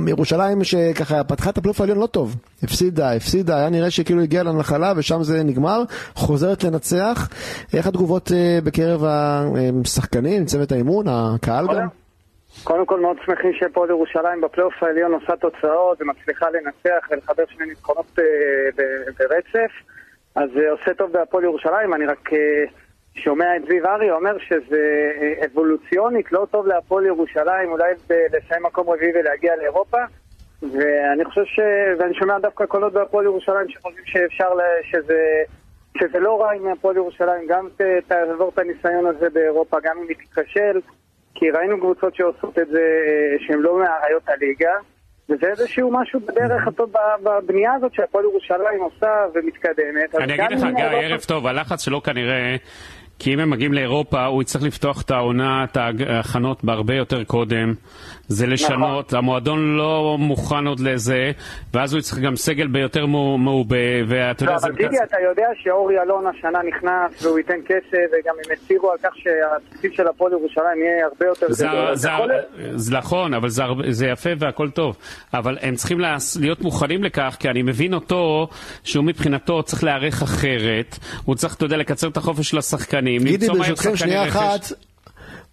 [0.06, 2.36] ירושלים שככה פתחה את הפלייאוף העליון לא טוב.
[2.62, 5.82] הפסידה, הפסידה, היה נראה שכאילו הגיעה לנחלה ושם זה נגמר,
[6.14, 7.28] חוזרת לנצח.
[7.72, 12.01] איך התגובות אה, בקרב השחקנים, צוות האימון, הקהל גם?
[12.64, 18.18] קודם כל מאוד שמחים שהפועל ירושלים בפלייאוף העליון עושה תוצאות ומצליחה לנצח ולחבר שני ניצחונות
[18.18, 18.24] אה,
[19.18, 19.72] ברצף.
[20.34, 22.64] אז זה עושה טוב בהפועל ירושלים, אני רק אה,
[23.14, 28.90] שומע את זיו ארי אומר שזה אה, אבולוציונית, לא טוב להפועל ירושלים, אולי לסיים מקום
[28.90, 29.98] רביעי ולהגיע לאירופה.
[30.62, 31.60] ואני חושב ש...
[31.98, 34.60] ואני שומע דווקא קולות בהפועל ירושלים שחושבים שאפשר, ל...
[34.82, 35.42] שזה...
[35.98, 37.68] שזה לא רע אם הפועל ירושלים גם.
[38.08, 40.80] תעבור את הניסיון הזה באירופה, גם אם היא תיכשל,
[41.34, 44.70] כי ראינו קבוצות שעושות את זה אה, שהן לא מאריות הליגה,
[45.30, 50.14] וזה איזשהו משהו בדרך הטוב בבנייה הזאת שהפועל ירושלים עושה ומתקדמת.
[50.14, 52.56] אני אגיד לך, גיא, אירופה- ערב טוב, הלחץ שלו כנראה,
[53.22, 57.74] כי אם הם מגיעים לאירופה, הוא יצטרך לפתוח את העונה, את ההכנות בהרבה יותר קודם.
[58.28, 59.18] זה לשנות, נכון.
[59.18, 61.30] המועדון לא מוכן עוד לזה,
[61.74, 64.66] ואז הוא יצטרך גם סגל ביותר מעובה, ואתה יודע, לא, זה...
[64.66, 68.98] אבל גידי, אתה יודע שאורי אלון השנה נכנס והוא ייתן כסף, וגם הם הצהירו על
[69.02, 71.94] כך שהתקציב של הפועל ירושלים יהיה הרבה יותר זה, גדול.
[71.96, 74.96] זה, להיות- זה נכון, אבל זה, הרבה- זה יפה והכל טוב.
[75.34, 76.00] אבל הם צריכים
[76.40, 78.48] להיות מוכנים לכך, כי אני מבין אותו,
[78.84, 80.98] שהוא מבחינתו צריך להיערך אחרת.
[81.24, 83.11] הוא צריך, אתה יודע, לקצר את החופש של השחקנים.
[83.18, 84.72] גידי, למצוא מהם ברשותכם, שחקני שנייה רכש.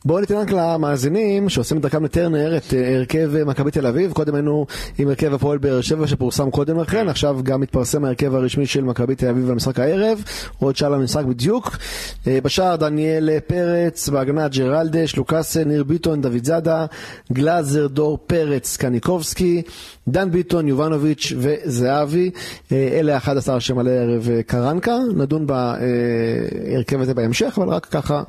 [0.05, 4.11] בואו ניתן רק למאזינים שעושים את דרכם לטרנר את אה, הרכב אה, מכבי תל אביב.
[4.13, 4.65] קודם היינו
[4.97, 9.15] עם הרכב הפועל באר שבע שפורסם קודם לכן, עכשיו גם מתפרסם ההרכב הרשמי של מכבי
[9.15, 10.23] תל אביב במשחק הערב,
[10.59, 11.77] עוד שעה למשחק בדיוק.
[12.27, 16.85] אה, בשער דניאל פרץ, בהגנה ג'רלדש, לוקאסן, ניר ביטון, דוד זאדה,
[17.33, 19.61] גלאזר, דור פרץ, קניקובסקי,
[20.07, 22.31] דן ביטון, יובנוביץ' וזהבי.
[22.71, 24.97] אלה 11 שמלא ערב קרנקה.
[25.15, 28.23] נדון בהרכב הזה בהמשך, אבל רק ככה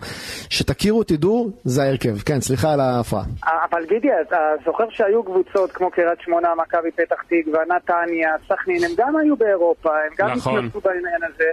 [0.48, 2.18] שתכירו, תדעו, זה ההרכב.
[2.18, 3.24] כן, סליחה על ההפרעה.
[3.70, 8.90] אבל גידי, אתה זוכר שהיו קבוצות כמו קריית שמונה, מכבי פתח תקווה, נתניה, סכנין, הם
[8.96, 10.58] גם היו באירופה, הם גם נכון.
[10.58, 11.50] התנסו בעניין הזה.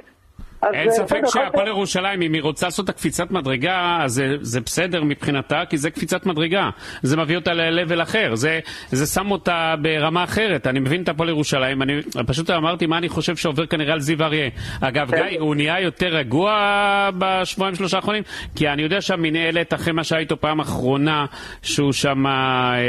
[0.73, 5.03] אין ספק שהפועל ירושלים, אם היא רוצה לעשות את הקפיצת מדרגה, אז זה, זה בסדר
[5.03, 6.69] מבחינתה, כי זה קפיצת מדרגה.
[7.01, 8.59] זה מביא אותה ל-level אחר, זה,
[8.91, 10.67] זה שם אותה ברמה אחרת.
[10.67, 14.23] אני מבין את הפועל ירושלים, אני פשוט אמרתי מה אני חושב שעובר כנראה על זיו
[14.23, 14.49] אריה.
[14.81, 18.23] אגב, גיא, הוא נהיה יותר רגוע בשבועיים שלושה האחרונים,
[18.55, 21.25] כי אני יודע שהמנהלת, אחרי מה שהיה איתו פעם אחרונה,
[21.61, 22.83] שהוא שם אה,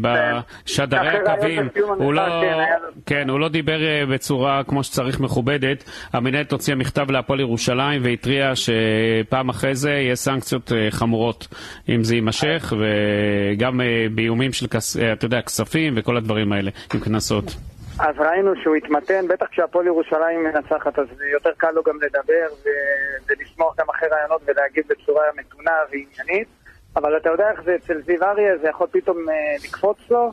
[0.00, 1.68] בשדרי אחרי הקווים,
[1.98, 2.56] הוא לא, כן,
[3.06, 5.84] כן, הוא לא דיבר אה, בצורה כמו שצריך מכובדת.
[6.12, 11.48] המנהלת הוציאה מכתב להפועל ירושלים והתריעה שפעם אחרי זה יהיה סנקציות אה, חמורות
[11.88, 14.66] אם זה יימשך, וגם אה, באיומים של,
[15.00, 17.44] אה, אתה יודע, כספים וכל הדברים האלה, עם קנסות.
[17.98, 23.28] אז ראינו שהוא התמתן, בטח כשהפועל ירושלים מנצחת, אז יותר קל לו גם לדבר ו-
[23.28, 26.48] ולשמוח גם אחרי רעיונות ולהגיב בצורה מתונה ועניינית.
[26.96, 30.32] אבל אתה יודע איך זה אצל זיו אריה, זה יכול פתאום אה, לקפוץ לו,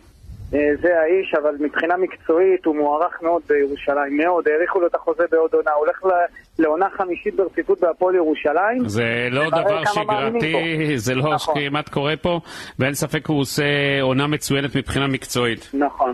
[0.82, 5.54] זה האיש, אבל מבחינה מקצועית הוא מוערך מאוד בירושלים, מאוד, האריכו לו את החוזה בעוד
[5.54, 8.88] עונה, הוא הולך ל- לעונה חמישית ברציפות בהפועל ירושלים.
[8.88, 10.98] זה לא דבר שגרתי.
[10.98, 11.56] זה לא נכון.
[11.56, 12.40] כמעט קורה פה,
[12.80, 13.64] ואין ספק הוא עושה
[14.02, 15.70] עונה מצוינת מבחינה מקצועית.
[15.74, 16.14] נכון.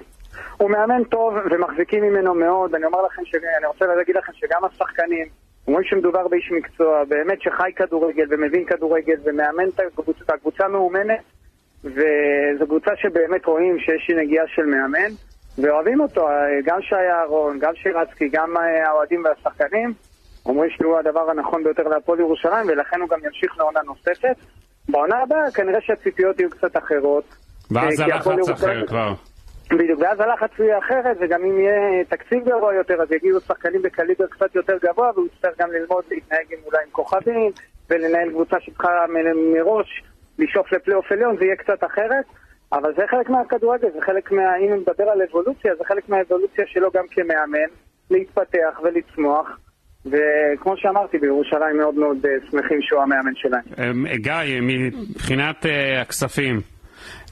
[0.57, 3.35] הוא מאמן טוב ומחזיקים ממנו מאוד, אני אומר לכם, ש...
[3.59, 5.25] אני רוצה להגיד לכם שגם השחקנים,
[5.67, 11.19] אומרים שמדובר באיש מקצוע, באמת שחי כדורגל ומבין כדורגל ומאמן את הקבוצה, הקבוצה מאומנת,
[11.84, 15.11] וזו קבוצה שבאמת רואים שיש נגיעה של מאמן,
[15.57, 16.27] ואוהבים אותו,
[16.65, 19.93] גם שי אהרון, גם שירצקי, גם אה, האוהדים והשחקנים,
[20.45, 24.35] אומרים שהוא הדבר הנכון ביותר להפועל ירושלים, ולכן הוא גם ימשיך לעונה נוספת.
[24.89, 27.35] בעונה הבאה כנראה שהציפיות יהיו קצת אחרות.
[27.72, 29.14] ואז אה, הלחץ אחר כבר.
[29.72, 34.27] בדיוק, ואז הלחץ יהיה אחרת, וגם אם יהיה תקציב גבוה יותר, אז יגיעו שחקנים בקליבר
[34.27, 37.51] קצת יותר גבוה, והוא יצטרך גם ללמוד להתנהג עם אולי עם כוכבים,
[37.89, 38.89] ולנהל קבוצה שצריכה
[39.53, 40.03] מראש
[40.39, 42.25] לשאוף לפלייאוף עליון, זה יהיה קצת אחרת,
[42.73, 44.57] אבל זה חלק מהכדורגל, זה חלק מה...
[44.57, 47.69] אם נדבר על אבולוציה, זה חלק מהאבולוציה שלו גם כמאמן,
[48.11, 49.47] להתפתח ולצמוח.
[50.05, 53.61] וכמו שאמרתי, בירושלים מאוד מאוד אה, שמחים שהוא המאמן שלהם.
[53.77, 56.61] אמ, גיא, מבחינת אה, הכספים,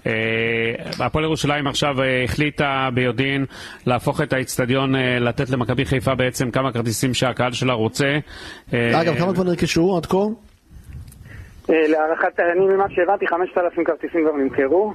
[0.07, 3.45] אה, הפועל ירושלים עכשיו החליטה ביודעין
[3.85, 8.17] להפוך את האיצטדיון, לתת למכבי חיפה בעצם כמה כרטיסים שהקהל שלה רוצה.
[8.73, 10.17] אה, אגב, כמה כבר נרכשו עד כה?
[11.69, 14.93] אה, להערכת, אני ממה שהבנתי, 5,000 כרטיסים כבר נמכרו.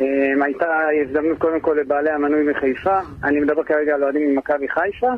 [0.00, 0.66] אה, הייתה
[1.02, 5.12] הזדמנות קודם כל לבעלי המנוי מחיפה, אני מדבר כרגע על אוהדים ממכבי חיפה.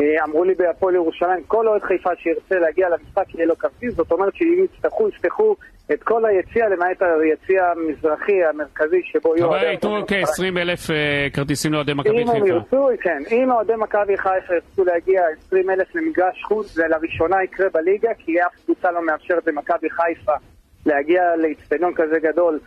[0.00, 4.12] אה, אמרו לי בהפועל ירושלים, כל אוהד חיפה שירצה להגיע למשחק יהיה לו כרטיס, זאת
[4.12, 5.56] אומרת שאם יצטרכו, יפתחו
[5.92, 9.46] את כל היציע, למעט היציע המזרחי המרכזי שבו יהיו...
[9.46, 10.24] אבל ייתנו ירושלים.
[10.26, 10.80] כ-20 אלף
[11.32, 12.48] כרטיסים לאוהדי מכבי אם הם חיפה.
[12.48, 13.22] ירצו, כן.
[13.30, 18.42] אם אוהדי מכבי חיפה ירצו להגיע 20 אלף למגרש חוץ, זה לראשונה יקרה בליגה, כי
[18.42, 20.32] אף קבוצה לא מאפשרת למכבי חיפה
[20.86, 22.60] להגיע לאצטדיון כזה גדול ול-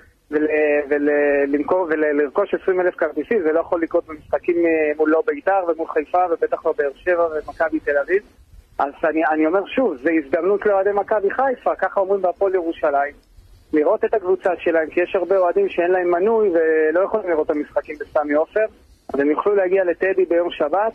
[0.90, 5.88] ולמכור ולרכוש 20 אלף כרטיסים, זה לא יכול לקרות במשחקים אה, מול לא בית"ר ומול
[5.88, 8.24] חיפה ובטח לא באר שבע ומכבי תל אביב.
[8.80, 13.14] אז אני, אני אומר שוב, זו הזדמנות לאוהדי מכבי חיפה, ככה אומרים בהפועל ירושלים.
[13.74, 17.56] לראות את הקבוצה שלהם, כי יש הרבה אוהדים שאין להם מנוי ולא יכולים לראות את
[17.56, 18.66] המשחקים בסמי עופר,
[19.14, 20.94] אז הם יוכלו להגיע לטדי ביום שבת,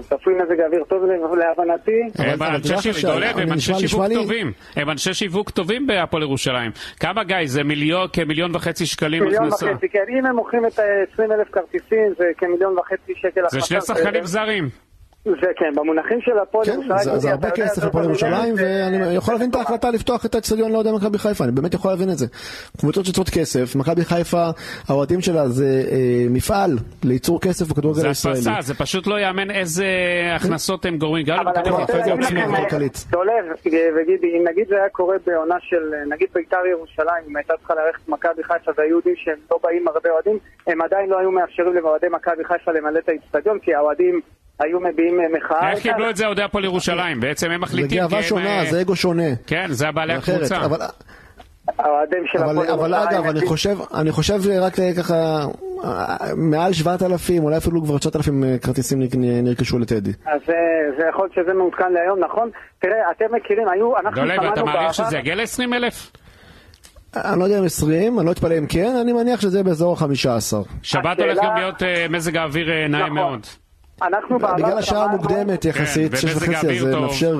[0.00, 1.02] צפוי מזג אוויר טוב
[1.38, 2.00] להבנתי.
[2.34, 4.52] אבל- הם אנשי שיווק, דולב, הם אנשי שיווק טובים.
[4.76, 6.70] הם אנשי שיווק טובים בהפועל ירושלים.
[7.00, 7.36] כמה גיא?
[7.44, 9.66] זה מיליון, כמיליון וחצי שקלים מיליון הכנסה.
[9.72, 13.60] וחצי, כן, אם הם מוכרים את ה-20 אלף כרטיסים זה כמיליון וחצי שקל זה.
[13.60, 14.68] שני שחקנים זרים.
[15.24, 16.98] זה כן, במונחים של הפועל כן, ירושלים.
[16.98, 20.72] זה- זה הרבה כסף לפועל ירושלים, זה- ואני יכול להבין את ההחלטה לפתוח את האצטדיון
[20.72, 22.26] לאוהדי מכבי חיפה, אני באמת יכול להבין את זה.
[22.80, 24.44] קבוצות שצריכות כסף, מכבי חיפה,
[24.88, 25.96] האוהדים שלה זה אה,
[26.30, 26.70] מפעל
[27.04, 28.36] לייצור כסף בכדורגל זה הישראלי.
[28.38, 29.86] הדפסה, זה פשוט לא יאמן איזה
[30.36, 31.26] הכנסות הם גורמים.
[31.26, 33.04] גם אבל אני למכבי רוצה חיפה להגיד זה כלכלית.
[33.10, 33.44] דולב
[33.96, 37.96] וגידי, אם נגיד זה היה קורה בעונה של, נגיד בית"ר ירושלים, אם הייתה צריכה לארח
[38.04, 41.74] את מכבי חיפה והיו יודעים שהם לא באים הרבה אוהדים, הם עדיין לא היו מאפשרים
[41.74, 44.20] לאוהדי מכבי חיפה למלא את האיצטדיון, כי האוהדים
[44.60, 45.70] היו מביעים אה, מחאה.
[45.70, 47.20] איך קיבלו את זה אוהדי הפועל ירושלים?
[47.20, 47.88] בעצם הם זה מחליטים.
[47.88, 49.22] כי גאווה שונה, אה, זה אגו שונה.
[49.46, 50.34] כן, זה הבעלי זה.
[50.34, 50.64] הקבוצה.
[50.64, 50.78] אבל-
[51.78, 52.38] האוהדים של.
[52.94, 55.46] אגב, אני חושב, אני חושב רק אה, ככה,
[56.36, 59.02] מעל 7,000, אולי אפילו כבר 9,000 אה, כרטיסים
[59.42, 60.10] נרכשו לטדי.
[60.26, 60.52] אז זה,
[60.98, 62.50] זה יכול להיות שזה מעודכן להיום, נכון?
[62.78, 66.12] תראה, אתם מכירים, היו, אנחנו דולב, אתה שמענו מעריך בעבר- שזה יגיע ל-20 אלף?
[67.16, 70.56] אני לא יודע אם 20, אני לא אתפלא אם כן, אני מניח שזה באזור ה-15.
[70.82, 73.12] שבת הולך גם להיות מזג האוויר נעים נכון.
[73.14, 73.46] מאוד.
[74.02, 76.84] אנחנו בעבר בגלל השעה המוקדמת יחסית, כן, שש וחצי, אז.
[76.84, 77.36] מאפשר...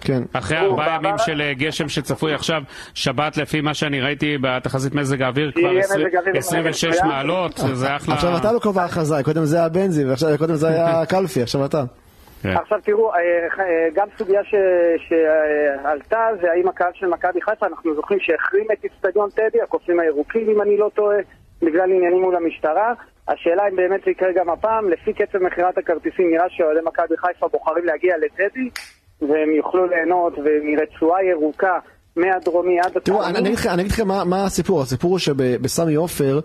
[0.00, 0.22] כן.
[0.32, 2.62] אחרי ארבעה בעבר- ימים של אה, גשם שצפוי עכשיו,
[2.94, 7.06] שבת לפי מה שאני ראיתי בתחזית מזג האוויר, כבר יהיה עשרים- מזג אוויר 26 מצוין.
[7.06, 8.14] מעלות, זה אחלה.
[8.14, 11.64] עכשיו אתה לא קובע הכרזה, קודם זה היה בנזי, ועכשיו קודם זה היה קלפי, עכשיו
[11.64, 11.82] אתה.
[12.42, 12.48] כן.
[12.56, 13.18] עכשיו תראו, אה,
[13.60, 13.64] אה,
[13.94, 19.30] גם סוגיה ש- שעלתה זה האם הקהל של מכבי חיפה, אנחנו זוכרים שהחרים את אצטדיון
[19.30, 21.16] טדי, הקופים הירוקים אם אני לא טועה,
[21.62, 22.92] בגלל עניינים מול המשטרה.
[23.32, 27.48] השאלה אם באמת זה יקרה גם הפעם, לפי קצב מכירת הכרטיסים נראה שאוהדי מכבי חיפה
[27.48, 28.68] בוחרים להגיע לטדי,
[29.22, 30.32] והם יוכלו ליהנות
[30.64, 31.78] מרצועה ירוקה
[32.16, 33.38] מהדרומי עד תראו, אני
[33.82, 36.40] אגיד לכם- מה- הסיפור, הסיפור הוא שבסמי עופר,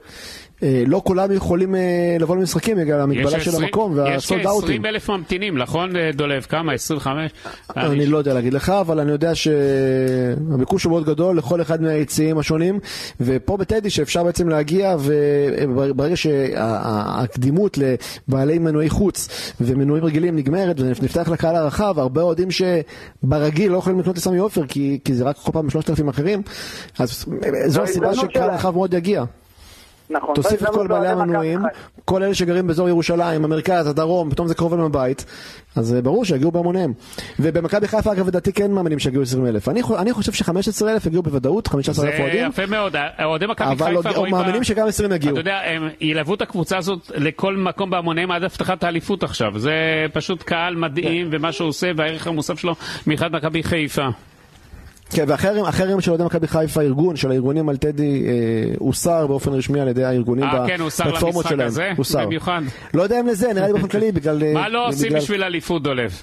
[0.62, 4.82] לא כולם יכולים אה, לבוא למשחקים בגלל המגבלה של 20 המקום יש והסולד אאוטים.
[4.82, 6.42] כ-20 אלף ממתינים, נכון אה, דולב?
[6.42, 6.74] כמה?
[6.74, 7.32] 25?
[7.78, 12.38] אני לא יודע להגיד לך, אבל אני יודע שהביקוש הוא מאוד גדול לכל אחד מהיציעים
[12.38, 12.80] השונים,
[13.22, 21.56] ופה בטדי שאפשר בעצם להגיע, וברגע שהקדימות לבעלי מנועי חוץ ומנועים רגילים נגמרת, ונפתח לקהל
[21.56, 25.70] הרחב, הרבה אוהדים שברגיל לא יכולים לקנות לסמי עופר, כי, כי זה רק כל פעם
[25.70, 26.42] שלושת אלפים אחרים,
[27.00, 27.26] אז
[27.66, 28.56] זו הסיבה שקהל שלה.
[28.56, 29.24] רחב מאוד יגיע.
[30.10, 30.36] נכון.
[30.36, 31.60] תוסיף את כל בעלי המנויים.
[32.06, 35.26] כל אלה שגרים באזור ירושלים, המרכז, הדרום, פתאום זה קרוב אליהם הבית,
[35.76, 36.94] אז אה, ברור שיגיעו בהמוניהם.
[37.40, 39.70] ובמכבי חיפה, אגב, לדעתי כן מאמינים שיגיעו 20 אלף.
[39.70, 40.50] אני חו- אני חושב ש-15
[40.90, 44.34] אלף יגיעו בוודאות, 15 אלף זה אוהדים, יפה מאוד, אוהדי מכבי אבל חיפה עוד- רואים...
[44.36, 45.32] מאמינים בה- שגם 20 יגיעו.
[45.34, 49.60] אתה יודע, הם ילוו את הקבוצה הזאת לכל מקום בהמוניהם עד הבטחת האליפות עכשיו.
[49.60, 49.72] זה
[50.14, 52.76] פשוט קהל מדהים, ומה שהוא עושה, והערך המוסף שלו
[53.08, 54.08] מאחד מכבי חיפה.
[55.16, 58.32] כן, והחרם החרם של אוהדי מכבי חיפה, הארגון של הארגונים על טדי, אה,
[58.80, 61.68] הוסר באופן רשמי על ידי הארגונים אה, כן, הוסר בפלטפורמות למשחק שלהם.
[61.68, 61.92] הזה?
[61.98, 62.26] הוסר.
[62.26, 62.62] במיוחד.
[62.94, 64.44] לא יודע אם לזה, נראה לי באופן כללי, בגלל...
[64.44, 66.22] אה, מה לא עושים בשביל אליפות, דולב?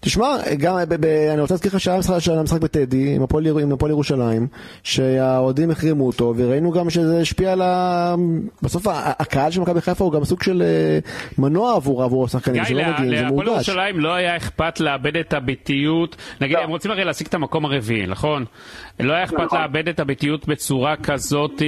[0.00, 0.26] תשמע,
[0.58, 3.58] גם, ב, ב, אני רוצה להזכיר לך שהיה משחק, שהיה משחק בטדי עם הפועל יר-
[3.88, 4.46] ירושלים,
[4.82, 8.14] שהאוהדים החרימו אותו, וראינו גם שזה השפיע על ה...
[8.62, 10.98] בסוף ה- הקהל של מכבי חיפה הוא גם סוג של אה,
[11.38, 13.68] מנוע עבור, עבור השחקנים גיא, שלא לה- מגיעים, זה להפועל מורגש.
[13.68, 16.16] ירושלים לא היה אכפת לאבד את הביתיות.
[16.40, 16.62] נגיד, לא.
[16.62, 18.44] הם רוצים הרי להשיג את המקום הרביעי, נכון?
[19.00, 19.60] לא היה אכפת נכון.
[19.60, 21.62] לאבד את הביתיות בצורה כזאת,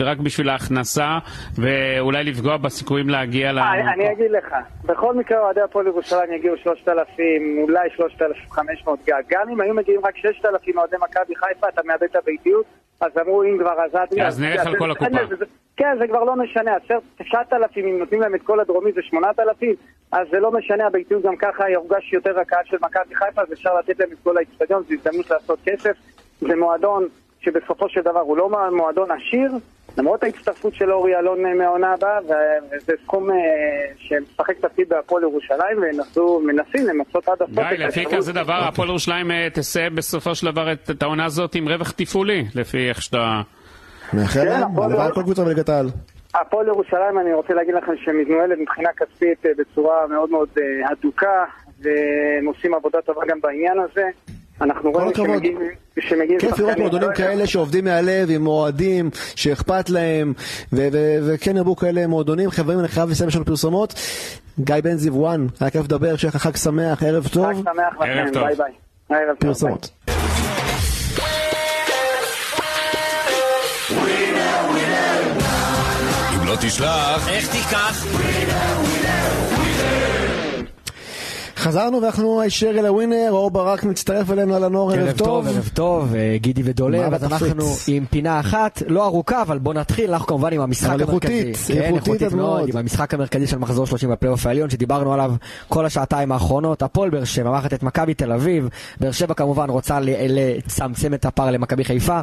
[0.00, 1.18] רק בשביל ההכנסה,
[1.54, 3.58] ואולי לפגוע בסיכויים להגיע ל...
[3.58, 4.54] אה, אני אגיד לך,
[4.84, 7.11] בכל מקרה אוהדי הפועל ירושלים יגיעו 3,000,
[7.62, 9.22] אולי 3,500 גג.
[9.28, 12.66] גם אם היו מגיעים רק 6,000 אוהדי מכבי חיפה, אתה מאבד את הביתיות,
[13.00, 13.94] אז אמרו אם כבר אז...
[13.96, 15.10] אל- אז נלך על כל הקופה.
[15.76, 16.72] כן, זה כבר לא משנה,
[17.18, 19.74] 9,000, אם נותנים להם את כל הדרומי זה 8,000,
[20.12, 23.70] אז זה לא משנה, הביתיות גם ככה יורגש יותר הקהל של מכבי חיפה, אז אפשר
[23.78, 25.96] לתת להם את כל האצטדיון, זו הזדמנות לעשות כסף.
[26.40, 27.08] זה מועדון
[27.42, 29.52] שבסופו של דבר הוא לא מועדון עשיר,
[29.98, 32.18] למרות ההצטרפות של אורי אלון מהעונה הבאה,
[32.70, 33.36] וזה סכום אה,
[33.96, 35.78] שמשחק תפקיד בהפועל ירושלים,
[36.16, 37.54] ומנסים למצות עד הסוף.
[37.54, 38.04] גיא, את לפי.
[38.16, 41.90] כזה דבר, הפועל ירושלים אה, תסיים בסופו של דבר את את העונה הזאת עם רווח
[41.90, 43.42] תפעולי, לפי איך שאתה...
[44.14, 45.08] מאחל כן, להם, הלוואי.
[45.14, 45.86] כל קבוצה בליגת העל.
[46.34, 51.44] הפועל ירושלים, אני רוצה להגיד לכם שמתנוהלת מבחינה כספית אה, בצורה מאוד מאוד אה, הדוקה,
[51.80, 54.04] והם עושים עבודה טובה גם בעניין הזה.
[54.62, 55.14] אנחנו רואים.
[55.14, 55.58] שמגיעים-
[56.00, 60.32] שמגיעים כיף לראות מועדונים כאלה שעובדים מהלב עם אוהדים, שאכפת להם,
[60.72, 62.50] ו- ו- וכן ירבו כאלה מועדונים.
[62.50, 63.94] חברים, אני חייב לסיים, לנו פרסומות.
[64.60, 67.46] גיא בן זיו ONE, היה כיף לדבר, שיהיה לך חג שמח, ערב טוב.
[67.46, 68.42] חג שמח לכם, טוב.
[68.44, 68.54] ביי
[69.08, 69.22] ביי.
[69.38, 69.90] פרסומות.
[76.34, 78.06] אם לא תשלח, איך תיקח?
[81.62, 85.46] חזרנו ואנחנו הישר אל הווינר, אור ברק מצטרף אלינו על הנוער, ערב טוב.
[85.46, 87.24] ערב טוב, אה, גידי מה ודולב, אז?
[87.24, 91.52] אנחנו עם פינה אחת, לא ארוכה, אבל בוא נתחיל, אנחנו כמובן עם המשחק המרכזי.
[91.66, 92.68] כן, איכותית מאוד.
[92.68, 95.32] עם המשחק המרכזי של מחזור 30 בפלייאוף העליון, שדיברנו עליו
[95.68, 96.82] כל השעתיים האחרונות.
[96.82, 98.68] הפועל באר שבע מארחת את מכבי תל אביב,
[99.00, 99.98] באר שבע כמובן רוצה
[100.28, 102.20] לצמצם את הפער למכבי חיפה,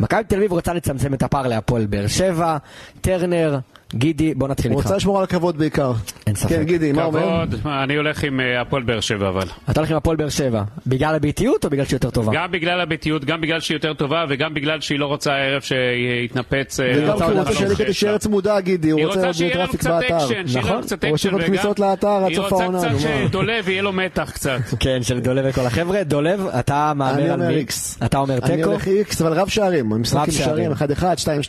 [0.00, 2.56] מכבי תל אביב רוצה לצמצם את הפער להפועל באר שבע,
[3.00, 3.58] טרנר,
[3.94, 4.86] גידי, בוא נתחיל הוא איתך.
[4.86, 5.92] רוצה לשמור על הכבוד בעיקר.
[6.26, 6.48] אין ספק.
[6.48, 7.20] כן, גידי, מה אומר?
[7.20, 9.46] כבוד, אני הולך עם אה, הפועל באר שבע אבל.
[9.70, 12.32] אתה הולך עם הפועל באר שבע, בגלל הביתיות או בגלל שהיא יותר טובה?
[12.34, 16.80] גם בגלל הביתיות, גם בגלל שהיא יותר טובה, וגם בגלל שהיא לא רוצה הערב שיתנפץ...
[16.80, 18.18] אה, וגם כי הוא רוצה שהליגה תישאר.
[18.18, 20.00] צמודה, גידי, הוא היא רוצה רוצה שיהיה לנו traffic קצת.
[20.08, 20.98] אקשן, שיהיה לנו נכון?
[21.02, 23.08] הוא רוצה כניסות לאתר עד היא סוף העונה, רוצה נו, קצת?
[23.28, 24.58] שדולב יהיה לו מתח קצת.
[24.80, 26.04] כן, של דולב וכל החבר'ה.
[26.04, 27.54] דולב, אתה אני מהמר על אומר מי?
[27.54, 27.98] איקס.
[28.04, 28.70] אתה אומר אני תיקו?
[28.70, 30.74] הולך איקס, אבל רב שערים, המשחקים שערים.
[30.76, 30.92] שערים,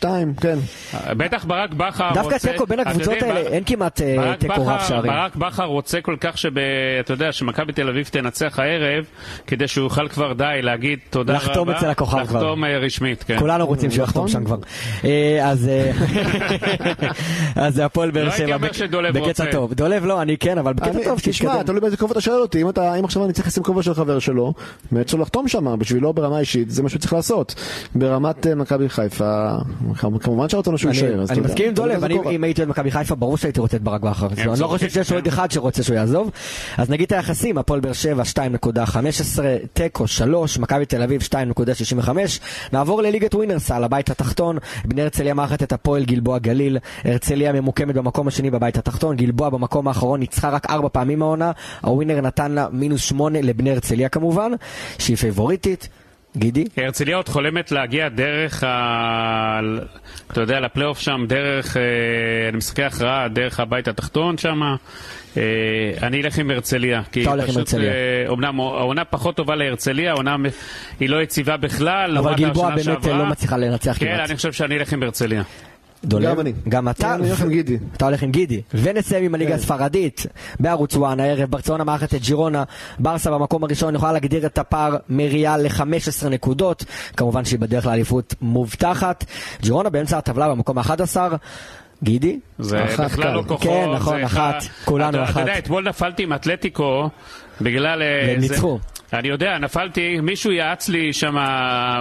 [0.36, 0.58] 2-2, כן.
[1.16, 2.48] בטח ברק בכר רוצה...
[2.48, 5.12] דווקא תיקו בין הקבוצות האלה, אין כמעט אה, תיקו רב שערים.
[5.12, 6.50] ברק בכר רוצה כל כך שב...
[7.00, 9.04] אתה יודע, שמכבי תל אביב תנצח הערב,
[9.46, 11.44] כדי שהוא יוכל כבר די להגיד תודה רבה.
[11.44, 12.40] לחתום אצל הכוכב כבר.
[12.40, 13.38] לחתום אה, רשמית, כן.
[13.38, 14.28] כולנו רוצים שהוא יחתום.
[14.28, 14.56] שם כבר.
[15.04, 15.50] אה,
[17.56, 18.38] אז הפועל באר לא שבע.
[18.44, 19.44] הייתי אומר שדולב בקטע רוצה.
[19.52, 19.74] טוב.
[19.74, 21.62] דולב לא, אני כן, אבל בקטע טוב, תשמע.
[21.62, 22.62] תלוי באיזה כובע אתה שואל אותי,
[22.98, 24.54] אם עכשיו אני צריך לשים כובע של חבר שלו,
[24.92, 27.54] באמת שלו לחתום שם, בשבילו ברמה אישית, זה מה שהוא צריך לעשות.
[27.94, 29.48] ברמת מכבי חיפה,
[30.20, 31.40] כמובן שרצינו שהוא אני- יישאר, אני.
[31.40, 32.18] מסכים עם דולב, אני-.
[32.30, 34.26] אם הייתי אוהד מכבי חיפה, ברור שהייתי רוצה את ברק בכר.
[34.52, 35.14] אני לא חושב שיש כן.
[35.14, 36.30] אוהד אחד שרוצה שהוא יעזוב.
[36.78, 39.40] אז נגיד את היחסים, הפועל באר שבע 2.15,
[39.72, 42.08] תיקו 3, מכבי תל אביב 2.65.
[42.72, 44.58] נעבור לליגת ווינרסל, הבית התחתון.
[44.84, 46.78] בני הרצליה מארחת את הפועל גלבוע גליל.
[47.04, 49.16] הרצליה ממוקמת במקום השני בבית התחתון.
[49.16, 51.52] גלבוע במקום האחרון ניצחה רק ארבע פעמים העונה.
[51.80, 54.52] הווינר נתן לה מינוס שמונה לבני הרצליה כמובן,
[54.98, 55.88] שהיא פייבוריטית.
[56.36, 56.64] גידי?
[56.76, 59.60] הרצליה עוד חולמת להגיע דרך ה...
[60.32, 61.82] אתה יודע, לפלייאוף שם, דרך אה,
[62.52, 64.60] משחקי הכרעה, דרך הבית התחתון שם.
[65.36, 65.42] אה,
[66.02, 67.02] אני אלך עם הרצליה.
[67.10, 67.92] אתה הולך עם הרצליה.
[67.92, 70.36] אה, אומנם העונה פחות טובה להרצליה, העונה
[71.00, 72.18] היא לא יציבה בכלל.
[72.18, 73.06] אבל גלבוע באמת.
[73.06, 74.28] לא מצליחה לנצח כן, כמעט.
[74.28, 75.42] אני חושב שאני אלך עם הרצליה.
[76.04, 76.30] דולב?
[76.30, 76.52] גם אני.
[76.68, 77.14] גם אתה?
[77.14, 77.78] אני הולך עם גידי.
[77.96, 78.60] אתה הולך עם גידי.
[78.74, 79.56] ונסיים עם הליגה כן.
[79.56, 80.26] הספרדית
[80.60, 81.50] בערוץ וואן הערב.
[81.50, 82.64] ברצלונה מארחת את ג'ירונה.
[82.98, 85.82] ברסה במקום הראשון יכולה להגדיר את הפער מריאל ל-15
[86.30, 86.84] נקודות.
[87.16, 89.24] כמובן שהיא בדרך לאליפות מובטחת.
[89.62, 91.16] ג'ירונה באמצע הטבלה במקום ה-11.
[92.02, 92.38] גידי?
[92.58, 93.34] זה בכלל.
[93.34, 93.62] לא כוחות.
[93.62, 94.56] כן, נכון, זה אחת.
[94.62, 95.30] אחד- כולנו אחת.
[95.30, 97.08] אתה יודע, אתמול נפלתי עם אתלטיקו,
[97.60, 98.02] בגלל...
[98.02, 98.78] אה, והם זה- ניצחו.
[99.18, 101.34] אני יודע, נפלתי, מישהו יעץ לי שם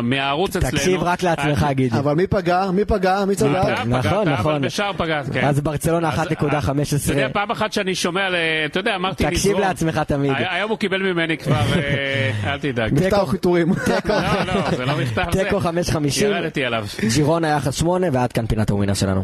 [0.03, 0.71] מהערוץ אצלנו.
[0.77, 1.97] תקשיב רק לעצמך, אני- גידי.
[1.99, 2.71] אבל מי פגע?
[2.73, 3.25] מי פגע?
[3.25, 3.49] מי צדק?
[3.85, 4.51] נכון, נכון.
[4.53, 5.45] אבל בשער פגעת, כן.
[5.47, 7.13] אז ברצלונה אז- 1.15.
[7.13, 8.21] אתה יודע, פעם אחת שאני שומע,
[8.65, 9.61] אתה יודע, אמרתי תקשיב לזרום.
[9.61, 10.31] לעצמך תמיד.
[10.37, 12.93] הי- היום הוא קיבל ממני כבר, אה, אל תדאג.
[12.93, 13.73] מכתב חיתורים.
[14.05, 14.15] לא,
[14.47, 15.43] לא, זה לא מכתב זה.
[15.43, 16.21] תיקו 5.50.
[16.23, 16.85] ירדתי עליו.
[17.15, 19.23] ג'ירונה יחס 8, ועד כאן פינת הווינר שלנו.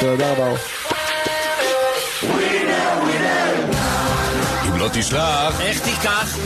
[0.00, 0.54] תודה רבה.
[4.68, 6.38] אם לא תשלח, איך תיקח?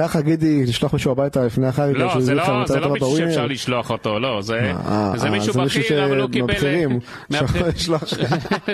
[0.00, 1.92] ככה גידי, לשלוח מישהו הביתה לפני החג.
[1.94, 3.16] לא, זה לא, זה לא מישהו.
[3.16, 6.54] שאפשר לשלוח אותו, לא, זה אה, זה אה, מישהו זה בכיר, אבל הוא קיבל...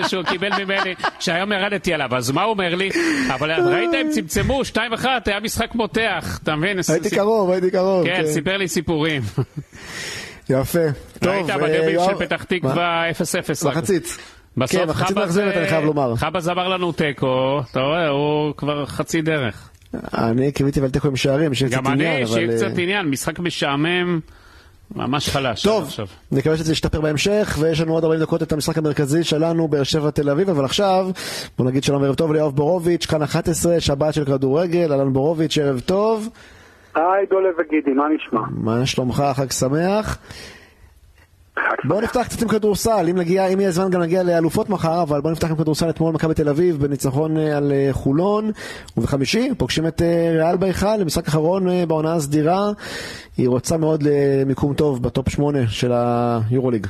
[0.09, 2.89] שהוא קיבל ממני, שהיום ירדתי עליו, אז מה הוא אומר לי?
[3.35, 6.79] אבל ראית, הם צמצמו, 2-1, היה משחק מותח, אתה מבין?
[6.89, 8.05] הייתי קרוב, הייתי קרוב.
[8.05, 9.21] כן, סיפר לי סיפורים.
[10.49, 10.79] יפה.
[11.19, 12.43] טוב, ראית אה, בדרבי של פתח?
[12.43, 13.67] תקווה 0-0.
[13.67, 13.77] רק.
[13.77, 14.17] מחצית.
[14.57, 16.15] בסוף כן, מחצית חבאז, מאכזבת, אני חייב לומר.
[16.15, 19.69] חבאז אמר לנו תיקו, אתה רואה, הוא כבר חצי דרך.
[20.13, 22.33] אני קיוויתי אבל תיקו עם שערים, שיהיה קצת גם עניין, אני, אבל...
[22.33, 24.19] שיהיה אה, קצת עניין, משחק משעמם,
[24.95, 25.63] ממש חלש.
[25.63, 25.89] טוב.
[26.31, 30.09] נקווה שזה ישתפר בהמשך, ויש לנו עוד 40 דקות את המשחק המרכזי שלנו, באר שבע
[30.09, 31.09] תל אביב, אבל עכשיו,
[31.57, 35.79] בוא נגיד שלום וערב טוב ליואב בורוביץ', כאן 11, שבת של כדורגל, אהלן בורוביץ', ערב
[35.79, 36.29] טוב,
[36.95, 38.41] היי דולב וגידי, מה נשמע?
[38.51, 40.17] מה שלומך, חג שמח.
[41.83, 45.21] בואו נפתח קצת עם כדורסל, אם נגיע, אם יהיה זמן גם נגיע לאלופות מחר, אבל
[45.21, 48.51] בואו נפתח עם כדורסל אתמול מכבי תל אביב בניצחון אה, על אה, חולון,
[48.97, 52.61] ובחמישי פוגשים את אה, ריאל בהיכל למשחק אחרון בעונה הסדירה,
[53.37, 55.91] היא רוצה מאוד למיקום טוב בטופ 8 של
[56.51, 56.87] היורוליג.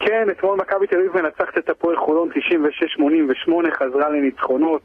[0.00, 2.34] כן, אתמול מכבי תל אביב מנצחת את הפועל חולון 96-88,
[3.78, 4.82] חזרה לניצחונות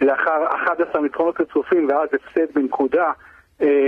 [0.00, 3.10] לאחר 11 ניצחונות רצופים ואז הפסד בנקודה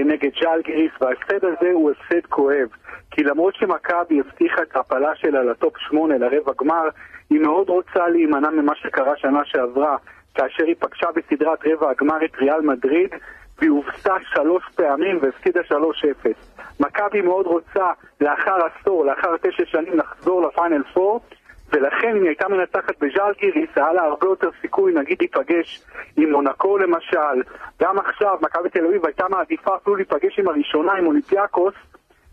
[0.05, 2.69] נגד ז'אלגיריס, וההפסד הזה הוא הפסד כואב.
[3.13, 6.89] כי למרות שמכבי הבטיחה את ההפלה שלה לטופ 8, לרבע גמר,
[7.31, 9.97] היא מאוד רוצה להימנע ממה שקרה שנה שעברה,
[10.35, 13.11] כאשר היא פגשה בסדרת רבע הגמר את ריאל מדריד,
[13.59, 15.75] והיא הובסה שלוש פעמים והפסידה 3-0.
[16.81, 17.87] מכבי מאוד רוצה
[18.21, 21.19] לאחר עשור, לאחר תשע שנים, לחזור לפיינל 4,
[21.73, 25.83] ולכן אם היא הייתה מנצחת בז'אלגיריס, היה לה הרבה יותר סיכוי, נגיד להיפגש
[26.17, 27.43] עם מונקו למשל.
[27.83, 31.75] גם עכשיו, מכבי תל אביב הייתה מעדיפה אפילו להיפגש עם הראשונה, עם אולימפיאקוס,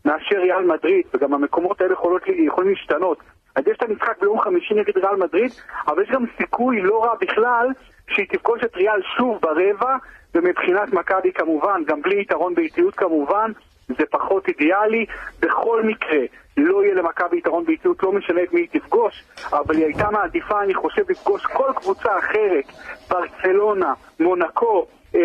[0.09, 3.17] מאשר ריאל מדריד, וגם המקומות האלה יכולות, יכולים להשתנות.
[3.55, 5.51] אז יש את המשחק ביום חמישי נגד ריאל מדריד,
[5.87, 7.67] אבל יש גם סיכוי לא רע בכלל
[8.09, 9.95] שהיא תפגוש את ריאל שוב ברבע,
[10.35, 13.51] ומבחינת מכבי כמובן, גם בלי יתרון באיטיות כמובן,
[13.87, 15.05] זה פחות אידיאלי.
[15.39, 16.19] בכל מקרה,
[16.57, 19.23] לא יהיה למכבי יתרון באיטיות, לא משנה את מי היא תפגוש,
[19.53, 22.65] אבל היא הייתה מעדיפה, אני חושב, לפגוש כל קבוצה אחרת,
[23.09, 25.21] ברצלונה, מונקו, אה,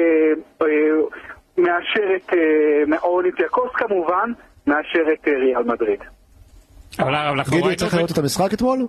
[0.62, 0.66] אה,
[1.59, 4.32] מאשר את, אה, או אולימפיאקוס כמובן,
[4.66, 6.00] מאשר את אה, ריאל מדריד.
[6.98, 7.78] אבל אנחנו גידי, ראינו...
[7.78, 8.86] צריך לראות את המשחק אתמול?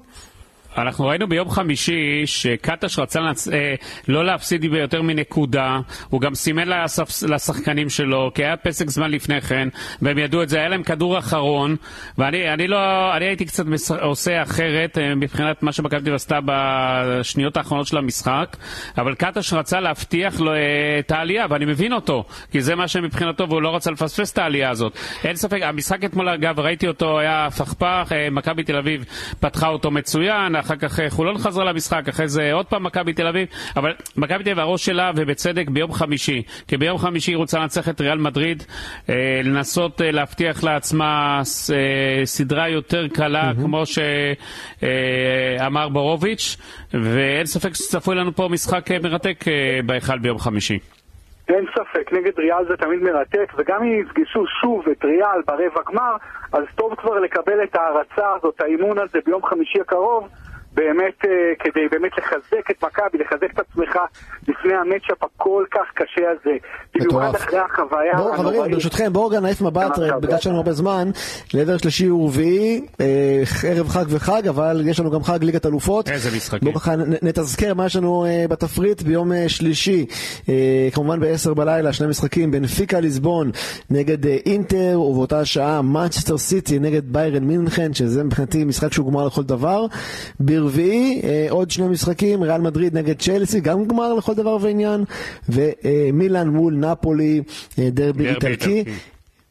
[0.77, 3.47] אנחנו ראינו ביום חמישי שקטש רצה לנצ...
[3.47, 3.76] אה,
[4.07, 5.80] לא להפסיד ביותר מנקודה,
[6.10, 7.23] הוא גם סימן לספ...
[7.30, 9.68] לשחקנים שלו, כי היה פסק זמן לפני כן,
[10.02, 11.76] והם ידעו את זה, היה להם כדור אחרון,
[12.18, 12.77] ואני אני לא,
[13.18, 13.91] אני הייתי קצת מס...
[13.91, 18.57] עושה אחרת אה, מבחינת מה שמכבי עשתה בשניות האחרונות של המשחק,
[18.97, 20.60] אבל קטש רצה להבטיח לו אה,
[20.99, 24.69] את העלייה, ואני מבין אותו, כי זה מה שמבחינתו, והוא לא רצה לפספס את העלייה
[24.69, 24.97] הזאת.
[25.23, 29.06] אין ספק, המשחק אתמול, אגב, ראיתי אותו, היה פכפך, אה, מכבי תל אביב
[29.39, 33.28] פתחה אותו מצוין, אחר כך אה, חולון חזרה למשחק, אחרי זה עוד פעם מכבי תל
[33.28, 36.44] אביב, אבל מכבי תל אביב הראש שלה, ובצדק, ביום חמישי.
[36.68, 38.64] כי ביום חמישי היא רוצה לנצח את ריאל מדריד,
[39.10, 41.78] אה, לנסות אה, להבטיח לעצמה ס- אה,
[42.26, 46.58] סדרה יותר קלה, כמו שאמר בורוביץ',
[46.94, 49.54] ואין ספק שצפוי לנו פה משחק מרתק אה,
[49.86, 50.80] בהיכל ביום חמישי.
[51.50, 56.16] אין ספק, נגד ריאל זה תמיד מרתק, וגם אם יפגשו שוב את ריאל ברבע גמר,
[56.54, 60.28] אז טוב כבר לקבל את ההערצה הזאת, האימון הזה ביום חמישי הקרוב,
[60.76, 63.97] באמת, אה, כדי באמת לחזק את מכבי, לחזק את עצמך
[64.47, 66.57] לפני המצ'אפ הכל כך קשה הזה.
[66.95, 67.35] במיוחד מטורף.
[67.35, 68.72] אחרי החוויה בואו חברים.
[68.72, 71.10] ברשותכם, בואו רגע נעיף מבט, גם בגלל שיש לנו הרבה זמן,
[71.53, 76.10] לעבר שלישי ורביעי, אה, ערב חג וחג, אבל יש לנו גם חג ליגת אלופות.
[76.10, 76.72] איזה משחקים.
[76.72, 80.06] בואו ככה נתזכר מה יש לנו אה, בתפריט ביום אה, שלישי,
[80.49, 83.52] אה, כמובן ב-10 בלילה, שני משחקים, בנפיקה ליסבון
[83.89, 89.27] נגד אה, אינטר, ובאותה שעה מנצ'סטר סיטי נגד ביירן מינכן, שזה מבחינתי משחק שהוא גמר
[89.27, 89.85] לכל דבר.
[90.66, 95.02] ברביעי, אה, עוד שני משחקים, ריאל מדריד נגד צ'לסי, גם גמר לכל דבר ועניין,
[95.50, 97.42] ומילאן מול נפולי,
[97.80, 98.84] אה, דרבי איטלקי.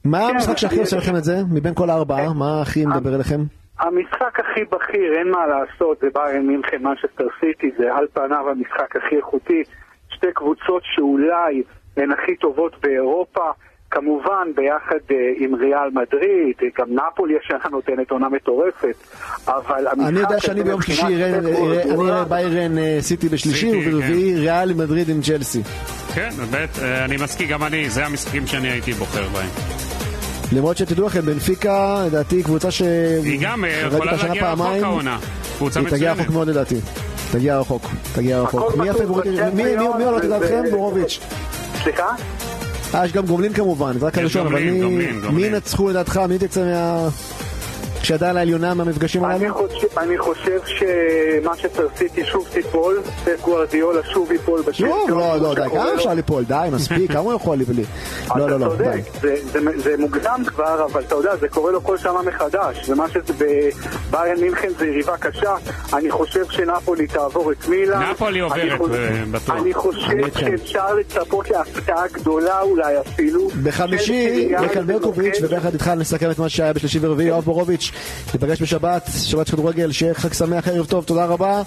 [0.05, 2.33] מה כן, המשחק שהכי עושה לכם את זה, מבין כל הארבעה?
[2.33, 3.41] מה הכי מדבר אליכם?
[3.79, 8.97] המשחק הכי בכיר, אין מה לעשות, זה ביירן מינכן, מנצ'סטר סיטי, זה על פניו המשחק
[8.97, 9.63] הכי איכותי.
[10.09, 11.63] שתי קבוצות שאולי
[11.97, 13.51] הן הכי טובות באירופה,
[13.95, 18.95] כמובן ביחד אה, עם ריאל מדריד, אה, גם נפולי השנה נותנת עונה מטורפת,
[19.49, 25.09] אבל המשחק אני יודע שאני ביום שישי אראה- ביירן אה, סיטי בשלישי, וברביעי ריאל מדריד
[25.09, 25.63] עם צ'לסי.
[26.15, 29.49] כן, באמת, אני מסכים, גם אני, זה המשחקים שאני הייתי בוחר בהם.
[30.53, 32.83] למרות שתדעו לכם, בנפיקה, לדעתי, קבוצה ש...
[33.25, 35.19] היא גם יכולה להגיע רחוק העונה.
[35.59, 36.19] קבוצה היא תגיע מצוינת.
[36.21, 36.77] רחוק מאוד לדעתי.
[37.33, 37.83] תגיע רחוק,
[38.15, 38.77] תגיע רחוק.
[38.77, 39.33] מי הפייבוריטים?
[39.33, 40.63] בצ'מפיונס, מי עולות לדעתכם?
[40.71, 41.21] בורוביץ'.
[41.83, 42.07] סליחה?
[42.95, 44.61] אה, יש גם גומלין כמובן, זה רק הראשון, אבל
[45.33, 45.47] מי-.
[45.47, 46.21] ינצחו לדעתך?
[46.29, 47.09] מי תצא מה...
[48.05, 49.55] כשידה העליונה מהמפגשים אני הללו?
[49.55, 53.03] חושב, אני חושב שמנצ'סטר סיטי שוב תיפול,
[53.43, 54.99] גוארדיולה שוב ייפול בשלטון.
[55.09, 55.95] שוב, לא, לא, די, כמה.
[55.95, 56.45] אפשר ליפול?
[56.45, 57.75] די, מספיק, כמה הוא יכול ליפול?
[58.37, 58.85] לא, לא, לא, די.
[59.21, 62.89] זה, זה, זה מוקדם כבר, אבל אתה יודע, זה קורה לו כל שנה מחדש.
[62.89, 65.55] ומה שבביירן מינכן זה יריבה קשה.
[65.93, 68.11] אני חושב שנפולי תעבור את מילה.
[68.11, 69.51] נפולי עוברת, אני חושב- אה, בטוח.
[69.57, 70.39] אני אני חושב.
[70.41, 73.49] שאפשר לצפות להפתעה גדולה אולי אפילו.
[73.63, 75.55] בחמישי, יקל ברקוביץ', ומוקד.
[75.55, 77.91] וביחד איתך נסכם את מה שהיה בשלישי ורביעי, יואב בורוביץ',
[78.35, 81.63] ניפגש בשבת, שבת כדורגל, שיהיה חג שמח, ערב טוב, תודה רבה.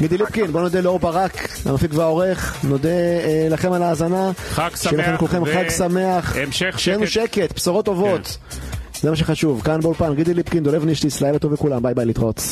[0.00, 4.30] גידי ליפקין, בוא נודה לאור ברק, המפיק והעורך, נודה אה, לכם על ההאזנה.
[4.50, 6.36] חג שיהיה לכם שמח לכולכם ו- חג שמח.
[6.36, 7.06] המשך שקט.
[7.06, 8.38] שקט, בשורות טובות.
[9.00, 9.62] זה מה שחשוב.
[9.64, 12.42] כאן באולפן, גידי ליפקין, דולב נישטיס, לילה טוב לכולם, ביי ביי, להתראות.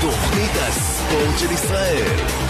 [0.00, 2.49] תוכנית הספורט של ישראל.